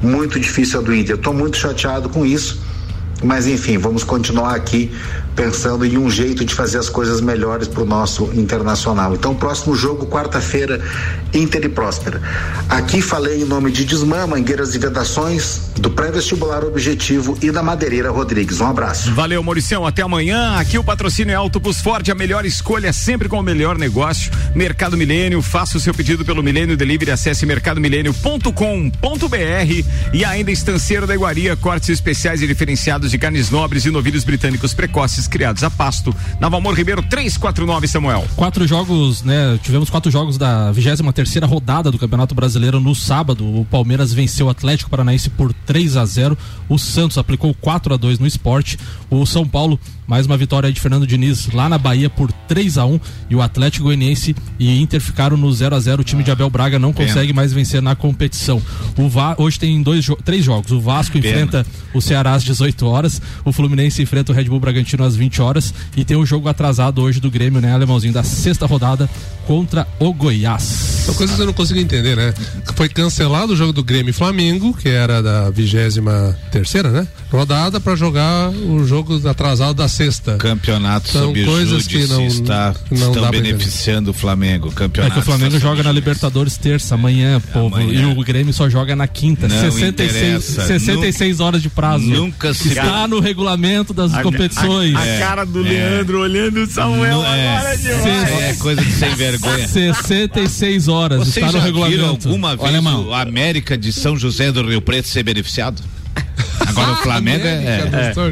muito 0.00 0.38
difícil 0.38 0.78
a 0.78 0.82
do 0.82 0.94
Inter. 0.94 1.16
Estou 1.16 1.34
muito 1.34 1.56
chateado 1.56 2.08
com 2.08 2.24
isso, 2.24 2.62
mas 3.24 3.48
enfim, 3.48 3.76
vamos 3.76 4.04
continuar 4.04 4.54
aqui 4.54 4.96
pensando 5.40 5.86
em 5.86 5.96
um 5.96 6.10
jeito 6.10 6.44
de 6.44 6.54
fazer 6.54 6.76
as 6.76 6.90
coisas 6.90 7.22
melhores 7.22 7.66
para 7.66 7.82
o 7.82 7.86
nosso 7.86 8.30
internacional. 8.34 9.14
Então, 9.14 9.34
próximo 9.34 9.74
jogo, 9.74 10.04
quarta-feira, 10.04 10.78
Inter 11.32 11.64
e 11.64 11.68
Próspera. 11.70 12.20
Aqui 12.68 13.00
falei 13.00 13.40
em 13.40 13.46
nome 13.46 13.72
de 13.72 13.86
Desmã, 13.86 14.26
Mangueiras 14.26 14.74
e 14.74 14.78
Vedações, 14.78 15.70
do 15.78 15.88
pré-vestibular 15.88 16.62
Objetivo 16.62 17.38
e 17.40 17.50
da 17.50 17.62
Madeireira 17.62 18.10
Rodrigues. 18.10 18.60
Um 18.60 18.66
abraço. 18.66 19.14
Valeu, 19.14 19.42
Mauricião. 19.42 19.86
Até 19.86 20.02
amanhã. 20.02 20.56
Aqui 20.56 20.76
o 20.76 20.84
patrocínio 20.84 21.32
é 21.32 21.36
Autobus 21.36 21.80
Ford, 21.80 22.06
a 22.10 22.14
melhor 22.14 22.44
escolha 22.44 22.92
sempre 22.92 23.26
com 23.26 23.40
o 23.40 23.42
melhor 23.42 23.78
negócio. 23.78 24.30
Mercado 24.54 24.94
Milênio, 24.94 25.40
faça 25.40 25.78
o 25.78 25.80
seu 25.80 25.94
pedido 25.94 26.22
pelo 26.22 26.42
Milênio 26.42 26.76
Delivery, 26.76 27.12
acesse 27.12 27.46
mercadomilênio.com.br 27.46 29.84
e 30.12 30.22
ainda 30.22 30.50
Estanceiro 30.50 31.06
da 31.06 31.14
Iguaria, 31.14 31.56
cortes 31.56 31.88
especiais 31.88 32.42
e 32.42 32.46
diferenciados 32.46 33.10
de 33.10 33.16
carnes 33.16 33.48
nobres 33.48 33.86
e 33.86 33.90
novilhos 33.90 34.22
britânicos 34.22 34.74
precoces 34.74 35.29
criados 35.30 35.62
a 35.62 35.70
pasto. 35.70 36.14
Na 36.38 36.48
Valmor 36.48 36.74
Ribeiro 36.74 37.02
349, 37.02 37.86
Samuel. 37.88 38.26
Quatro 38.36 38.66
jogos, 38.66 39.22
né? 39.22 39.58
Tivemos 39.62 39.88
quatro 39.88 40.10
jogos 40.10 40.36
da 40.36 40.70
23 40.72 41.00
terceira 41.14 41.46
rodada 41.46 41.90
do 41.90 41.98
Campeonato 41.98 42.34
Brasileiro 42.34 42.80
no 42.80 42.94
sábado. 42.94 43.44
O 43.44 43.64
Palmeiras 43.64 44.12
venceu 44.12 44.46
o 44.46 44.50
Atlético 44.50 44.90
Paranaense 44.90 45.30
por 45.30 45.52
3 45.52 45.96
a 45.96 46.04
0. 46.04 46.36
O 46.68 46.78
Santos 46.78 47.18
aplicou 47.18 47.54
4 47.54 47.94
a 47.94 47.96
2 47.96 48.18
no 48.18 48.26
esporte. 48.26 48.78
O 49.08 49.24
São 49.24 49.46
Paulo 49.46 49.78
mais 50.10 50.26
uma 50.26 50.36
vitória 50.36 50.72
de 50.72 50.80
Fernando 50.80 51.06
Diniz 51.06 51.46
lá 51.52 51.68
na 51.68 51.78
Bahia 51.78 52.10
por 52.10 52.32
3 52.32 52.78
a 52.78 52.84
1 52.84 52.98
e 53.30 53.36
o 53.36 53.40
Atlético 53.40 53.84
Goianiense 53.84 54.34
e 54.58 54.80
Inter 54.80 55.00
ficaram 55.00 55.36
no 55.36 55.52
0 55.52 55.76
a 55.76 55.78
0 55.78 56.00
O 56.00 56.04
time 56.04 56.24
de 56.24 56.32
Abel 56.32 56.50
Braga 56.50 56.80
não 56.80 56.92
consegue 56.92 57.32
mais 57.32 57.52
vencer 57.52 57.80
na 57.80 57.94
competição. 57.94 58.60
O 58.98 59.08
Va 59.08 59.36
hoje 59.38 59.56
tem 59.60 59.80
dois 59.80 60.04
três 60.24 60.44
jogos. 60.44 60.72
O 60.72 60.80
Vasco 60.80 61.12
Pena. 61.12 61.28
enfrenta 61.28 61.66
o 61.94 62.00
Ceará 62.00 62.34
às 62.34 62.42
18 62.42 62.84
horas, 62.86 63.22
o 63.44 63.52
Fluminense 63.52 64.02
enfrenta 64.02 64.32
o 64.32 64.34
Red 64.34 64.44
Bull 64.44 64.58
Bragantino 64.58 65.04
às 65.04 65.09
20 65.16 65.42
horas 65.42 65.74
e 65.96 66.04
tem 66.04 66.16
o 66.16 66.20
um 66.20 66.26
jogo 66.26 66.48
atrasado 66.48 67.00
hoje 67.02 67.20
do 67.20 67.30
Grêmio, 67.30 67.60
né, 67.60 67.72
alemãozinho 67.72 68.12
da 68.12 68.22
sexta 68.22 68.66
rodada 68.66 69.08
contra 69.46 69.86
o 69.98 70.12
Goiás. 70.12 70.62
São 70.62 71.14
coisas 71.14 71.34
que 71.34 71.42
eu 71.42 71.46
não 71.46 71.52
consigo 71.52 71.80
entender, 71.80 72.16
né? 72.16 72.32
Foi 72.76 72.88
cancelado 72.88 73.52
o 73.52 73.56
jogo 73.56 73.72
do 73.72 73.82
Grêmio 73.82 74.10
e 74.10 74.12
Flamengo, 74.12 74.72
que 74.72 74.88
era 74.88 75.22
da 75.22 75.50
vigésima 75.50 76.36
terceira, 76.52 76.90
né? 76.90 77.08
Rodada 77.32 77.80
para 77.80 77.96
jogar 77.96 78.50
o 78.50 78.84
jogo 78.86 79.28
atrasado 79.28 79.74
da 79.74 79.88
sexta. 79.88 80.36
Campeonato 80.36 81.08
São 81.08 81.26
sob 81.26 81.44
coisas 81.44 81.86
que 81.86 82.06
não 82.06 82.26
está, 82.26 82.74
não 82.90 83.08
estão 83.08 83.30
beneficiando 83.30 84.10
o 84.12 84.14
Flamengo. 84.14 84.70
Campeonato 84.70 85.12
é 85.12 85.14
que 85.14 85.20
o 85.20 85.24
Flamengo 85.24 85.58
joga 85.58 85.82
na 85.82 85.90
Libertadores 85.90 86.56
terça, 86.56 86.94
amanhã, 86.94 87.40
povo. 87.52 87.74
Amanhã. 87.74 88.02
E 88.02 88.18
o 88.18 88.22
Grêmio 88.22 88.52
só 88.52 88.68
joga 88.68 88.94
na 88.94 89.08
quinta. 89.08 89.48
Não 89.48 89.58
66, 89.58 90.44
66 90.44 91.30
nunca, 91.32 91.44
horas 91.44 91.62
de 91.62 91.68
prazo. 91.68 92.04
Nunca 92.04 92.54
se 92.54 92.68
Está 92.68 93.08
no 93.08 93.20
regulamento 93.20 93.92
das 93.92 94.14
a, 94.14 94.22
competições. 94.22 94.94
A, 95.00 95.16
a 95.16 95.18
cara 95.18 95.46
do 95.46 95.64
é. 95.66 95.68
Leandro 95.68 96.20
olhando 96.20 96.62
o 96.62 96.66
Samuel 96.66 97.22
é, 97.24 97.56
agora 97.56 97.74
é, 97.74 98.50
é 98.50 98.54
coisa 98.54 98.82
de 98.84 98.92
sem 98.92 99.14
vergonha. 99.14 99.66
66 99.66 100.88
horas. 100.88 101.18
Vocês 101.18 101.36
está 101.36 101.46
no 101.46 101.52
já 101.58 101.64
regulamento. 101.64 102.28
alguma 102.28 102.56
vez 102.56 102.68
Olha, 102.68 102.82
o 102.82 103.14
América 103.14 103.76
de 103.76 103.92
São 103.92 104.16
José 104.16 104.52
do 104.52 104.62
Rio 104.66 104.80
Preto 104.80 105.08
ser 105.08 105.22
beneficiado? 105.22 105.82
Agora 106.66 106.92
o 106.92 106.96
Flamengo 106.96 107.46
é. 107.46 107.82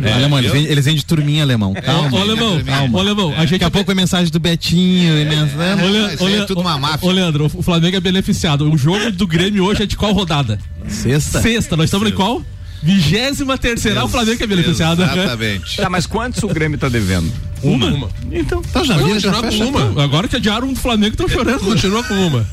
é, 0.04 0.12
alemão, 0.12 0.38
eles 0.38 0.52
vendem, 0.52 0.70
eles 0.70 0.84
vendem 0.84 1.02
turminha 1.02 1.42
alemão. 1.42 1.74
Calma. 1.74 2.18
Ô, 2.18 2.20
alemão, 2.20 2.62
calma. 2.62 2.98
ô, 2.98 3.00
alemão, 3.00 3.32
a 3.36 3.40
gente 3.40 3.52
Daqui 3.52 3.64
a 3.64 3.70
pouco 3.70 3.90
é 3.90 3.94
mensagem 3.94 4.30
do 4.30 4.38
Betinho. 4.38 5.18
e 5.18 5.24
mensagem- 5.24 6.46
tudo 6.46 6.60
uma 6.60 6.78
máfia. 6.78 7.08
Ô, 7.08 7.12
Leandro, 7.12 7.50
o 7.52 7.62
Flamengo 7.62 7.96
é 7.96 8.00
beneficiado. 8.00 8.70
O 8.70 8.76
jogo 8.76 9.10
do 9.12 9.26
Grêmio 9.26 9.64
hoje 9.64 9.82
é 9.82 9.86
de 9.86 9.96
qual 9.96 10.12
rodada? 10.12 10.58
Sexta. 10.88 11.42
Sexta. 11.42 11.76
Nós 11.76 11.86
estamos 11.86 12.08
em 12.08 12.12
qual? 12.12 12.42
Vigésima 12.82 13.58
terceira. 13.58 14.04
O 14.04 14.08
Flamengo 14.08 14.36
que 14.38 14.44
é 14.44 14.46
beneficiado. 14.46 15.02
Exatamente. 15.02 15.76
Tá, 15.76 15.88
mas 15.90 16.06
quantos 16.06 16.42
o 16.42 16.48
Grêmio 16.48 16.78
tá 16.78 16.88
devendo? 16.88 17.30
Uma? 17.62 17.86
Uma. 17.86 18.08
Então, 18.30 18.62
Então 18.68 18.84
já 18.84 18.96
vira, 18.96 19.18
já 19.18 19.32
fecha. 19.34 19.64
com 19.64 19.70
uma. 19.70 20.02
agora 20.04 20.28
que 20.28 20.36
adiaram 20.36 20.68
um 20.68 20.72
do 20.72 20.78
Flamengo, 20.78 21.14
estão 21.14 21.28
chorando. 21.28 21.58
Continua 21.60 22.04
com 22.04 22.14
uma. 22.14 22.46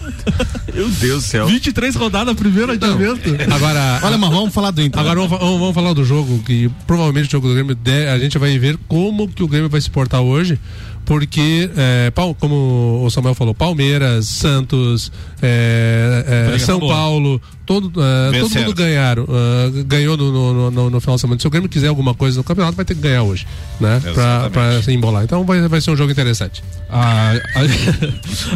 Meu 0.74 0.90
Deus 0.90 1.24
do 1.24 1.28
céu. 1.30 1.46
23 1.48 1.96
rodadas, 1.96 2.34
primeiro 2.36 2.72
adiamento. 2.72 3.30
Agora, 3.54 4.00
Olha, 4.02 4.18
mas 4.18 4.30
vamos 4.32 4.54
falar 4.54 4.72
do 4.72 4.82
Inter. 4.82 5.00
Agora 5.00 5.20
vamos, 5.22 5.40
vamos- 5.40 5.76
falar 5.76 5.94
do 5.94 6.04
jogo, 6.04 6.40
que 6.44 6.70
provavelmente 6.88 7.28
o 7.28 7.32
jogo 7.32 7.48
do 7.48 7.54
Grêmio, 7.54 7.76
de- 7.76 8.08
a 8.08 8.18
gente 8.18 8.38
vai 8.40 8.58
ver 8.58 8.78
como 8.88 9.28
que 9.28 9.44
o 9.44 9.48
Grêmio 9.48 9.70
vai 9.70 9.80
se 9.80 9.90
portar 9.92 10.22
hoje, 10.22 10.60
porque, 11.06 11.70
é, 11.78 12.12
como 12.40 13.04
o 13.06 13.10
Samuel 13.12 13.36
falou, 13.36 13.54
Palmeiras, 13.54 14.26
Santos, 14.26 15.12
é, 15.42 16.26
é, 16.28 16.44
Briga 16.50 16.66
São. 16.66 16.80
Paulo, 16.80 17.40
todo, 17.66 17.92
é, 18.02 18.40
todo 18.40 18.54
mundo 18.54 18.74
ganharam, 18.74 19.26
é, 19.30 19.84
ganhou 19.84 20.16
no, 20.18 20.32
no, 20.32 20.72
no- 20.72 20.90
no 20.90 21.00
final 21.02 21.16
de 21.16 21.22
semana. 21.22 21.40
Se 21.40 21.48
o 21.48 21.50
Grêmio 21.50 21.68
quiser 21.70 21.88
alguma 21.88 22.14
coisa 22.14 22.38
no 22.38 22.44
campeonato, 22.44 22.76
vai 22.76 22.86
ter 22.86 22.96
que 22.96 23.02
ganhar 23.02 23.24
hoje, 23.24 23.46
né? 23.80 24.02
Pra, 24.14 24.50
pra 24.50 24.82
se 24.82 24.92
embolar. 24.94 25.24
Então 25.24 25.44
vai, 25.46 25.68
vai 25.68 25.82
ser 25.82 25.92
um 25.92 25.96
jogo 25.96 26.12
interessante. 26.12 26.64
A, 26.90 27.32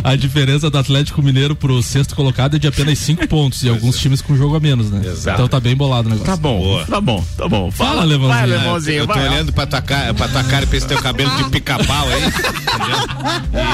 a, 0.04 0.10
a 0.12 0.16
diferença 0.16 0.70
do 0.70 0.78
Atlético 0.78 1.22
Mineiro 1.22 1.56
pro 1.56 1.82
sexto 1.82 2.16
colocado 2.16 2.56
é 2.56 2.60
de 2.60 2.68
apenas 2.68 2.98
5 3.00 3.28
pontos. 3.28 3.64
E 3.64 3.70
alguns 3.70 3.98
times 3.98 4.22
com 4.22 4.36
jogo 4.38 4.56
a 4.56 4.60
menos, 4.60 4.90
né? 4.92 5.02
Exato. 5.06 5.36
Então 5.36 5.48
tá 5.48 5.60
bem 5.60 5.76
bolado 5.76 6.08
o 6.08 6.12
negócio. 6.12 6.32
Tá 6.32 6.38
bom, 6.38 6.60
Boa. 6.60 6.86
tá 6.86 7.02
bom, 7.02 7.26
tá 7.38 7.48
bom. 7.50 7.72
Fala, 7.72 8.02
Alemãozinho. 8.04 8.30
Vai, 8.40 8.50
Eu 8.52 8.56
Alemãozinho, 8.60 9.08
tô 9.08 9.14
vai. 9.14 9.28
olhando 9.30 9.52
pra 9.54 9.66
tua, 9.66 9.82
cara, 9.82 10.14
pra 10.14 10.28
tua 10.28 10.44
cara 10.44 10.64
e 10.64 10.68
pra 10.68 10.78
esse 10.78 10.88
teu 10.88 11.02
cabelo 11.02 11.32
de 11.38 11.50
pica-pau 11.50 12.08
aí. 12.10 12.22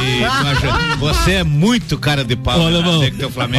E 0.06 0.98
você 0.98 1.32
é 1.34 1.44
muito 1.44 1.98
cara 1.98 2.24
de 2.24 2.36
pau. 2.36 2.60
Ô, 2.60 2.70
né? 2.70 2.78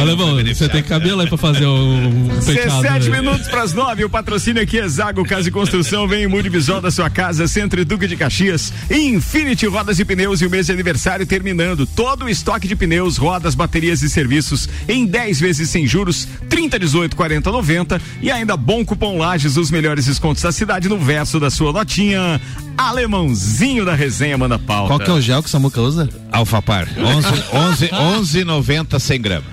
Alemão, 0.01 0.35
você 0.53 0.67
tem 0.67 0.81
cabelo 0.83 1.21
aí 1.21 1.27
pra 1.27 1.37
fazer 1.37 1.66
um, 1.67 2.07
um 2.07 2.39
penteado. 2.45 2.81
17 2.81 3.09
né? 3.09 3.21
minutos 3.21 3.47
para 3.47 3.61
as 3.61 3.73
9, 3.73 4.05
o 4.05 4.09
patrocínio 4.09 4.61
aqui 4.61 4.79
é 4.79 4.87
Zago 4.87 5.25
Casa 5.25 5.49
e 5.49 5.51
Construção, 5.51 6.07
vem 6.07 6.23
em 6.23 6.27
mude 6.27 6.49
visual 6.49 6.81
da 6.81 6.91
sua 6.91 7.09
casa, 7.09 7.47
Centro 7.47 7.83
Duque 7.83 8.07
de 8.07 8.15
Caxias, 8.15 8.71
Infinity 8.89 9.67
Rodas 9.67 9.99
e 9.99 10.05
Pneus 10.05 10.41
e 10.41 10.45
o 10.45 10.49
mês 10.49 10.67
de 10.67 10.71
aniversário 10.71 11.25
terminando, 11.25 11.85
todo 11.85 12.25
o 12.25 12.29
estoque 12.29 12.67
de 12.67 12.75
pneus, 12.75 13.17
rodas, 13.17 13.55
baterias 13.55 14.01
e 14.01 14.09
serviços 14.09 14.69
em 14.87 15.05
10 15.05 15.39
vezes 15.39 15.69
sem 15.69 15.85
juros, 15.85 16.27
30, 16.49 16.79
18, 16.79 17.15
40, 17.15 17.51
90 17.51 18.01
e 18.21 18.31
ainda 18.31 18.55
bom 18.55 18.85
cupom 18.85 19.17
Lages, 19.17 19.57
os 19.57 19.71
melhores 19.71 20.05
descontos 20.05 20.43
da 20.43 20.51
cidade 20.51 20.87
no 20.89 20.97
verso 20.97 21.39
da 21.39 21.49
sua 21.49 21.71
notinha, 21.71 22.39
alemãozinho 22.77 23.85
da 23.85 23.95
resenha 23.95 24.37
manda 24.37 24.59
pauta. 24.59 24.87
Qual 24.87 24.99
que 24.99 25.09
é 25.09 25.13
o 25.13 25.21
gel 25.21 25.41
que 25.41 25.49
o 25.49 25.51
Samuca 25.51 25.81
usa? 25.81 26.09
Alfapar, 26.31 26.87
11, 26.97 27.27
11, 27.53 28.43
11,90 28.43 28.99
100 28.99 29.21
gramas. 29.21 29.47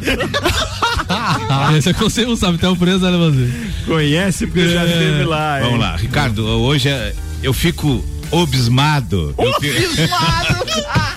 Esse 1.76 1.90
é 1.90 1.92
que 1.92 2.00
você 2.00 2.24
não 2.24 2.36
sabe, 2.36 2.58
tem 2.58 2.68
um 2.68 2.76
preço, 2.76 3.00
né, 3.00 3.10
Levanzinho? 3.10 3.52
Conhece 3.86 4.46
porque 4.46 4.68
já 4.68 4.84
esteve 4.84 5.24
lá. 5.24 5.58
hein? 5.60 5.64
Vamos 5.66 5.80
lá, 5.80 5.96
Ricardo, 5.96 6.44
hoje 6.46 6.88
é- 6.88 7.14
eu 7.42 7.52
fico 7.52 8.04
obismado. 8.30 9.34
Eu 9.38 9.52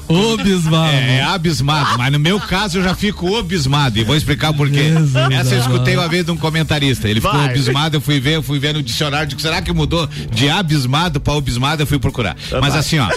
Bismarck. 0.42 0.94
É, 0.94 1.16
é 1.16 1.22
abismado, 1.22 1.98
mas 1.98 2.12
no 2.12 2.18
meu 2.18 2.40
caso 2.40 2.78
eu 2.78 2.82
já 2.82 2.94
fico 2.94 3.26
obismado 3.36 3.98
e 3.98 4.04
vou 4.04 4.16
explicar 4.16 4.52
por 4.52 4.70
quê. 4.70 4.92
Essa 5.32 5.54
eu 5.54 5.60
escutei 5.60 5.96
uma 5.96 6.08
vez 6.08 6.24
de 6.24 6.30
um 6.30 6.36
comentarista. 6.36 7.08
Ele 7.08 7.20
ficou 7.20 7.38
Vai. 7.38 7.50
abismado, 7.50 7.96
eu 7.96 8.00
fui 8.00 8.20
ver, 8.20 8.36
eu 8.36 8.42
fui 8.42 8.58
ver 8.58 8.74
no 8.74 8.82
dicionário, 8.82 9.28
digo, 9.28 9.40
será 9.40 9.62
que 9.62 9.72
mudou 9.72 10.08
de 10.32 10.48
abismado 10.48 11.20
para 11.20 11.34
obismado? 11.34 11.82
Eu 11.82 11.86
fui 11.86 11.98
procurar. 11.98 12.36
Mas 12.60 12.74
assim, 12.74 12.98
ó, 12.98 13.08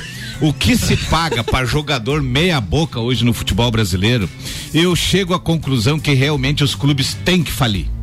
o 0.41 0.53
que 0.53 0.77
se 0.77 0.95
paga 0.97 1.43
para 1.43 1.65
jogador 1.65 2.21
meia 2.21 2.59
boca 2.59 2.99
hoje 2.99 3.23
no 3.23 3.33
futebol 3.33 3.71
brasileiro, 3.71 4.29
eu 4.73 4.95
chego 4.95 5.33
à 5.33 5.39
conclusão 5.39 5.99
que 5.99 6.13
realmente 6.13 6.63
os 6.63 6.75
clubes 6.75 7.13
têm 7.25 7.43
que 7.43 7.51
falir. 7.51 7.94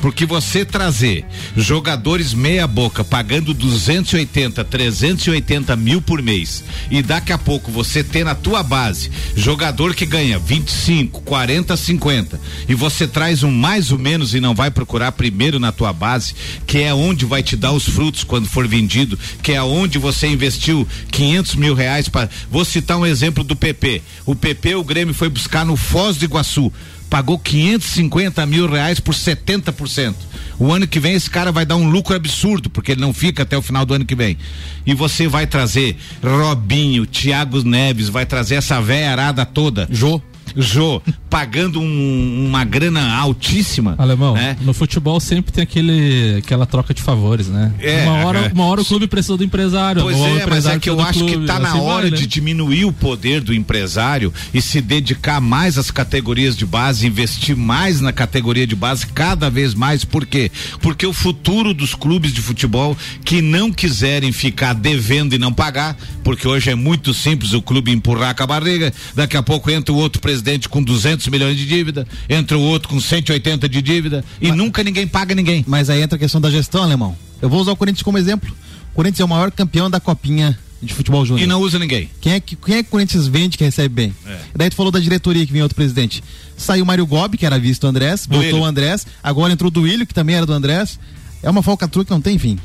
Porque 0.00 0.24
você 0.24 0.64
trazer 0.64 1.24
jogadores 1.56 2.32
meia 2.32 2.66
boca 2.66 3.02
pagando 3.02 3.52
280, 3.52 4.64
380 4.64 5.76
mil 5.76 6.00
por 6.00 6.22
mês 6.22 6.64
e 6.90 7.02
daqui 7.02 7.32
a 7.32 7.38
pouco 7.38 7.70
você 7.70 8.02
ter 8.04 8.24
na 8.24 8.34
tua 8.34 8.62
base 8.62 9.10
jogador 9.34 9.94
que 9.94 10.06
ganha 10.06 10.38
25, 10.38 11.22
40, 11.22 11.76
50 11.76 12.40
e 12.68 12.74
você 12.74 13.06
traz 13.06 13.42
um 13.42 13.50
mais 13.50 13.90
ou 13.90 13.98
menos 13.98 14.34
e 14.34 14.40
não 14.40 14.54
vai 14.54 14.70
procurar 14.70 15.12
primeiro 15.12 15.58
na 15.58 15.72
tua 15.72 15.92
base, 15.92 16.34
que 16.66 16.78
é 16.78 16.94
onde 16.94 17.24
vai 17.24 17.42
te 17.42 17.56
dar 17.56 17.72
os 17.72 17.84
frutos 17.84 18.24
quando 18.24 18.48
for 18.48 18.66
vendido, 18.66 19.18
que 19.42 19.52
é 19.52 19.62
onde 19.62 19.98
você 19.98 20.26
investiu 20.26 20.86
500 21.10 21.54
mil 21.56 21.74
reais 21.74 22.08
para. 22.08 22.28
Vou 22.50 22.64
citar 22.64 22.96
um 22.96 23.06
exemplo 23.06 23.42
do 23.42 23.56
PP. 23.56 24.02
O 24.24 24.34
PP, 24.34 24.74
o 24.76 24.84
Grêmio 24.84 25.14
foi 25.14 25.28
buscar 25.28 25.64
no 25.64 25.76
Foz 25.76 26.16
do 26.16 26.24
Iguaçu 26.24 26.72
pagou 27.08 27.38
550 27.38 28.44
mil 28.46 28.68
reais 28.68 29.00
por 29.00 29.14
70%. 29.14 30.14
O 30.58 30.72
ano 30.72 30.86
que 30.86 31.00
vem 31.00 31.14
esse 31.14 31.30
cara 31.30 31.52
vai 31.52 31.64
dar 31.64 31.76
um 31.76 31.88
lucro 31.88 32.14
absurdo, 32.14 32.68
porque 32.68 32.92
ele 32.92 33.00
não 33.00 33.12
fica 33.12 33.42
até 33.42 33.56
o 33.56 33.62
final 33.62 33.86
do 33.86 33.94
ano 33.94 34.04
que 34.04 34.14
vem. 34.14 34.36
E 34.84 34.94
você 34.94 35.28
vai 35.28 35.46
trazer 35.46 35.96
Robinho, 36.22 37.06
Thiago 37.06 37.62
Neves, 37.62 38.08
vai 38.08 38.26
trazer 38.26 38.56
essa 38.56 38.80
véia 38.80 39.10
arada 39.10 39.46
toda. 39.46 39.88
Jô. 39.90 40.20
Jô, 40.56 41.00
pagando 41.28 41.80
um- 41.80 42.46
uma 42.48 42.64
grana 42.64 43.14
altíssima. 43.16 43.94
Alemão, 43.98 44.34
né? 44.34 44.56
no 44.60 44.72
futebol 44.72 45.18
sempre 45.20 45.52
tem 45.52 45.62
aquele, 45.62 46.36
aquela 46.38 46.66
troca 46.66 46.92
de 46.94 47.02
favores, 47.02 47.48
né? 47.48 47.72
É, 47.80 48.02
uma, 48.04 48.24
hora, 48.24 48.38
é. 48.40 48.52
uma 48.52 48.64
hora 48.64 48.80
o 48.80 48.84
clube 48.84 49.06
precisa 49.06 49.36
do 49.36 49.44
empresário. 49.44 50.02
Pois 50.02 50.16
é, 50.16 50.46
mas 50.46 50.66
é 50.66 50.78
que 50.78 50.88
eu 50.90 51.00
acho 51.00 51.24
que 51.24 51.32
clube, 51.32 51.46
tá 51.46 51.58
na 51.58 51.68
assim 51.70 51.80
hora 51.80 52.02
vai, 52.02 52.10
né? 52.10 52.16
de 52.16 52.26
diminuir 52.26 52.84
o 52.84 52.92
poder 52.92 53.40
do 53.40 53.52
empresário 53.54 54.32
e 54.52 54.60
se 54.60 54.80
dedicar 54.80 55.40
mais 55.40 55.78
às 55.78 55.90
categorias 55.90 56.56
de 56.56 56.64
base, 56.66 57.06
investir 57.06 57.56
mais 57.56 58.00
na 58.00 58.12
categoria 58.12 58.66
de 58.66 58.74
base 58.74 59.06
cada 59.06 59.50
vez 59.50 59.74
mais. 59.74 60.04
Por 60.04 60.26
quê? 60.26 60.50
Porque 60.80 61.06
o 61.06 61.12
futuro 61.12 61.74
dos 61.74 61.94
clubes 61.94 62.32
de 62.32 62.40
futebol 62.40 62.96
que 63.24 63.40
não 63.42 63.72
quiserem 63.72 64.32
ficar 64.32 64.72
devendo 64.74 65.34
e 65.34 65.38
não 65.38 65.52
pagar, 65.52 65.96
porque 66.24 66.46
hoje 66.46 66.70
é 66.70 66.74
muito 66.74 67.12
simples 67.12 67.52
o 67.52 67.62
clube 67.62 67.90
empurrar 67.90 68.34
com 68.34 68.42
a 68.42 68.46
barriga, 68.46 68.92
daqui 69.14 69.36
a 69.36 69.42
pouco 69.42 69.70
entra 69.70 69.92
o 69.92 69.96
outro 69.98 70.20
presidente 70.20 70.37
com 70.68 70.82
200 70.82 71.26
milhões 71.28 71.56
de 71.56 71.66
dívida, 71.66 72.06
entra 72.28 72.56
o 72.56 72.62
outro 72.62 72.88
com 72.88 73.00
180 73.00 73.68
de 73.68 73.82
dívida 73.82 74.24
e 74.40 74.50
nunca 74.50 74.82
ninguém 74.82 75.06
paga 75.06 75.34
ninguém. 75.34 75.64
Mas 75.66 75.90
aí 75.90 76.02
entra 76.02 76.16
a 76.16 76.18
questão 76.18 76.40
da 76.40 76.50
gestão, 76.50 76.82
alemão. 76.82 77.16
Eu 77.40 77.48
vou 77.48 77.60
usar 77.60 77.72
o 77.72 77.76
Corinthians 77.76 78.02
como 78.02 78.18
exemplo. 78.18 78.50
O 78.92 78.94
Corinthians 78.94 79.20
é 79.20 79.24
o 79.24 79.28
maior 79.28 79.50
campeão 79.50 79.88
da 79.88 80.00
copinha 80.00 80.58
de 80.82 80.94
futebol 80.94 81.24
júnior. 81.24 81.44
E 81.44 81.46
não 81.46 81.60
usa 81.60 81.78
ninguém. 81.78 82.08
Quem 82.20 82.34
é 82.34 82.40
que, 82.40 82.56
quem 82.56 82.76
é 82.76 82.82
que 82.82 82.88
o 82.88 82.92
Corinthians 82.92 83.26
vende 83.26 83.58
que 83.58 83.64
recebe 83.64 83.94
bem? 83.94 84.14
É. 84.26 84.38
Daí 84.54 84.70
tu 84.70 84.76
falou 84.76 84.92
da 84.92 85.00
diretoria 85.00 85.44
que 85.44 85.52
vinha 85.52 85.64
outro 85.64 85.76
presidente. 85.76 86.22
Saiu 86.56 86.84
o 86.84 86.86
Mário 86.86 87.06
Gobi, 87.06 87.36
que 87.36 87.46
era 87.46 87.58
visto 87.58 87.82
do 87.82 87.88
Andrés, 87.88 88.26
voltou 88.26 88.42
Duílio. 88.42 88.62
o 88.62 88.64
Andrés, 88.64 89.06
agora 89.22 89.52
entrou 89.52 89.68
o 89.68 89.70
Duílio, 89.70 90.06
que 90.06 90.14
também 90.14 90.36
era 90.36 90.46
do 90.46 90.52
Andrés. 90.52 90.98
É 91.42 91.50
uma 91.50 91.62
falcatrua 91.62 92.04
que 92.04 92.10
não 92.10 92.20
tem 92.20 92.38
fim. 92.38 92.58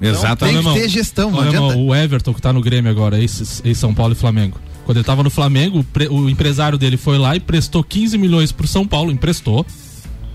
Exatamente. 0.00 0.62
Tem 0.62 0.74
que 0.74 0.80
ter 0.80 0.88
gestão, 0.88 1.30
não 1.30 1.38
Olha, 1.38 1.48
adianta. 1.48 1.76
o 1.76 1.94
Everton 1.94 2.34
que 2.34 2.42
tá 2.42 2.52
no 2.52 2.60
Grêmio 2.60 2.90
agora, 2.90 3.18
ex 3.18 3.62
São 3.74 3.94
Paulo 3.94 4.12
e 4.12 4.16
Flamengo. 4.16 4.60
Quando 4.86 4.98
ele 4.98 5.04
tava 5.04 5.24
no 5.24 5.30
Flamengo, 5.30 5.84
o 6.12 6.30
empresário 6.30 6.78
dele 6.78 6.96
foi 6.96 7.18
lá 7.18 7.34
e 7.34 7.40
prestou 7.40 7.82
15 7.82 8.16
milhões 8.16 8.52
pro 8.52 8.68
São 8.68 8.86
Paulo, 8.86 9.10
emprestou. 9.10 9.66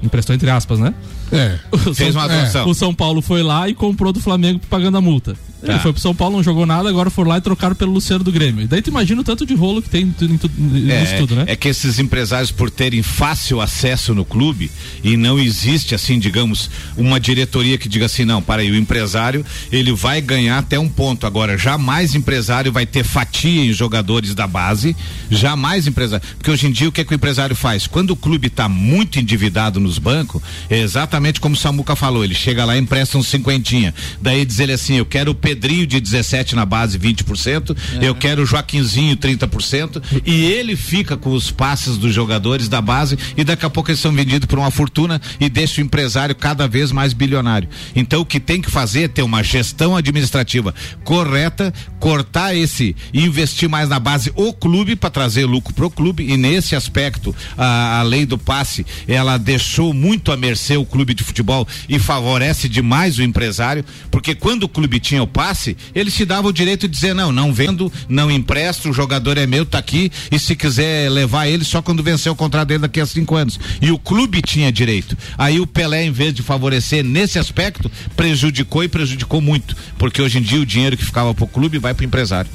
Emprestou 0.04 0.36
entre 0.36 0.50
aspas, 0.50 0.78
né? 0.78 0.94
É. 1.32 1.60
O 1.72 1.78
Fez 1.94 2.14
São- 2.14 2.22
uma 2.22 2.28
doação. 2.28 2.68
O 2.70 2.74
São 2.74 2.94
Paulo 2.94 3.22
foi 3.22 3.42
lá 3.44 3.68
e 3.70 3.74
comprou 3.74 4.12
do 4.12 4.20
Flamengo 4.20 4.60
pagando 4.70 4.98
a 4.98 5.02
multa. 5.02 5.36
Ele 5.64 5.74
Tá. 5.74 5.80
foi 5.80 5.94
pro 5.94 6.02
São 6.02 6.16
Paulo, 6.16 6.38
não 6.38 6.44
jogou 6.44 6.66
nada, 6.66 6.90
agora 6.90 7.12
foram 7.12 7.30
lá 7.30 7.38
e 7.38 7.42
trocaram 7.42 7.76
pelo 7.76 7.92
Luciano 7.92 8.24
do 8.24 8.32
Grêmio. 8.32 8.68
Daí 8.68 8.82
tu 8.82 8.88
imagina 8.90 9.22
o 9.22 9.24
tanto 9.24 9.46
de 9.46 9.54
rolo 9.54 9.80
que 9.80 9.90
tem 9.92 10.02
em 10.20 10.90
É, 10.90 11.18
tudo, 11.20 11.36
né? 11.36 11.44
é 11.48 11.56
que 11.56 11.68
esses 11.68 12.00
empresários, 12.00 12.50
por 12.50 12.72
terem 12.72 13.04
fácil 13.04 13.62
acesso 13.62 14.16
no 14.16 14.26
clube, 14.26 14.72
e 15.04 15.16
não 15.16 15.38
existe, 15.38 15.94
assim, 15.94 16.18
digamos, 16.18 16.68
uma 16.98 17.20
diretoria 17.20 17.78
que 17.78 17.88
diga 17.88 18.08
assim, 18.08 18.26
não, 18.26 18.42
para 18.42 18.64
aí, 18.64 18.72
o 18.72 18.76
empresário, 18.76 19.46
ele 19.72 19.94
vai 19.94 20.20
ganhar 20.20 20.58
até 20.58 20.80
um 20.80 20.90
ponto. 20.90 21.28
Agora, 21.28 21.56
jamais 21.60 22.16
empresário 22.16 22.72
vai 22.72 22.88
ter 22.88 23.04
fatia 23.04 23.64
em 23.64 23.72
jogadores 23.72 24.34
da 24.34 24.48
base, 24.48 24.96
jamais 25.30 25.86
empresário. 25.86 26.26
Porque 26.40 26.50
hoje 26.50 26.66
em 26.66 26.72
dia, 26.72 26.90
o 26.90 26.92
que, 26.92 27.02
é 27.02 27.04
que 27.04 27.14
o 27.14 27.16
empresário 27.16 27.56
faz? 27.56 27.86
Quando 27.86 28.10
o 28.10 28.16
clube 28.16 28.48
está 28.48 28.68
muito 28.68 29.20
endividado 29.20 29.80
nos 29.80 30.00
bancos, 30.00 30.42
é 30.72 30.80
exatamente 30.80 31.21
como 31.40 31.56
o 31.56 31.58
Samuca 31.58 31.96
falou, 31.96 32.24
ele 32.24 32.34
chega 32.34 32.66
lá 32.66 32.76
e 32.76 32.80
empresta 32.80 33.18
uns 33.18 33.28
cinquentinha. 33.28 33.94
Daí 34.22 34.46
diz 34.46 34.60
ele 34.60 34.74
assim, 34.74 34.96
eu 34.96 35.06
quero 35.06 35.32
o 35.32 35.36
Pedrinho 35.36 35.86
de 35.86 36.00
17 36.00 36.56
na 36.56 36.66
base 36.66 36.98
20%, 36.98 37.76
eu 38.02 38.16
quero 38.16 38.44
o 38.44 38.46
Joaquinzinho 38.46 39.16
30%, 39.18 40.02
e 40.26 40.46
ele 40.46 40.76
fica 40.76 41.18
com 41.18 41.32
os 41.32 41.52
passes 41.52 41.98
dos 41.98 42.14
jogadores 42.14 42.68
da 42.68 42.82
base 42.82 43.18
e 43.38 43.44
daqui 43.44 43.66
a 43.66 43.70
pouco 43.70 43.90
eles 43.90 44.00
são 44.00 44.12
vendidos 44.12 44.48
por 44.48 44.60
uma 44.60 44.72
fortuna 44.72 45.22
e 45.40 45.50
deixa 45.50 45.82
o 45.82 45.84
empresário 45.84 46.36
cada 46.36 46.68
vez 46.68 46.92
mais 46.92 47.14
bilionário. 47.14 47.70
Então 47.96 48.22
o 48.22 48.26
que 48.26 48.40
tem 48.40 48.62
que 48.62 48.72
fazer 48.72 49.04
é 49.04 49.08
ter 49.08 49.22
uma 49.22 49.44
gestão 49.44 49.96
administrativa 49.96 50.74
correta, 51.04 51.74
cortar 52.00 52.56
esse 52.56 52.96
e 53.14 53.24
investir 53.24 53.70
mais 53.70 53.90
na 53.90 54.00
base 54.00 54.32
o 54.36 54.54
clube 54.54 54.96
para 54.96 55.10
trazer 55.10 55.46
lucro 55.46 55.74
pro 55.74 55.90
clube 55.90 56.26
e 56.28 56.38
nesse 56.38 56.76
aspecto 56.76 57.36
a, 57.58 58.00
a 58.00 58.04
lei 58.04 58.26
do 58.26 58.38
passe 58.38 58.86
ela 59.08 59.38
deixou 59.38 59.94
muito 59.94 60.32
à 60.32 60.38
mercê 60.38 60.78
o 60.78 60.86
clube 60.86 61.11
clube 61.12 61.14
de 61.14 61.24
futebol 61.24 61.68
e 61.88 62.00
favorece 62.00 62.68
demais 62.68 63.18
o 63.18 63.24
empresário, 63.24 63.86
porque 64.10 64.34
quando 64.34 64.64
o 64.64 64.70
clube 64.70 65.00
tinha 65.00 65.22
o 65.22 65.28
passe, 65.28 65.76
ele 65.94 66.10
se 66.10 66.26
dava 66.26 66.48
o 66.48 66.54
direito 66.54 66.88
de 66.88 66.94
dizer 66.94 67.14
não, 67.14 67.32
não 67.32 67.54
vendo, 67.54 67.92
não 68.08 68.32
empresto, 68.32 68.90
o 68.90 68.94
jogador 68.94 69.38
é 69.38 69.46
meu, 69.46 69.66
tá 69.66 69.78
aqui 69.78 70.12
e 70.32 70.40
se 70.40 70.56
quiser 70.56 71.10
levar 71.10 71.48
ele 71.48 71.64
só 71.64 71.82
quando 71.82 72.04
vencer 72.04 72.32
o 72.32 72.36
contrato 72.36 72.70
dele 72.70 72.82
daqui 72.82 73.00
a 73.00 73.06
cinco 73.06 73.36
anos. 73.36 73.60
E 73.82 73.92
o 73.92 74.00
clube 74.00 74.42
tinha 74.42 74.72
direito. 74.72 75.18
Aí 75.38 75.60
o 75.60 75.68
Pelé, 75.68 76.06
em 76.06 76.12
vez 76.12 76.34
de 76.34 76.42
favorecer 76.42 77.04
nesse 77.04 77.38
aspecto, 77.38 77.92
prejudicou 78.16 78.84
e 78.84 78.88
prejudicou 78.88 79.42
muito, 79.42 79.76
porque 79.98 80.22
hoje 80.22 80.40
em 80.40 80.42
dia 80.42 80.62
o 80.62 80.66
dinheiro 80.66 80.98
que 80.98 81.06
ficava 81.06 81.34
pro 81.34 81.48
clube 81.48 81.78
vai 81.78 81.94
pro 81.94 82.06
empresário. 82.06 82.50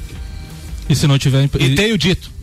E 0.89 0.95
se 0.95 1.05
não 1.05 1.17
tiver. 1.17 1.49
E 1.59 1.75
tenho 1.75 1.97
dito. 1.97 2.36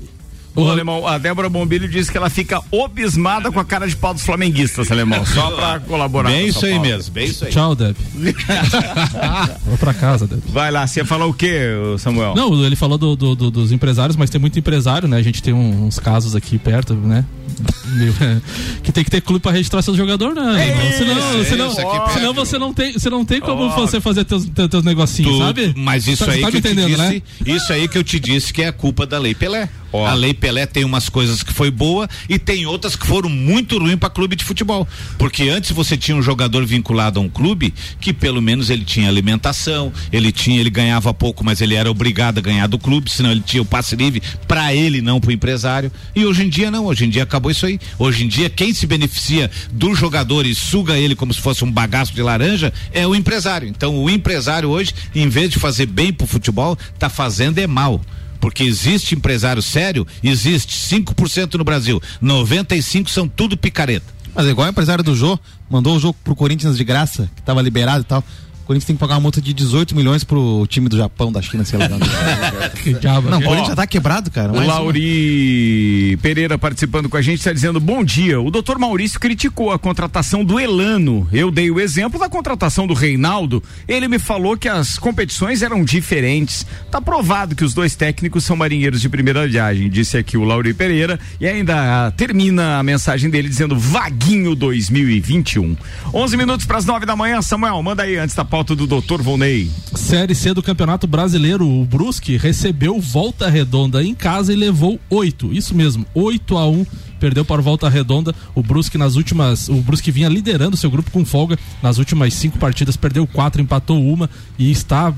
O 0.56 0.68
alemão, 0.70 1.06
a 1.06 1.18
Débora 1.18 1.48
Bombilho 1.48 1.88
disse 1.88 2.10
que 2.12 2.16
ela 2.16 2.30
fica 2.30 2.60
obismada 2.70 3.50
com 3.50 3.58
a 3.58 3.64
cara 3.64 3.88
de 3.88 3.96
pau 3.96 4.14
dos 4.14 4.22
flamenguistas, 4.22 4.90
alemão. 4.90 5.24
Só 5.26 5.50
pra 5.50 5.80
colaborar. 5.80 6.30
Bem 6.30 6.42
com 6.44 6.48
isso 6.50 6.64
aí 6.66 6.78
mesmo, 6.78 7.12
bem 7.12 7.26
isso 7.26 7.44
aí. 7.44 7.50
Tchau, 7.50 7.74
Deb. 7.74 7.96
Vou 9.66 9.78
pra 9.78 9.92
casa, 9.94 10.26
Deb. 10.26 10.40
Vai 10.48 10.70
lá, 10.70 10.86
você 10.86 11.00
ia 11.00 11.04
falar 11.04 11.26
o 11.26 11.34
quê, 11.34 11.60
Samuel? 11.98 12.34
Não, 12.34 12.64
ele 12.64 12.76
falou 12.76 12.96
do- 12.98 13.16
do- 13.16 13.34
do- 13.34 13.50
dos 13.50 13.72
empresários, 13.72 14.16
mas 14.16 14.30
tem 14.30 14.40
muito 14.40 14.58
empresário, 14.58 15.08
né? 15.08 15.16
A 15.16 15.22
gente 15.22 15.42
tem 15.42 15.52
um- 15.52 15.86
uns 15.86 15.98
casos 15.98 16.34
aqui 16.36 16.58
perto, 16.58 16.94
né? 16.94 17.24
Que 18.82 18.90
tem 18.92 19.04
que 19.04 19.10
ter 19.10 19.20
clube 19.20 19.40
pra 19.40 19.52
registrar 19.52 19.80
seu 19.82 19.96
jogador, 19.96 20.34
né? 20.34 20.68
irmão? 20.68 20.92
senão, 20.98 21.18
isso, 21.40 21.50
senão, 21.50 21.68
isso 21.70 21.80
aqui 21.80 21.90
perto. 22.00 22.12
senão 22.14 22.34
você 22.34 22.58
não 22.58 22.74
tem, 22.74 22.92
você 22.92 23.08
não 23.10 23.24
tem 23.24 23.40
como 23.40 23.62
Ó. 23.64 23.68
você 23.76 24.00
fazer 24.00 24.24
teus, 24.24 24.44
teus, 24.46 24.68
teus 24.68 24.82
negocinhos, 24.84 25.32
Tu- 25.34 25.38
sabe? 25.38 25.74
Mas 25.76 26.06
isso 26.08 26.24
Tá- 26.24 26.32
aí 26.32 26.40
tá 26.40 26.46
que 26.50 26.52
me 26.54 26.58
eu 26.58 26.62
te 26.62 26.68
entendendo, 26.72 26.88
disse, 26.88 27.02
né? 27.14 27.22
isso 27.54 27.72
aí 27.72 27.86
que 27.88 27.96
eu 27.98 28.02
te 28.04 28.18
disse 28.18 28.52
que 28.52 28.62
é 28.62 28.68
a 28.68 28.72
culpa 28.72 29.06
da 29.06 29.18
Lei 29.18 29.34
Pelé. 29.34 29.68
A 29.92 30.12
Lei 30.14 30.34
Pelé 30.44 30.66
tem 30.66 30.84
umas 30.84 31.08
coisas 31.08 31.42
que 31.42 31.54
foi 31.54 31.70
boa 31.70 32.06
e 32.28 32.38
tem 32.38 32.66
outras 32.66 32.94
que 32.94 33.06
foram 33.06 33.30
muito 33.30 33.78
ruins 33.78 33.96
para 33.96 34.10
clube 34.10 34.36
de 34.36 34.44
futebol. 34.44 34.86
Porque 35.16 35.44
antes 35.44 35.70
você 35.70 35.96
tinha 35.96 36.14
um 36.14 36.20
jogador 36.20 36.66
vinculado 36.66 37.18
a 37.18 37.22
um 37.22 37.30
clube 37.30 37.72
que 37.98 38.12
pelo 38.12 38.42
menos 38.42 38.68
ele 38.68 38.84
tinha 38.84 39.08
alimentação, 39.08 39.90
ele 40.12 40.30
tinha, 40.30 40.60
ele 40.60 40.68
ganhava 40.68 41.14
pouco, 41.14 41.42
mas 41.42 41.62
ele 41.62 41.74
era 41.74 41.90
obrigado 41.90 42.36
a 42.36 42.40
ganhar 42.42 42.66
do 42.66 42.78
clube, 42.78 43.10
senão 43.10 43.30
ele 43.30 43.40
tinha 43.40 43.62
o 43.62 43.64
passe 43.64 43.96
livre 43.96 44.22
para 44.46 44.74
ele, 44.74 45.00
não 45.00 45.18
para 45.18 45.30
o 45.30 45.32
empresário. 45.32 45.90
E 46.14 46.26
hoje 46.26 46.44
em 46.44 46.50
dia 46.50 46.70
não, 46.70 46.84
hoje 46.84 47.06
em 47.06 47.08
dia 47.08 47.22
acabou 47.22 47.50
isso 47.50 47.64
aí. 47.64 47.80
Hoje 47.98 48.26
em 48.26 48.28
dia 48.28 48.50
quem 48.50 48.74
se 48.74 48.86
beneficia 48.86 49.50
do 49.72 49.94
jogador 49.94 50.44
e 50.44 50.54
suga 50.54 50.98
ele 50.98 51.16
como 51.16 51.32
se 51.32 51.40
fosse 51.40 51.64
um 51.64 51.72
bagaço 51.72 52.12
de 52.12 52.20
laranja 52.20 52.70
é 52.92 53.06
o 53.06 53.14
empresário. 53.14 53.66
Então 53.66 53.96
o 53.96 54.10
empresário 54.10 54.68
hoje, 54.68 54.92
em 55.14 55.26
vez 55.26 55.48
de 55.48 55.58
fazer 55.58 55.86
bem 55.86 56.12
pro 56.12 56.26
futebol, 56.26 56.76
tá 56.98 57.08
fazendo 57.08 57.56
é 57.60 57.66
mal. 57.66 57.98
Porque 58.44 58.62
existe 58.62 59.14
empresário 59.14 59.62
sério, 59.62 60.06
existe 60.22 60.76
5% 60.76 61.54
no 61.54 61.64
Brasil, 61.64 61.98
95 62.20 63.08
são 63.08 63.26
tudo 63.26 63.56
picareta. 63.56 64.04
Mas 64.34 64.46
é 64.46 64.50
igual 64.50 64.66
o 64.66 64.70
empresário 64.70 65.02
do 65.02 65.16
Jô, 65.16 65.38
mandou 65.70 65.96
o 65.96 65.98
jogo 65.98 66.14
pro 66.22 66.36
Corinthians 66.36 66.76
de 66.76 66.84
graça, 66.84 67.30
que 67.34 67.40
tava 67.40 67.62
liberado 67.62 68.02
e 68.02 68.04
tal. 68.04 68.22
O 68.64 68.66
Corinthians 68.66 68.86
tem 68.86 68.96
que 68.96 69.00
pagar 69.00 69.16
uma 69.16 69.20
multa 69.20 69.42
de 69.42 69.52
18 69.52 69.94
milhões 69.94 70.24
pro 70.24 70.66
time 70.68 70.88
do 70.88 70.96
Japão, 70.96 71.30
da 71.30 71.42
China, 71.42 71.66
sei 71.66 71.78
lá. 71.78 71.86
que 72.82 72.94
diabo. 72.94 73.28
Não, 73.28 73.38
o 73.38 73.42
Ó, 73.42 73.44
Corinthians 73.44 73.68
já 73.68 73.76
tá 73.76 73.86
quebrado, 73.86 74.30
cara. 74.30 74.52
O. 74.52 74.66
Lauri 74.66 76.18
Pereira 76.22 76.56
participando 76.56 77.10
com 77.10 77.18
a 77.18 77.20
gente 77.20 77.40
está 77.40 77.52
dizendo 77.52 77.78
bom 77.78 78.02
dia. 78.02 78.40
O 78.40 78.50
doutor 78.50 78.78
Maurício 78.78 79.20
criticou 79.20 79.70
a 79.70 79.78
contratação 79.78 80.42
do 80.42 80.58
Elano. 80.58 81.28
Eu 81.30 81.50
dei 81.50 81.70
o 81.70 81.78
exemplo 81.78 82.18
da 82.18 82.26
contratação 82.26 82.86
do 82.86 82.94
Reinaldo. 82.94 83.62
Ele 83.86 84.08
me 84.08 84.18
falou 84.18 84.56
que 84.56 84.66
as 84.66 84.98
competições 84.98 85.60
eram 85.60 85.84
diferentes. 85.84 86.66
Tá 86.90 87.02
provado 87.02 87.54
que 87.54 87.64
os 87.64 87.74
dois 87.74 87.94
técnicos 87.94 88.44
são 88.44 88.56
marinheiros 88.56 88.98
de 88.98 89.10
primeira 89.10 89.46
viagem, 89.46 89.90
disse 89.90 90.16
aqui 90.16 90.38
o 90.38 90.44
Lauri 90.44 90.72
Pereira. 90.72 91.20
E 91.38 91.46
ainda 91.46 92.10
termina 92.12 92.78
a 92.78 92.82
mensagem 92.82 93.28
dele 93.28 93.46
dizendo 93.50 93.78
Vaguinho 93.78 94.54
2021. 94.54 95.76
11 96.14 96.36
minutos 96.38 96.64
para 96.64 96.78
as 96.78 96.86
9 96.86 97.04
da 97.04 97.14
manhã. 97.14 97.42
Samuel, 97.42 97.82
manda 97.82 98.02
aí 98.02 98.16
antes 98.16 98.34
da 98.34 98.53
pauta 98.54 98.76
do 98.76 98.86
doutor 98.86 99.20
Volney. 99.20 99.68
Série 99.96 100.32
C 100.32 100.54
do 100.54 100.62
Campeonato 100.62 101.08
Brasileiro, 101.08 101.68
o 101.68 101.84
Brusque 101.84 102.36
recebeu 102.36 103.00
Volta 103.00 103.50
Redonda 103.50 104.00
em 104.00 104.14
casa 104.14 104.52
e 104.52 104.56
levou 104.56 105.00
oito. 105.10 105.52
Isso 105.52 105.74
mesmo, 105.74 106.06
8 106.14 106.56
a 106.56 106.68
1 106.68 106.86
perdeu 107.18 107.44
para 107.44 107.60
o 107.60 107.64
Volta 107.64 107.88
Redonda. 107.88 108.32
O 108.54 108.62
Brusque 108.62 108.96
nas 108.96 109.16
últimas, 109.16 109.68
o 109.68 109.74
Brusque 109.82 110.12
vinha 110.12 110.28
liderando 110.28 110.76
seu 110.76 110.88
grupo 110.88 111.10
com 111.10 111.24
folga 111.24 111.58
nas 111.82 111.98
últimas 111.98 112.32
cinco 112.34 112.56
partidas, 112.56 112.96
perdeu 112.96 113.26
quatro, 113.26 113.60
empatou 113.60 114.00
uma 114.00 114.30
e 114.56 114.70
está 114.70 115.12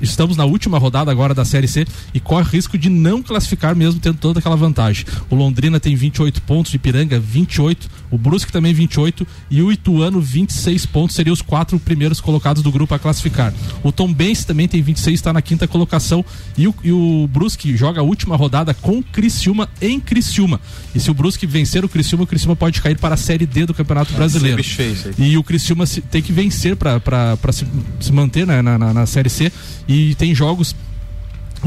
estamos 0.00 0.36
na 0.36 0.44
última 0.44 0.78
rodada 0.78 1.10
agora 1.10 1.34
da 1.34 1.44
Série 1.44 1.68
C 1.68 1.86
e 2.14 2.20
corre 2.20 2.50
risco 2.50 2.78
de 2.78 2.88
não 2.88 3.22
classificar 3.22 3.74
mesmo 3.74 4.00
tendo 4.00 4.18
toda 4.18 4.38
aquela 4.38 4.56
vantagem. 4.56 5.04
O 5.30 5.34
Londrina 5.34 5.78
tem 5.78 5.94
28 5.94 6.42
pontos, 6.42 6.72
Ipiranga 6.74 7.18
28, 7.18 7.88
o 8.10 8.18
Brusque 8.18 8.52
também 8.52 8.72
28 8.72 9.26
e 9.50 9.62
o 9.62 9.72
Ituano 9.72 10.20
26 10.20 10.86
pontos, 10.86 11.16
seriam 11.16 11.32
os 11.32 11.42
quatro 11.42 11.78
primeiros 11.78 12.20
colocados 12.20 12.62
do 12.62 12.70
grupo 12.70 12.94
a 12.94 12.98
classificar. 12.98 13.52
O 13.82 13.92
Tom 13.92 14.12
Benz 14.12 14.44
também 14.44 14.68
tem 14.68 14.82
26, 14.82 15.14
está 15.14 15.32
na 15.32 15.42
quinta 15.42 15.66
colocação 15.66 16.24
e 16.56 16.66
o, 16.68 16.74
e 16.82 16.92
o 16.92 17.28
Brusque 17.32 17.76
joga 17.76 18.00
a 18.00 18.04
última 18.04 18.36
rodada 18.36 18.74
com 18.74 18.98
o 18.98 19.02
Criciúma 19.02 19.68
em 19.80 19.98
Criciúma. 20.00 20.60
E 20.94 21.00
se 21.00 21.10
o 21.10 21.14
Brusque 21.14 21.46
vencer 21.46 21.84
o 21.84 21.88
Criciúma, 21.88 22.24
o 22.24 22.26
Criciúma 22.26 22.56
pode 22.56 22.80
cair 22.80 22.98
para 22.98 23.14
a 23.14 23.18
Série 23.18 23.46
D 23.46 23.66
do 23.66 23.74
Campeonato 23.74 24.12
Brasileiro. 24.12 24.56
feio 24.74 24.92
isso 24.92 25.08
aí. 25.08 25.30
E 25.32 25.38
o 25.38 25.42
Criciúma 25.42 25.84
tem 26.10 26.22
que 26.22 26.32
vencer 26.32 26.76
para 26.76 27.52
se, 27.52 27.66
se 28.00 28.12
manter 28.12 28.46
né, 28.46 28.62
na, 28.62 28.78
na, 28.78 28.94
na 28.94 29.06
Série 29.06 29.30
C. 29.30 29.52
E 29.88 30.14
tem 30.16 30.34
jogos 30.34 30.74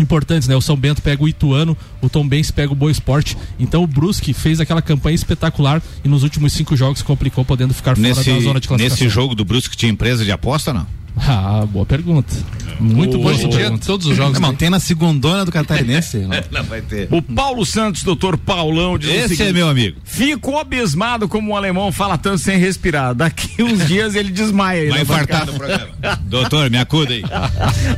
importantes, 0.01 0.47
né? 0.47 0.55
O 0.55 0.61
São 0.61 0.75
Bento 0.75 1.01
pega 1.01 1.23
o 1.23 1.27
Ituano, 1.27 1.77
o 2.01 2.09
Tom 2.09 2.27
Benz 2.27 2.51
pega 2.51 2.71
o 2.71 2.75
Boa 2.75 2.91
Esporte. 2.91 3.37
Então 3.59 3.83
o 3.83 3.87
Brusque 3.87 4.33
fez 4.33 4.59
aquela 4.59 4.81
campanha 4.81 5.15
espetacular 5.15 5.81
e 6.03 6.07
nos 6.07 6.23
últimos 6.23 6.53
cinco 6.53 6.75
jogos 6.75 7.01
complicou, 7.01 7.43
podendo 7.45 7.73
ficar 7.73 7.95
fora 7.95 8.07
Nesse, 8.07 8.31
da 8.31 8.39
zona 8.39 8.59
de 8.59 8.67
classificação. 8.67 9.05
nesse 9.05 9.09
jogo 9.13 9.35
do 9.35 9.45
Brusque 9.45 9.75
tinha 9.75 9.91
empresa 9.91 10.23
de 10.23 10.31
aposta 10.31 10.73
não? 10.73 10.87
Ah, 11.27 11.65
boa 11.69 11.85
pergunta. 11.85 12.33
Muito 12.79 13.17
boa 13.17 13.33
essa 13.33 13.47
pergunta. 13.49 13.85
todos 13.85 14.07
os 14.07 14.15
jogos. 14.15 14.35
Irmão, 14.35 14.55
tem 14.55 14.69
na 14.69 14.79
segundona 14.79 15.43
do 15.43 15.51
Catarinense. 15.51 16.17
irmão. 16.17 16.39
Não 16.49 16.63
vai 16.63 16.81
ter. 16.81 17.07
O 17.11 17.21
Paulo 17.21 17.65
Santos, 17.65 18.03
doutor 18.03 18.37
Paulão, 18.37 18.97
diz 18.97 19.09
o 19.09 19.13
Esse 19.13 19.27
seguinte, 19.35 19.49
é 19.49 19.53
meu 19.53 19.67
amigo. 19.67 19.99
Fico 20.05 20.57
abismado 20.57 21.27
como 21.27 21.51
um 21.51 21.55
alemão 21.57 21.91
fala 21.91 22.17
tanto 22.17 22.37
sem 22.37 22.57
respirar. 22.57 23.13
Daqui 23.13 23.61
uns 23.63 23.85
dias 23.85 24.15
ele 24.15 24.31
desmaia. 24.31 24.89
Vai 24.91 25.01
infartar 25.01 25.45
no 25.45 25.53
programa. 25.53 25.89
Doutor, 26.23 26.69
me 26.69 26.77
acuda 26.77 27.13
aí. 27.13 27.23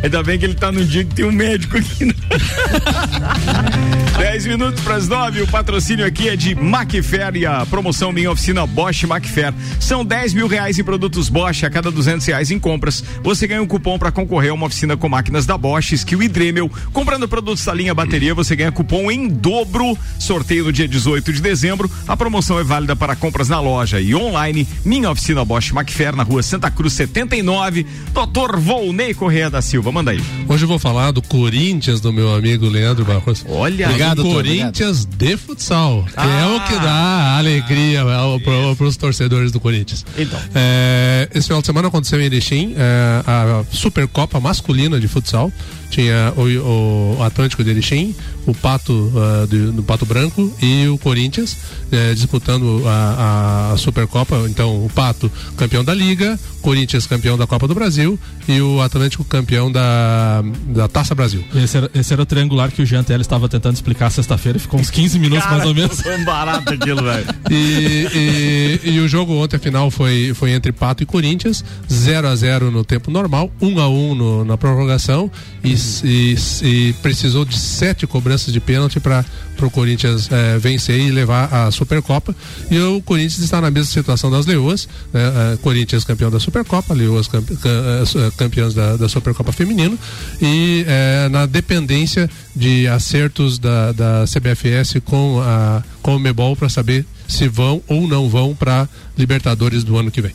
Ainda 0.04 0.24
bem 0.24 0.40
que 0.40 0.46
ele 0.46 0.56
tá 0.56 0.72
num 0.72 0.84
dia 0.84 1.04
que 1.06 1.14
tem 1.14 1.26
um 1.26 1.32
médico 1.32 1.78
aqui. 1.78 2.06
né? 2.06 2.14
10 4.18 4.48
minutos 4.48 4.82
para 4.82 4.96
as 4.96 5.08
9. 5.08 5.42
O 5.42 5.48
patrocínio 5.48 6.06
aqui 6.06 6.28
é 6.30 6.36
de 6.36 6.56
Macfair 6.56 7.36
e 7.36 7.46
a 7.46 7.66
promoção 7.66 8.12
Minha 8.12 8.32
Oficina 8.32 8.66
Bosch 8.66 9.04
Macfair. 9.04 9.54
São 9.80 10.04
10 10.04 10.34
mil 10.34 10.48
reais 10.48 10.80
em 10.80 10.84
produtos 10.84 11.30
Bosch 11.30 11.64
a 11.64 11.70
cada 11.70 11.92
200 11.92 12.26
reais 12.26 12.50
em 12.50 12.60
compras. 12.60 13.04
Você 13.24 13.48
ganha 13.48 13.62
um 13.62 13.68
cupom 13.68 13.98
para 13.98 14.12
concorrer 14.12 14.52
a 14.52 14.54
uma 14.54 14.66
oficina 14.66 14.98
com 14.98 15.08
máquinas 15.08 15.46
da 15.46 15.58
Bosch, 15.58 15.94
Skill 15.94 16.24
e 16.24 16.28
Dremel. 16.28 16.70
Comprando 16.94 17.28
produtos 17.28 17.64
da 17.66 17.74
linha 17.74 17.94
bateria, 17.94 18.34
você 18.34 18.56
ganha 18.56 18.72
cupom 18.72 19.12
em 19.12 19.28
dobro. 19.28 19.98
Sorteio 20.20 20.66
no 20.66 20.72
dia 20.72 20.88
18 20.88 21.34
de 21.34 21.42
dezembro. 21.42 21.90
A 22.08 22.18
promoção 22.18 22.60
é 22.60 22.64
válida 22.64 22.96
para 22.96 23.16
compras 23.16 23.50
na 23.50 23.60
loja 23.60 24.00
e 24.00 24.16
online. 24.16 24.68
Minha 24.84 25.12
Oficina 25.12 25.46
Bosch 25.46 25.72
Macfair 25.72 26.16
na 26.16 26.24
rua 26.24 26.42
Santa 26.44 26.70
Cruz 26.72 26.94
79. 26.94 27.86
Doutor 28.14 28.60
Volney 28.60 29.14
Correia 29.14 29.50
da 29.50 29.62
Silva, 29.62 29.92
manda 29.92 30.12
aí. 30.12 30.22
Hoje 30.48 30.64
eu 30.64 30.68
vou 30.68 30.80
falar 30.80 31.12
do 31.12 31.22
Corinthians 31.22 32.02
do 32.02 32.12
meu 32.12 32.34
amigo 32.34 32.68
Leandro 32.68 33.06
Barros. 33.06 33.46
Olha, 33.48 33.88
Obrigado, 33.88 34.24
doutor, 34.24 34.44
Corinthians 34.44 35.06
de 35.06 35.38
futsal, 35.38 36.06
que 36.06 36.20
é 36.20 36.46
o 36.46 36.60
que 36.68 36.74
dá 36.84 37.38
alegria 37.38 38.04
para 38.44 38.86
os 38.86 38.98
torcedores 38.98 39.52
do 39.52 39.60
Corinthians. 39.60 40.06
Então. 40.18 40.40
É, 40.54 41.30
esse 41.34 41.48
final 41.48 41.62
de 41.62 41.68
semana 41.68 41.88
aconteceu 41.88 42.20
em 42.20 42.26
Erechim 42.26 42.74
é, 42.78 42.91
a 43.26 43.64
Supercopa 43.72 44.40
masculina 44.40 45.00
de 45.00 45.08
futsal. 45.08 45.52
Tinha 45.92 46.34
o, 46.36 47.18
o 47.20 47.24
Atlântico 47.24 47.64
de 47.64 47.70
Erechim, 47.70 48.16
o 48.48 48.54
Pato 48.56 49.12
ah, 49.16 49.46
do, 49.46 49.72
do 49.74 49.84
Pato 49.84 50.06
Branco 50.06 50.52
e 50.62 50.88
o 50.88 50.98
Corinthians 50.98 51.56
eh, 51.92 52.14
disputando 52.16 52.82
a, 52.88 53.74
a 53.74 53.78
Supercopa. 53.78 54.46
Então, 54.50 54.84
o 54.86 54.90
Pato 54.90 55.30
campeão 55.58 55.84
da 55.84 55.94
Liga, 55.94 56.40
Corinthians 56.62 57.06
campeão 57.06 57.38
da 57.38 57.46
Copa 57.46 57.68
do 57.68 57.76
Brasil 57.76 58.18
e 58.48 58.62
o 58.62 58.82
Atlântico 58.82 59.24
campeão 59.26 59.72
da, 59.72 60.42
da 60.68 60.88
Taça 60.88 61.14
Brasil. 61.14 61.44
Esse 61.54 61.78
era, 61.78 61.92
esse 61.94 62.14
era 62.14 62.22
o 62.22 62.26
triangular 62.26 62.72
que 62.72 62.82
o 62.82 62.86
Jean 62.86 63.04
Teles 63.04 63.26
estava 63.28 63.50
tentando 63.50 63.76
explicar 63.76 64.10
sexta-feira 64.10 64.58
e 64.58 64.62
ficou 64.62 64.80
uns 64.80 64.90
15 64.90 65.20
minutos 65.20 65.46
mais 65.50 65.66
ou 65.66 65.76
menos. 65.76 66.00
Foi 66.02 66.18
um 66.18 66.24
barato 66.24 66.74
aquilo, 66.74 67.04
velho. 67.04 67.26
E, 67.50 68.80
e- 68.86 68.92
e 68.92 69.00
o 69.00 69.08
jogo 69.08 69.34
ontem, 69.34 69.58
a 69.58 69.60
final, 69.60 69.92
foi, 69.92 70.34
foi 70.34 70.52
entre 70.52 70.72
Pato 70.72 71.04
e 71.04 71.06
Corinthians, 71.06 71.64
0 71.92 72.28
a 72.28 72.36
0 72.36 72.72
no 72.72 72.84
tempo 72.86 73.12
normal, 73.12 73.52
1 73.62 73.80
a 73.80 73.90
1 73.90 74.16
no- 74.16 74.46
na 74.46 74.58
prorrogação 74.58 75.30
e, 75.64 75.76
e- 76.04 76.36
e 76.64 76.94
precisou 77.02 77.44
de 77.46 77.58
sete 77.58 78.06
cobranças 78.08 78.54
de 78.54 78.60
pênalti 78.60 79.00
para 79.00 79.26
o 79.62 79.70
Corinthians 79.70 80.28
eh, 80.32 80.58
vencer 80.58 81.00
e 81.00 81.12
levar 81.12 81.54
a 81.54 81.70
Supercopa. 81.72 82.36
E 82.70 82.80
o 82.80 83.02
Corinthians 83.02 83.40
está 83.44 83.62
na 83.62 83.70
mesma 83.70 83.92
situação 83.92 84.32
das 84.32 84.46
Leoas, 84.46 84.88
né? 85.14 85.22
Eh, 85.54 85.58
Corinthians 85.62 86.04
campeão 86.04 86.32
da 86.32 86.40
Supercopa, 86.40 86.94
Leoas 86.94 87.28
campe- 87.28 87.56
ca- 87.58 87.70
eh, 87.70 88.32
campeãs 88.38 88.74
da, 88.74 88.96
da 88.98 89.08
Supercopa 89.08 89.52
Feminino 89.52 89.98
e 90.42 90.84
eh, 90.88 91.30
na 91.30 91.46
dependência 91.46 92.30
de 92.56 92.88
acertos 92.88 93.60
da, 93.60 93.92
da 93.92 94.26
CBFS 94.26 95.00
com 95.06 95.40
a 95.42 95.84
com 96.02 96.16
o 96.16 96.20
Mebol 96.20 96.56
para 96.56 96.68
saber 96.70 97.06
se 97.28 97.48
vão 97.48 97.82
ou 97.88 98.08
não 98.08 98.28
vão 98.28 98.56
para 98.56 98.90
Libertadores 99.18 99.84
do 99.84 99.98
ano 99.98 100.10
que 100.10 100.22
vem. 100.22 100.34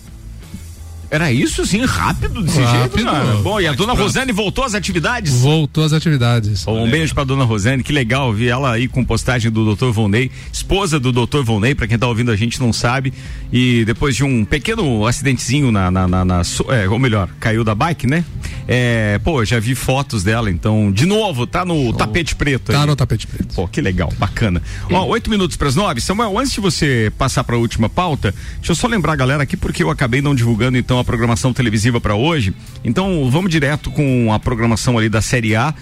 Era 1.11 1.31
isso 1.33 1.65
sim, 1.67 1.85
rápido 1.85 2.43
desse 2.43 2.61
Rápido. 2.61 2.99
jeito, 2.99 3.05
cara. 3.11 3.35
Bom, 3.43 3.61
e 3.61 3.67
a 3.67 3.73
dona. 3.73 3.93
Rosane 3.95 4.33
voltou 4.33 4.65
às 4.65 4.75
atividades? 4.75 5.33
Voltou 5.41 5.85
às 5.85 5.93
atividades. 5.93 6.67
Um 6.67 6.91
beijo 6.91 7.15
pra 7.15 7.25
dona 7.25 7.45
Rosane, 7.45 7.83
que 7.83 7.93
legal 7.93 8.33
ver 8.33 8.49
ela 8.49 8.73
aí 8.73 8.89
com 8.89 9.05
postagem 9.05 9.51
do 9.51 9.75
Dr. 9.75 9.91
Volney, 9.91 10.31
esposa 10.53 10.99
do 10.99 11.13
Dr. 11.13 11.43
Volney, 11.45 11.75
pra 11.75 11.87
quem 11.87 11.99
tá 11.99 12.07
ouvindo 12.07 12.31
a 12.31 12.37
gente 12.37 12.61
não 12.61 12.73
sabe. 12.73 13.13
E 13.53 13.85
depois 13.85 14.17
de 14.17 14.25
um 14.25 14.45
pequeno 14.45 15.07
acidentezinho 15.07 15.71
na, 15.71 15.91
na, 15.91 16.09
na, 16.09 16.25
na 16.25 16.43
é, 16.71 16.89
ou 16.89 16.99
melhor, 16.99 17.29
caiu 17.39 17.63
da 17.65 17.75
bike, 17.75 18.07
né? 18.07 18.25
É, 18.69 19.19
pô, 19.23 19.45
já 19.45 19.61
vi 19.61 19.75
fotos 19.77 20.25
dela, 20.25 20.51
então, 20.51 20.91
de 20.91 21.07
novo, 21.07 21.47
tá 21.47 21.65
no 21.65 21.93
tapete 21.93 22.35
preto 22.35 22.73
Tá 22.73 22.81
aí. 22.81 22.87
no 22.87 22.97
tapete 22.97 23.27
preto. 23.27 23.55
Pô, 23.55 23.69
que 23.69 23.81
legal, 23.81 24.13
bacana. 24.19 24.61
Ó, 24.91 25.05
oito 25.07 25.31
minutos 25.31 25.57
para 25.57 25.69
as 25.69 25.77
nove. 25.77 26.01
Samuel, 26.01 26.37
antes 26.39 26.53
de 26.53 26.61
você 26.61 27.13
passar 27.17 27.45
para 27.45 27.55
a 27.55 27.59
última 27.59 27.89
pauta, 27.89 28.35
deixa 28.57 28.73
eu 28.73 28.77
só 28.77 28.89
lembrar 28.89 29.13
a 29.13 29.17
galera 29.17 29.43
aqui, 29.45 29.57
porque 29.57 29.83
eu 29.83 29.91
acabei 29.91 30.21
não 30.21 30.35
divulgando 30.35 30.77
então 30.77 30.96
a 30.99 31.05
programação 31.05 31.53
televisiva 31.53 32.01
para 32.01 32.15
hoje. 32.15 32.55
Então, 32.85 33.29
vamos 33.31 33.51
direto 33.51 33.91
com 33.91 34.33
a 34.33 34.39
programação 34.39 34.99
ali 34.99 35.09
da 35.09 35.21
Série 35.21 35.55
A. 35.55 35.75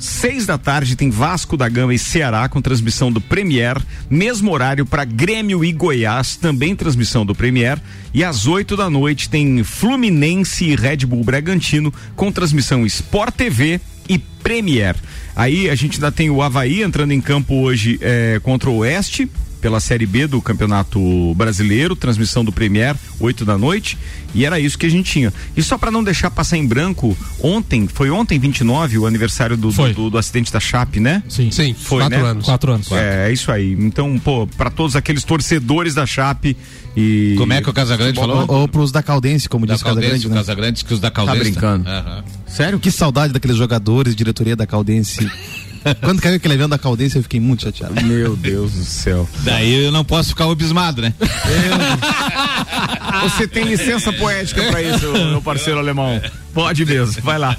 Seis 0.00 0.46
da 0.46 0.56
tarde 0.56 0.96
tem 0.96 1.10
Vasco 1.10 1.58
da 1.58 1.68
Gama 1.68 1.92
e 1.92 1.98
Ceará 1.98 2.48
com 2.48 2.62
transmissão 2.62 3.12
do 3.12 3.20
Premier, 3.20 3.76
mesmo 4.08 4.50
horário 4.50 4.86
para 4.86 5.04
Grêmio 5.04 5.62
e 5.62 5.72
Goiás, 5.72 6.36
também 6.36 6.74
transmissão 6.74 7.26
do 7.26 7.34
Premier. 7.34 7.78
E 8.14 8.24
às 8.24 8.46
oito 8.46 8.78
da 8.78 8.88
noite 8.88 9.28
tem 9.28 9.62
Fluminense 9.62 10.64
e 10.64 10.74
Red 10.74 11.04
Bull 11.04 11.22
Bragantino 11.22 11.92
com 12.16 12.32
transmissão 12.32 12.86
Sport 12.86 13.34
TV 13.34 13.78
e 14.08 14.18
Premier. 14.18 14.96
Aí 15.36 15.68
a 15.68 15.74
gente 15.74 15.96
ainda 15.96 16.10
tem 16.10 16.30
o 16.30 16.40
Havaí 16.40 16.82
entrando 16.82 17.12
em 17.12 17.20
campo 17.20 17.56
hoje 17.56 17.98
eh, 18.00 18.40
contra 18.42 18.70
o 18.70 18.78
Oeste. 18.78 19.30
Pela 19.60 19.78
Série 19.80 20.06
B 20.06 20.26
do 20.26 20.40
Campeonato 20.40 21.34
Brasileiro, 21.34 21.94
transmissão 21.94 22.44
do 22.44 22.50
Premier, 22.50 22.96
8 23.18 23.44
da 23.44 23.58
noite, 23.58 23.98
e 24.34 24.44
era 24.44 24.58
isso 24.58 24.78
que 24.78 24.86
a 24.86 24.88
gente 24.90 25.10
tinha. 25.12 25.32
E 25.56 25.62
só 25.62 25.76
para 25.76 25.90
não 25.90 26.02
deixar 26.02 26.30
passar 26.30 26.56
em 26.56 26.66
branco, 26.66 27.16
ontem, 27.42 27.86
foi 27.86 28.10
ontem 28.10 28.38
29 28.38 28.98
o 28.98 29.06
aniversário 29.06 29.56
do, 29.56 29.70
do, 29.70 29.92
do- 29.92 30.10
do 30.10 30.18
acidente 30.18 30.50
da 30.52 30.60
Chape, 30.60 30.98
né? 31.00 31.22
Sim. 31.28 31.50
Sim, 31.50 31.74
Foi, 31.74 32.00
quatro 32.02 32.18
né? 32.22 32.24
anos. 32.30 32.44
Quatro 32.46 32.72
anos. 32.72 32.92
É, 32.92 33.28
é 33.28 33.32
isso 33.32 33.52
aí. 33.52 33.72
Então, 33.78 34.18
pô, 34.18 34.46
para 34.46 34.70
todos 34.70 34.96
aqueles 34.96 35.24
torcedores 35.24 35.94
da 35.94 36.06
Chape 36.06 36.56
e. 36.96 37.34
Como 37.36 37.52
é 37.52 37.60
que 37.60 37.68
o 37.68 37.72
Casagrande 37.72 38.18
falou? 38.18 38.46
Ou, 38.48 38.60
ou 38.60 38.68
pros 38.68 38.90
da 38.90 39.02
Caldense, 39.02 39.48
como 39.48 39.66
Da 39.66 39.74
disse 39.74 39.84
o 39.84 39.86
Casagrande, 39.88 40.10
Caldense, 40.12 40.26
o 40.26 40.30
né? 40.30 40.36
Casagrande, 40.36 40.84
que 40.84 40.94
os 40.94 41.00
da 41.00 41.10
Caldense. 41.10 41.38
brincando. 41.50 41.88
Aham. 41.88 42.24
Sério? 42.46 42.80
Que 42.80 42.90
saudade 42.90 43.32
daqueles 43.32 43.56
jogadores, 43.56 44.16
diretoria 44.16 44.56
da 44.56 44.66
Caldense. 44.66 45.28
Quando 46.02 46.20
caiu 46.20 46.36
aquele 46.36 46.54
avião 46.54 46.68
da 46.68 46.78
Caldense, 46.78 47.16
eu 47.16 47.22
fiquei 47.22 47.40
muito 47.40 47.62
chateado. 47.62 48.00
Meu 48.02 48.36
Deus 48.36 48.72
do 48.72 48.84
céu. 48.84 49.28
Daí 49.40 49.84
eu 49.84 49.92
não 49.92 50.04
posso 50.04 50.30
ficar 50.30 50.46
obismado, 50.46 51.02
né? 51.02 51.14
Você 53.22 53.46
tem 53.46 53.64
licença 53.64 54.12
poética 54.12 54.62
para 54.64 54.82
isso, 54.82 55.10
meu 55.12 55.42
parceiro 55.42 55.78
alemão. 55.78 56.20
Pode 56.52 56.84
mesmo, 56.84 57.22
vai 57.22 57.38
lá. 57.38 57.56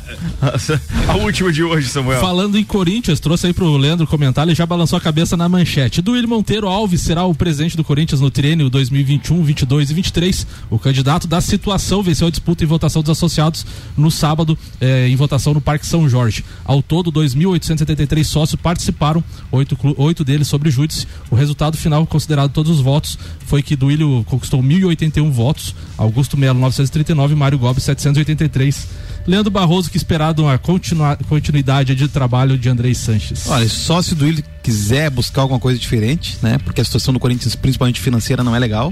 A 1.08 1.16
última 1.16 1.52
de 1.52 1.64
hoje, 1.64 1.88
Samuel. 1.88 2.20
Falando 2.20 2.58
em 2.58 2.64
Corinthians, 2.64 3.20
trouxe 3.20 3.48
aí 3.48 3.54
pro 3.54 3.78
Leandro 3.78 4.06
comentar, 4.06 4.46
ele 4.46 4.56
já 4.56 4.66
balançou 4.66 4.98
a 4.98 5.02
cabeça 5.02 5.38
na 5.38 5.48
manchete. 5.48 6.02
Duílio 6.02 6.28
Monteiro 6.28 6.68
Alves 6.68 7.02
será 7.02 7.24
o 7.24 7.34
presidente 7.34 7.78
do 7.78 7.84
Corinthians 7.84 8.20
no 8.20 8.30
triênio 8.30 8.70
2021, 8.70 9.44
22 9.44 9.92
e 9.92 9.94
23. 9.94 10.48
O 10.70 10.78
candidato 10.78 11.28
da 11.28 11.40
situação 11.40 12.04
venceu 12.04 12.28
a 12.28 12.30
disputa 12.30 12.64
em 12.64 12.68
votação 12.68 13.02
dos 13.02 13.12
associados 13.12 13.66
no 13.96 14.12
sábado, 14.12 14.58
eh, 14.80 15.08
em 15.08 15.16
votação 15.16 15.54
no 15.54 15.62
Parque 15.62 15.86
São 15.86 16.10
Jorge. 16.10 16.44
Ao 16.66 16.82
todo, 16.82 17.12
2.873 17.12 18.24
sócios 18.24 18.60
participaram, 18.62 19.24
oito, 19.52 19.78
oito 19.98 20.24
deles 20.24 20.48
sobre 20.48 20.70
júdice. 20.70 21.08
O 21.30 21.36
resultado 21.36 21.78
final, 21.78 22.06
considerado 22.06 22.52
todos 22.52 22.72
os 22.72 22.82
votos, 22.82 23.18
foi 23.46 23.62
que 23.62 23.76
Duílio 23.76 24.26
conquistou 24.28 24.62
1.081 24.62 25.32
votos, 25.32 25.76
Augusto 25.98 26.38
Melo 26.38 26.60
939 26.60 27.34
e 27.34 27.38
Mário 27.38 27.58
Gomes 27.58 27.84
783. 27.84 28.81
Leandro 29.28 29.52
Barroso, 29.52 29.90
que 29.92 29.98
esperado 29.98 30.42
uma 30.44 30.58
continua- 30.58 31.16
continuidade 31.30 31.94
de 31.94 32.08
trabalho 32.08 32.58
de 32.58 32.68
Andrei 32.70 32.96
Sanches. 32.96 33.46
Olha, 33.48 33.70
só 33.70 34.02
se 34.02 34.14
o 34.14 34.16
Duílio 34.16 34.44
quiser 34.64 35.10
buscar 35.12 35.42
alguma 35.44 35.60
coisa 35.60 35.78
diferente, 35.80 36.38
né? 36.42 36.58
Porque 36.64 36.82
a 36.82 36.84
situação 36.84 37.14
do 37.14 37.20
Corinthians, 37.20 37.54
principalmente 37.56 38.02
financeira, 38.02 38.44
não 38.44 38.56
é 38.56 38.60
legal. 38.60 38.92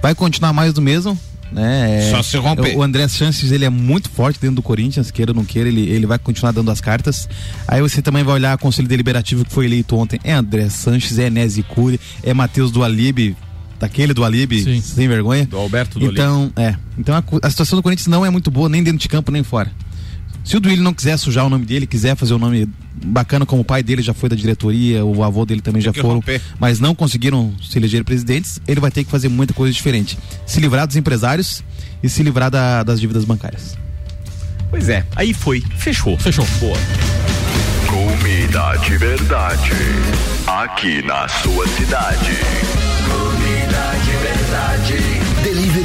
Vai 0.00 0.14
continuar 0.14 0.52
mais 0.54 0.72
do 0.72 0.80
mesmo. 0.80 1.18
Né? 1.52 2.08
É, 2.08 2.10
Só 2.10 2.22
se 2.24 2.36
romper. 2.38 2.76
O 2.76 2.82
André 2.82 3.06
Sanches, 3.06 3.52
ele 3.52 3.64
é 3.64 3.70
muito 3.70 4.10
forte 4.10 4.40
dentro 4.40 4.56
do 4.56 4.62
Corinthians, 4.62 5.12
queira 5.12 5.30
ou 5.30 5.36
não 5.36 5.44
queira, 5.44 5.68
ele, 5.68 5.82
ele 5.88 6.04
vai 6.04 6.18
continuar 6.18 6.50
dando 6.50 6.70
as 6.72 6.80
cartas. 6.80 7.28
Aí 7.68 7.80
você 7.80 8.02
também 8.02 8.24
vai 8.24 8.34
olhar 8.34 8.56
o 8.56 8.58
conselho 8.58 8.88
deliberativo 8.88 9.44
que 9.44 9.52
foi 9.52 9.66
eleito 9.66 9.94
ontem. 9.96 10.18
É 10.24 10.32
André 10.32 10.68
Sanches, 10.70 11.18
é 11.20 11.30
Nézi 11.30 11.62
Cury, 11.62 12.00
é 12.22 12.34
Matheus 12.34 12.72
do 12.72 12.82
Alibe, 12.82 13.36
daquele 13.78 14.12
do 14.14 14.24
Alibe, 14.24 14.80
sem 14.82 15.08
vergonha. 15.08 15.46
Do 15.46 15.56
Alberto 15.56 15.98
do 15.98 16.06
Então, 16.06 16.50
é. 16.56 16.74
Então 16.98 17.14
a, 17.14 17.22
a 17.46 17.50
situação 17.50 17.76
do 17.78 17.82
Corinthians 17.82 18.06
não 18.08 18.24
é 18.24 18.30
muito 18.30 18.50
boa, 18.50 18.68
nem 18.68 18.82
dentro 18.82 18.98
de 18.98 19.08
campo, 19.08 19.30
nem 19.30 19.42
fora. 19.42 19.70
Se 20.44 20.56
o 20.56 20.60
Duílio 20.60 20.82
não 20.84 20.94
quiser 20.94 21.16
sujar 21.16 21.44
o 21.44 21.48
nome 21.48 21.66
dele, 21.66 21.86
quiser 21.88 22.14
fazer 22.16 22.32
o 22.32 22.38
nome 22.38 22.68
bacana 23.04 23.44
como 23.44 23.62
o 23.62 23.64
pai 23.64 23.82
dele 23.82 24.00
já 24.00 24.14
foi 24.14 24.28
da 24.28 24.36
diretoria, 24.36 25.04
o 25.04 25.24
avô 25.24 25.44
dele 25.44 25.60
também 25.60 25.82
já 25.82 25.92
que 25.92 26.00
foram, 26.00 26.14
romper. 26.16 26.40
mas 26.60 26.78
não 26.78 26.94
conseguiram 26.94 27.52
se 27.60 27.76
eleger 27.76 28.04
presidentes, 28.04 28.60
ele 28.66 28.78
vai 28.80 28.90
ter 28.92 29.02
que 29.02 29.10
fazer 29.10 29.28
muita 29.28 29.52
coisa 29.52 29.72
diferente. 29.74 30.16
Se 30.46 30.60
livrar 30.60 30.86
dos 30.86 30.94
empresários 30.94 31.64
e 32.00 32.08
se 32.08 32.22
livrar 32.22 32.48
da- 32.48 32.84
das 32.84 33.00
dívidas 33.00 33.24
bancárias. 33.24 33.76
Pois 34.70 34.88
é, 34.88 35.04
aí 35.16 35.34
foi. 35.34 35.62
Fechou. 35.78 36.16
Fechou. 36.16 36.46
Boa. 36.60 36.78
Comida 37.88 38.76
de 38.84 38.96
verdade. 38.98 39.70
Aqui 40.46 41.02
na 41.02 41.26
sua 41.28 41.66
cidade. 41.68 42.30
Comida 44.86 45.00
de 45.00 45.00
verdade. 45.00 45.15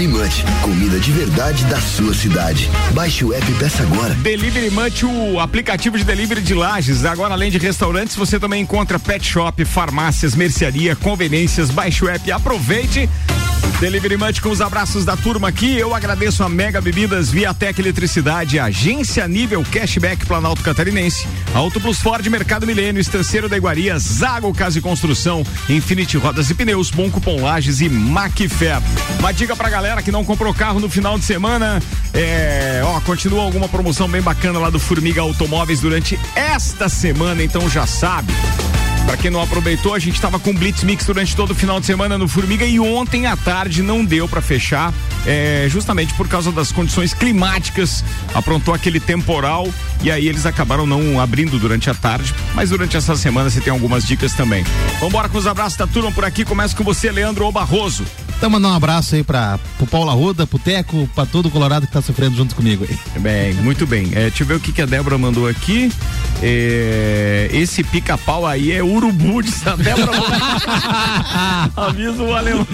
Delivery 0.02 0.08
Munch, 0.08 0.44
comida 0.64 1.00
de 1.00 1.12
verdade 1.12 1.64
da 1.66 1.80
sua 1.80 2.12
cidade. 2.16 2.68
Baixe 2.92 3.24
o 3.24 3.34
app 3.34 3.52
e 3.52 3.54
peça 3.54 3.84
agora. 3.84 4.16
Delivery 4.16 4.72
Munch, 4.72 5.06
o 5.06 5.40
aplicativo 5.40 5.96
de 5.96 6.04
delivery 6.04 6.42
de 6.42 6.56
lajes. 6.56 7.06
Agora, 7.06 7.36
além 7.36 7.52
de 7.52 7.60
restaurantes, 7.60 8.16
você 8.16 8.40
também 8.40 8.64
encontra 8.64 8.98
pet 8.98 9.24
shop, 9.24 9.64
farmácias, 9.64 10.34
mercearia, 10.34 10.96
conveniências. 10.96 11.70
Baixe 11.70 12.04
o 12.04 12.10
app 12.10 12.32
aproveite. 12.32 13.08
Delivery 13.80 14.16
Munch 14.16 14.42
com 14.42 14.50
os 14.50 14.62
abraços 14.62 15.04
da 15.04 15.18
turma 15.18 15.48
aqui. 15.48 15.76
Eu 15.76 15.96
agradeço 15.96 16.44
a 16.44 16.50
Mega 16.50 16.80
Bebidas, 16.80 17.32
Viatec 17.32 17.82
Eletricidade, 17.82 18.60
Agência 18.60 19.28
Nível 19.28 19.64
Cashback 19.72 20.24
Planalto 20.24 20.62
Catarinense, 20.62 21.28
Auto 21.52 21.82
Plus 21.82 21.98
Ford, 21.98 22.24
Mercado 22.28 22.68
Milênio, 22.68 23.02
Estanceiro 23.02 23.50
da 23.50 23.58
Iguaria, 23.58 23.98
Zago 23.98 24.54
Casa 24.54 24.78
e 24.78 24.82
Construção, 24.82 25.44
Infinity 25.68 26.16
Rodas 26.18 26.52
e 26.52 26.54
Pneus, 26.54 26.92
Bom 26.92 27.10
Cupom 27.10 27.42
Lages 27.42 27.82
e 27.82 27.90
Macfer. 27.90 28.80
Uma 29.18 29.32
dica 29.32 29.56
pra 29.56 29.68
galera 29.68 29.91
que 30.00 30.12
não 30.12 30.24
comprou 30.24 30.54
carro 30.54 30.80
no 30.80 30.88
final 30.88 31.18
de 31.18 31.26
semana, 31.26 31.82
é, 32.14 32.82
ó, 32.86 33.00
continua 33.02 33.42
alguma 33.42 33.68
promoção 33.68 34.08
bem 34.08 34.22
bacana 34.22 34.60
lá 34.60 34.70
do 34.70 34.80
Formiga 34.80 35.22
Automóveis 35.22 35.80
durante 35.80 36.20
esta 36.36 36.88
semana, 36.88 37.42
então 37.42 37.68
já 37.68 37.88
sabe. 37.88 38.32
Pra 39.06 39.18
quem 39.18 39.30
não 39.30 39.42
aproveitou, 39.42 39.94
a 39.94 40.00
gente 40.00 40.22
tava 40.22 40.40
com 40.40 40.54
Blitz 40.54 40.84
Mix 40.84 41.06
durante 41.06 41.36
todo 41.36 41.52
o 41.52 41.56
final 41.56 41.80
de 41.80 41.86
semana 41.86 42.18
no 42.18 42.28
Formiga 42.28 42.66
e 42.66 42.80
ontem 42.80 43.26
à 43.26 43.36
tarde 43.36 43.82
não 43.82 44.06
deu 44.06 44.28
pra 44.28 44.42
fechar, 44.42 44.94
é, 45.26 45.68
justamente 45.70 46.14
por 46.14 46.28
causa 46.28 46.52
das 46.52 46.72
condições 46.72 47.14
climáticas. 47.14 48.04
Aprontou 48.34 48.74
aquele 48.74 49.00
temporal 49.00 49.68
e 50.02 50.10
aí 50.10 50.28
eles 50.28 50.46
acabaram 50.46 50.86
não 50.86 51.20
abrindo 51.20 51.60
durante 51.60 51.90
a 51.90 51.94
tarde, 51.94 52.34
mas 52.56 52.70
durante 52.70 52.96
essa 52.96 53.16
semana 53.16 53.50
você 53.50 53.60
tem 53.60 53.72
algumas 53.72 54.06
dicas 54.06 54.34
também. 54.34 54.64
Vambora 55.00 55.28
com 55.28 55.38
os 55.38 55.48
abraços 55.48 55.78
da 55.78 55.88
turma 55.88 56.12
por 56.12 56.24
aqui. 56.24 56.46
Começa 56.46 56.76
com 56.76 56.84
você, 56.84 57.12
Leandro 57.12 57.46
ou 57.46 57.52
Barroso. 57.52 58.06
Então 58.42 58.50
mandar 58.50 58.70
um 58.70 58.76
abraço 58.76 59.14
aí 59.14 59.24
pra, 59.24 59.60
pro 59.78 59.86
Paulo 59.86 60.10
Arruda, 60.10 60.48
pro 60.48 60.58
Teco, 60.58 61.08
pra 61.14 61.28
todo 61.28 61.46
o 61.46 61.52
Colorado 61.52 61.86
que 61.86 61.94
tá 61.94 62.02
sofrendo 62.02 62.36
junto 62.36 62.56
comigo 62.56 62.88
aí. 62.90 62.98
Bem, 63.22 63.54
muito 63.54 63.86
bem. 63.86 64.10
É, 64.14 64.22
deixa 64.30 64.42
eu 64.42 64.48
ver 64.48 64.56
o 64.56 64.60
que, 64.60 64.72
que 64.72 64.82
a 64.82 64.86
Débora 64.88 65.16
mandou 65.16 65.48
aqui. 65.48 65.92
É, 66.42 67.50
esse 67.54 67.84
pica-pau 67.84 68.48
aí 68.48 68.72
é 68.72 68.82
urubu 68.92 69.42
de 69.42 69.52
Santa 69.52 69.84
Débora. 69.84 70.12
Avisa 71.76 72.24
o 72.24 72.36
alemão. 72.36 72.68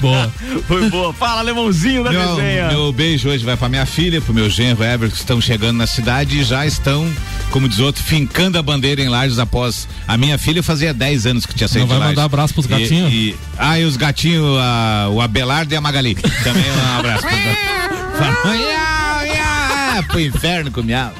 Boa. 0.00 0.32
Foi 0.66 0.88
boa. 0.90 1.12
Fala, 1.12 1.40
alemãozinho 1.40 2.04
da 2.04 2.10
Meu, 2.10 2.36
desenha. 2.36 2.68
meu 2.68 2.92
beijo 2.92 3.28
hoje 3.28 3.44
vai 3.44 3.56
pra 3.56 3.68
minha 3.68 3.86
filha, 3.86 4.20
pro 4.20 4.32
meu 4.34 4.48
genro 4.50 4.82
Ever, 4.84 5.10
que 5.10 5.16
estão 5.16 5.40
chegando 5.40 5.76
na 5.76 5.86
cidade 5.86 6.38
e 6.40 6.44
já 6.44 6.66
estão, 6.66 7.10
como 7.50 7.68
diz 7.68 7.78
outro, 7.78 8.02
fincando 8.02 8.58
a 8.58 8.62
bandeira 8.62 9.00
em 9.02 9.08
Lages 9.08 9.38
após. 9.38 9.86
A 10.06 10.16
minha 10.16 10.38
filha 10.38 10.62
fazia 10.62 10.92
10 10.94 11.26
anos 11.26 11.46
que 11.46 11.54
tinha 11.54 11.68
saído 11.68 11.86
vai 11.86 11.96
de 11.96 12.00
Lages. 12.00 12.16
mandar 12.16 12.26
abraço 12.26 12.54
pros 12.54 12.66
E- 12.66 12.68
gatinhos? 12.68 13.12
E, 13.12 13.36
ah, 13.58 13.78
e 13.78 13.84
os 13.84 13.96
gatinhos, 13.96 14.58
a- 14.58 15.08
o 15.10 15.20
Abelardo 15.20 15.72
e 15.72 15.76
a 15.76 15.80
Magali. 15.80 16.14
Também 16.14 16.64
um 16.70 16.98
abraço. 16.98 17.22
Fala, 18.18 18.56
"Miau, 18.56 19.34
miau", 19.34 20.02
Pro 20.08 20.20
inferno 20.20 20.70
com 20.70 20.82
miau. 20.82 21.12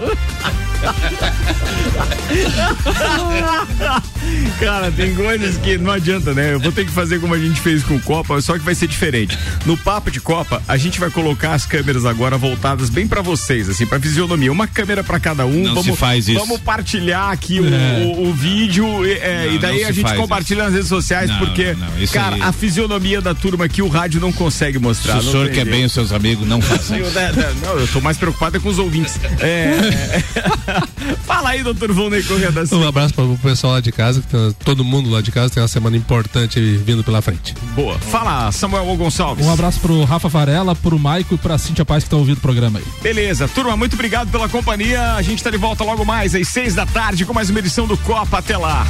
Cara, 4.58 4.90
tem 4.92 5.14
coisas 5.14 5.56
que 5.58 5.76
não 5.78 5.90
adianta, 5.90 6.32
né? 6.34 6.54
Eu 6.54 6.60
vou 6.60 6.72
ter 6.72 6.84
que 6.84 6.90
fazer 6.92 7.18
como 7.20 7.34
a 7.34 7.38
gente 7.38 7.60
fez 7.60 7.82
com 7.82 7.96
o 7.96 8.00
Copa, 8.00 8.40
só 8.40 8.54
que 8.54 8.60
vai 8.64 8.74
ser 8.74 8.86
diferente. 8.86 9.36
No 9.66 9.76
papo 9.76 10.10
de 10.10 10.20
Copa, 10.20 10.62
a 10.66 10.76
gente 10.76 10.98
vai 11.00 11.10
colocar 11.10 11.52
as 11.54 11.66
câmeras 11.66 12.04
agora 12.04 12.36
voltadas 12.38 12.88
bem 12.90 13.06
pra 13.06 13.20
vocês, 13.22 13.68
assim, 13.68 13.86
pra 13.86 14.00
fisionomia. 14.00 14.50
Uma 14.52 14.66
câmera 14.66 15.02
pra 15.04 15.18
cada 15.20 15.44
um. 15.46 15.62
Não 15.64 15.74
vamos, 15.74 15.84
se 15.84 15.96
faz 15.96 16.28
isso. 16.28 16.38
Vamos 16.38 16.60
partilhar 16.60 17.30
aqui 17.30 17.60
o- 17.60 17.66
É. 17.72 18.02
o, 18.16 18.28
o 18.28 18.32
vídeo 18.34 18.86
é, 19.04 19.46
Não, 19.46 19.54
e 19.54 19.58
daí 19.58 19.84
a 19.84 19.88
se 19.88 19.92
gente 19.94 20.14
compartilha 20.14 20.64
nas 20.64 20.72
redes 20.72 20.88
sociais, 20.88 21.28
Não, 21.30 21.38
porque, 21.38 21.76
isso 21.98 22.12
cara, 22.12 22.36
aí- 22.36 22.42
a 22.42 22.52
fisionomia 22.52 23.20
da 23.20 23.34
turma 23.34 23.64
aqui 23.66 23.82
o 23.82 23.88
rádio 23.88 24.20
não 24.20 24.32
consegue 24.32 24.78
Se 24.78 24.82
mostrar. 24.82 25.18
o 25.18 25.22
não 25.22 25.30
senhor 25.32 25.48
quer 25.48 25.54
jeito. 25.56 25.70
bem 25.70 25.84
os 25.84 25.92
seus 25.92 26.12
amigos, 26.12 26.46
não 26.46 26.60
faça 26.62 26.96
isso. 26.98 27.10
não, 27.62 27.78
eu 27.78 27.86
tô 27.88 28.00
mais 28.00 28.16
preocupado 28.16 28.56
é 28.56 28.60
com 28.60 28.68
os 28.68 28.78
ouvintes. 28.78 29.18
É, 29.40 30.22
Fala 31.24 31.50
aí, 31.50 31.62
doutor 31.62 31.92
Volney 31.92 32.22
Corrêa 32.22 32.50
da 32.52 32.66
Silva. 32.66 32.84
Um 32.84 32.88
abraço 32.88 33.14
para 33.14 33.24
o 33.24 33.38
pessoal 33.38 33.74
lá 33.74 33.80
de 33.80 33.92
casa, 33.92 34.20
que 34.20 34.26
tá- 34.28 34.54
todo 34.64 34.84
mundo 34.84 35.10
lá 35.10 35.20
de 35.20 35.30
casa 35.32 35.52
tem 35.52 35.62
uma 35.62 35.68
semana 35.68 35.96
importante 35.96 36.60
vindo 36.84 37.02
pela 37.04 37.20
frente. 37.22 37.54
Boa. 37.74 37.98
Fala, 37.98 38.50
Samuel 38.52 38.84
Gonçalves. 38.96 39.44
Um 39.44 39.52
abraço 39.52 39.80
pro 39.80 40.04
Rafa 40.04 40.28
Varela, 40.28 40.74
pro 40.74 40.98
Maico 40.98 41.34
e 41.34 41.38
pra 41.38 41.58
Cintia 41.58 41.84
Paz 41.84 42.04
que 42.04 42.06
estão 42.08 42.18
ouvindo 42.20 42.38
o 42.38 42.40
programa 42.40 42.78
aí. 42.78 42.84
Beleza, 43.02 43.48
turma, 43.48 43.76
muito 43.76 43.94
obrigado 43.94 44.30
pela 44.30 44.48
companhia. 44.48 45.14
A 45.14 45.22
gente 45.22 45.42
tá 45.42 45.50
de 45.50 45.56
volta 45.56 45.84
logo 45.84 46.04
mais 46.04 46.34
às 46.34 46.48
seis 46.48 46.74
da 46.74 46.86
tarde 46.86 47.24
com 47.24 47.32
mais 47.34 47.50
uma 47.50 47.58
edição 47.58 47.86
do 47.86 47.96
Copa. 47.98 48.38
Até 48.38 48.56
lá. 48.56 48.86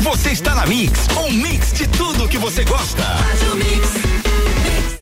Você 0.00 0.30
está 0.30 0.54
na 0.54 0.66
Mix, 0.66 1.06
um 1.18 1.32
mix 1.32 1.72
de 1.72 1.86
tudo 1.88 2.28
que 2.28 2.38
você 2.38 2.64
gosta. 2.64 3.02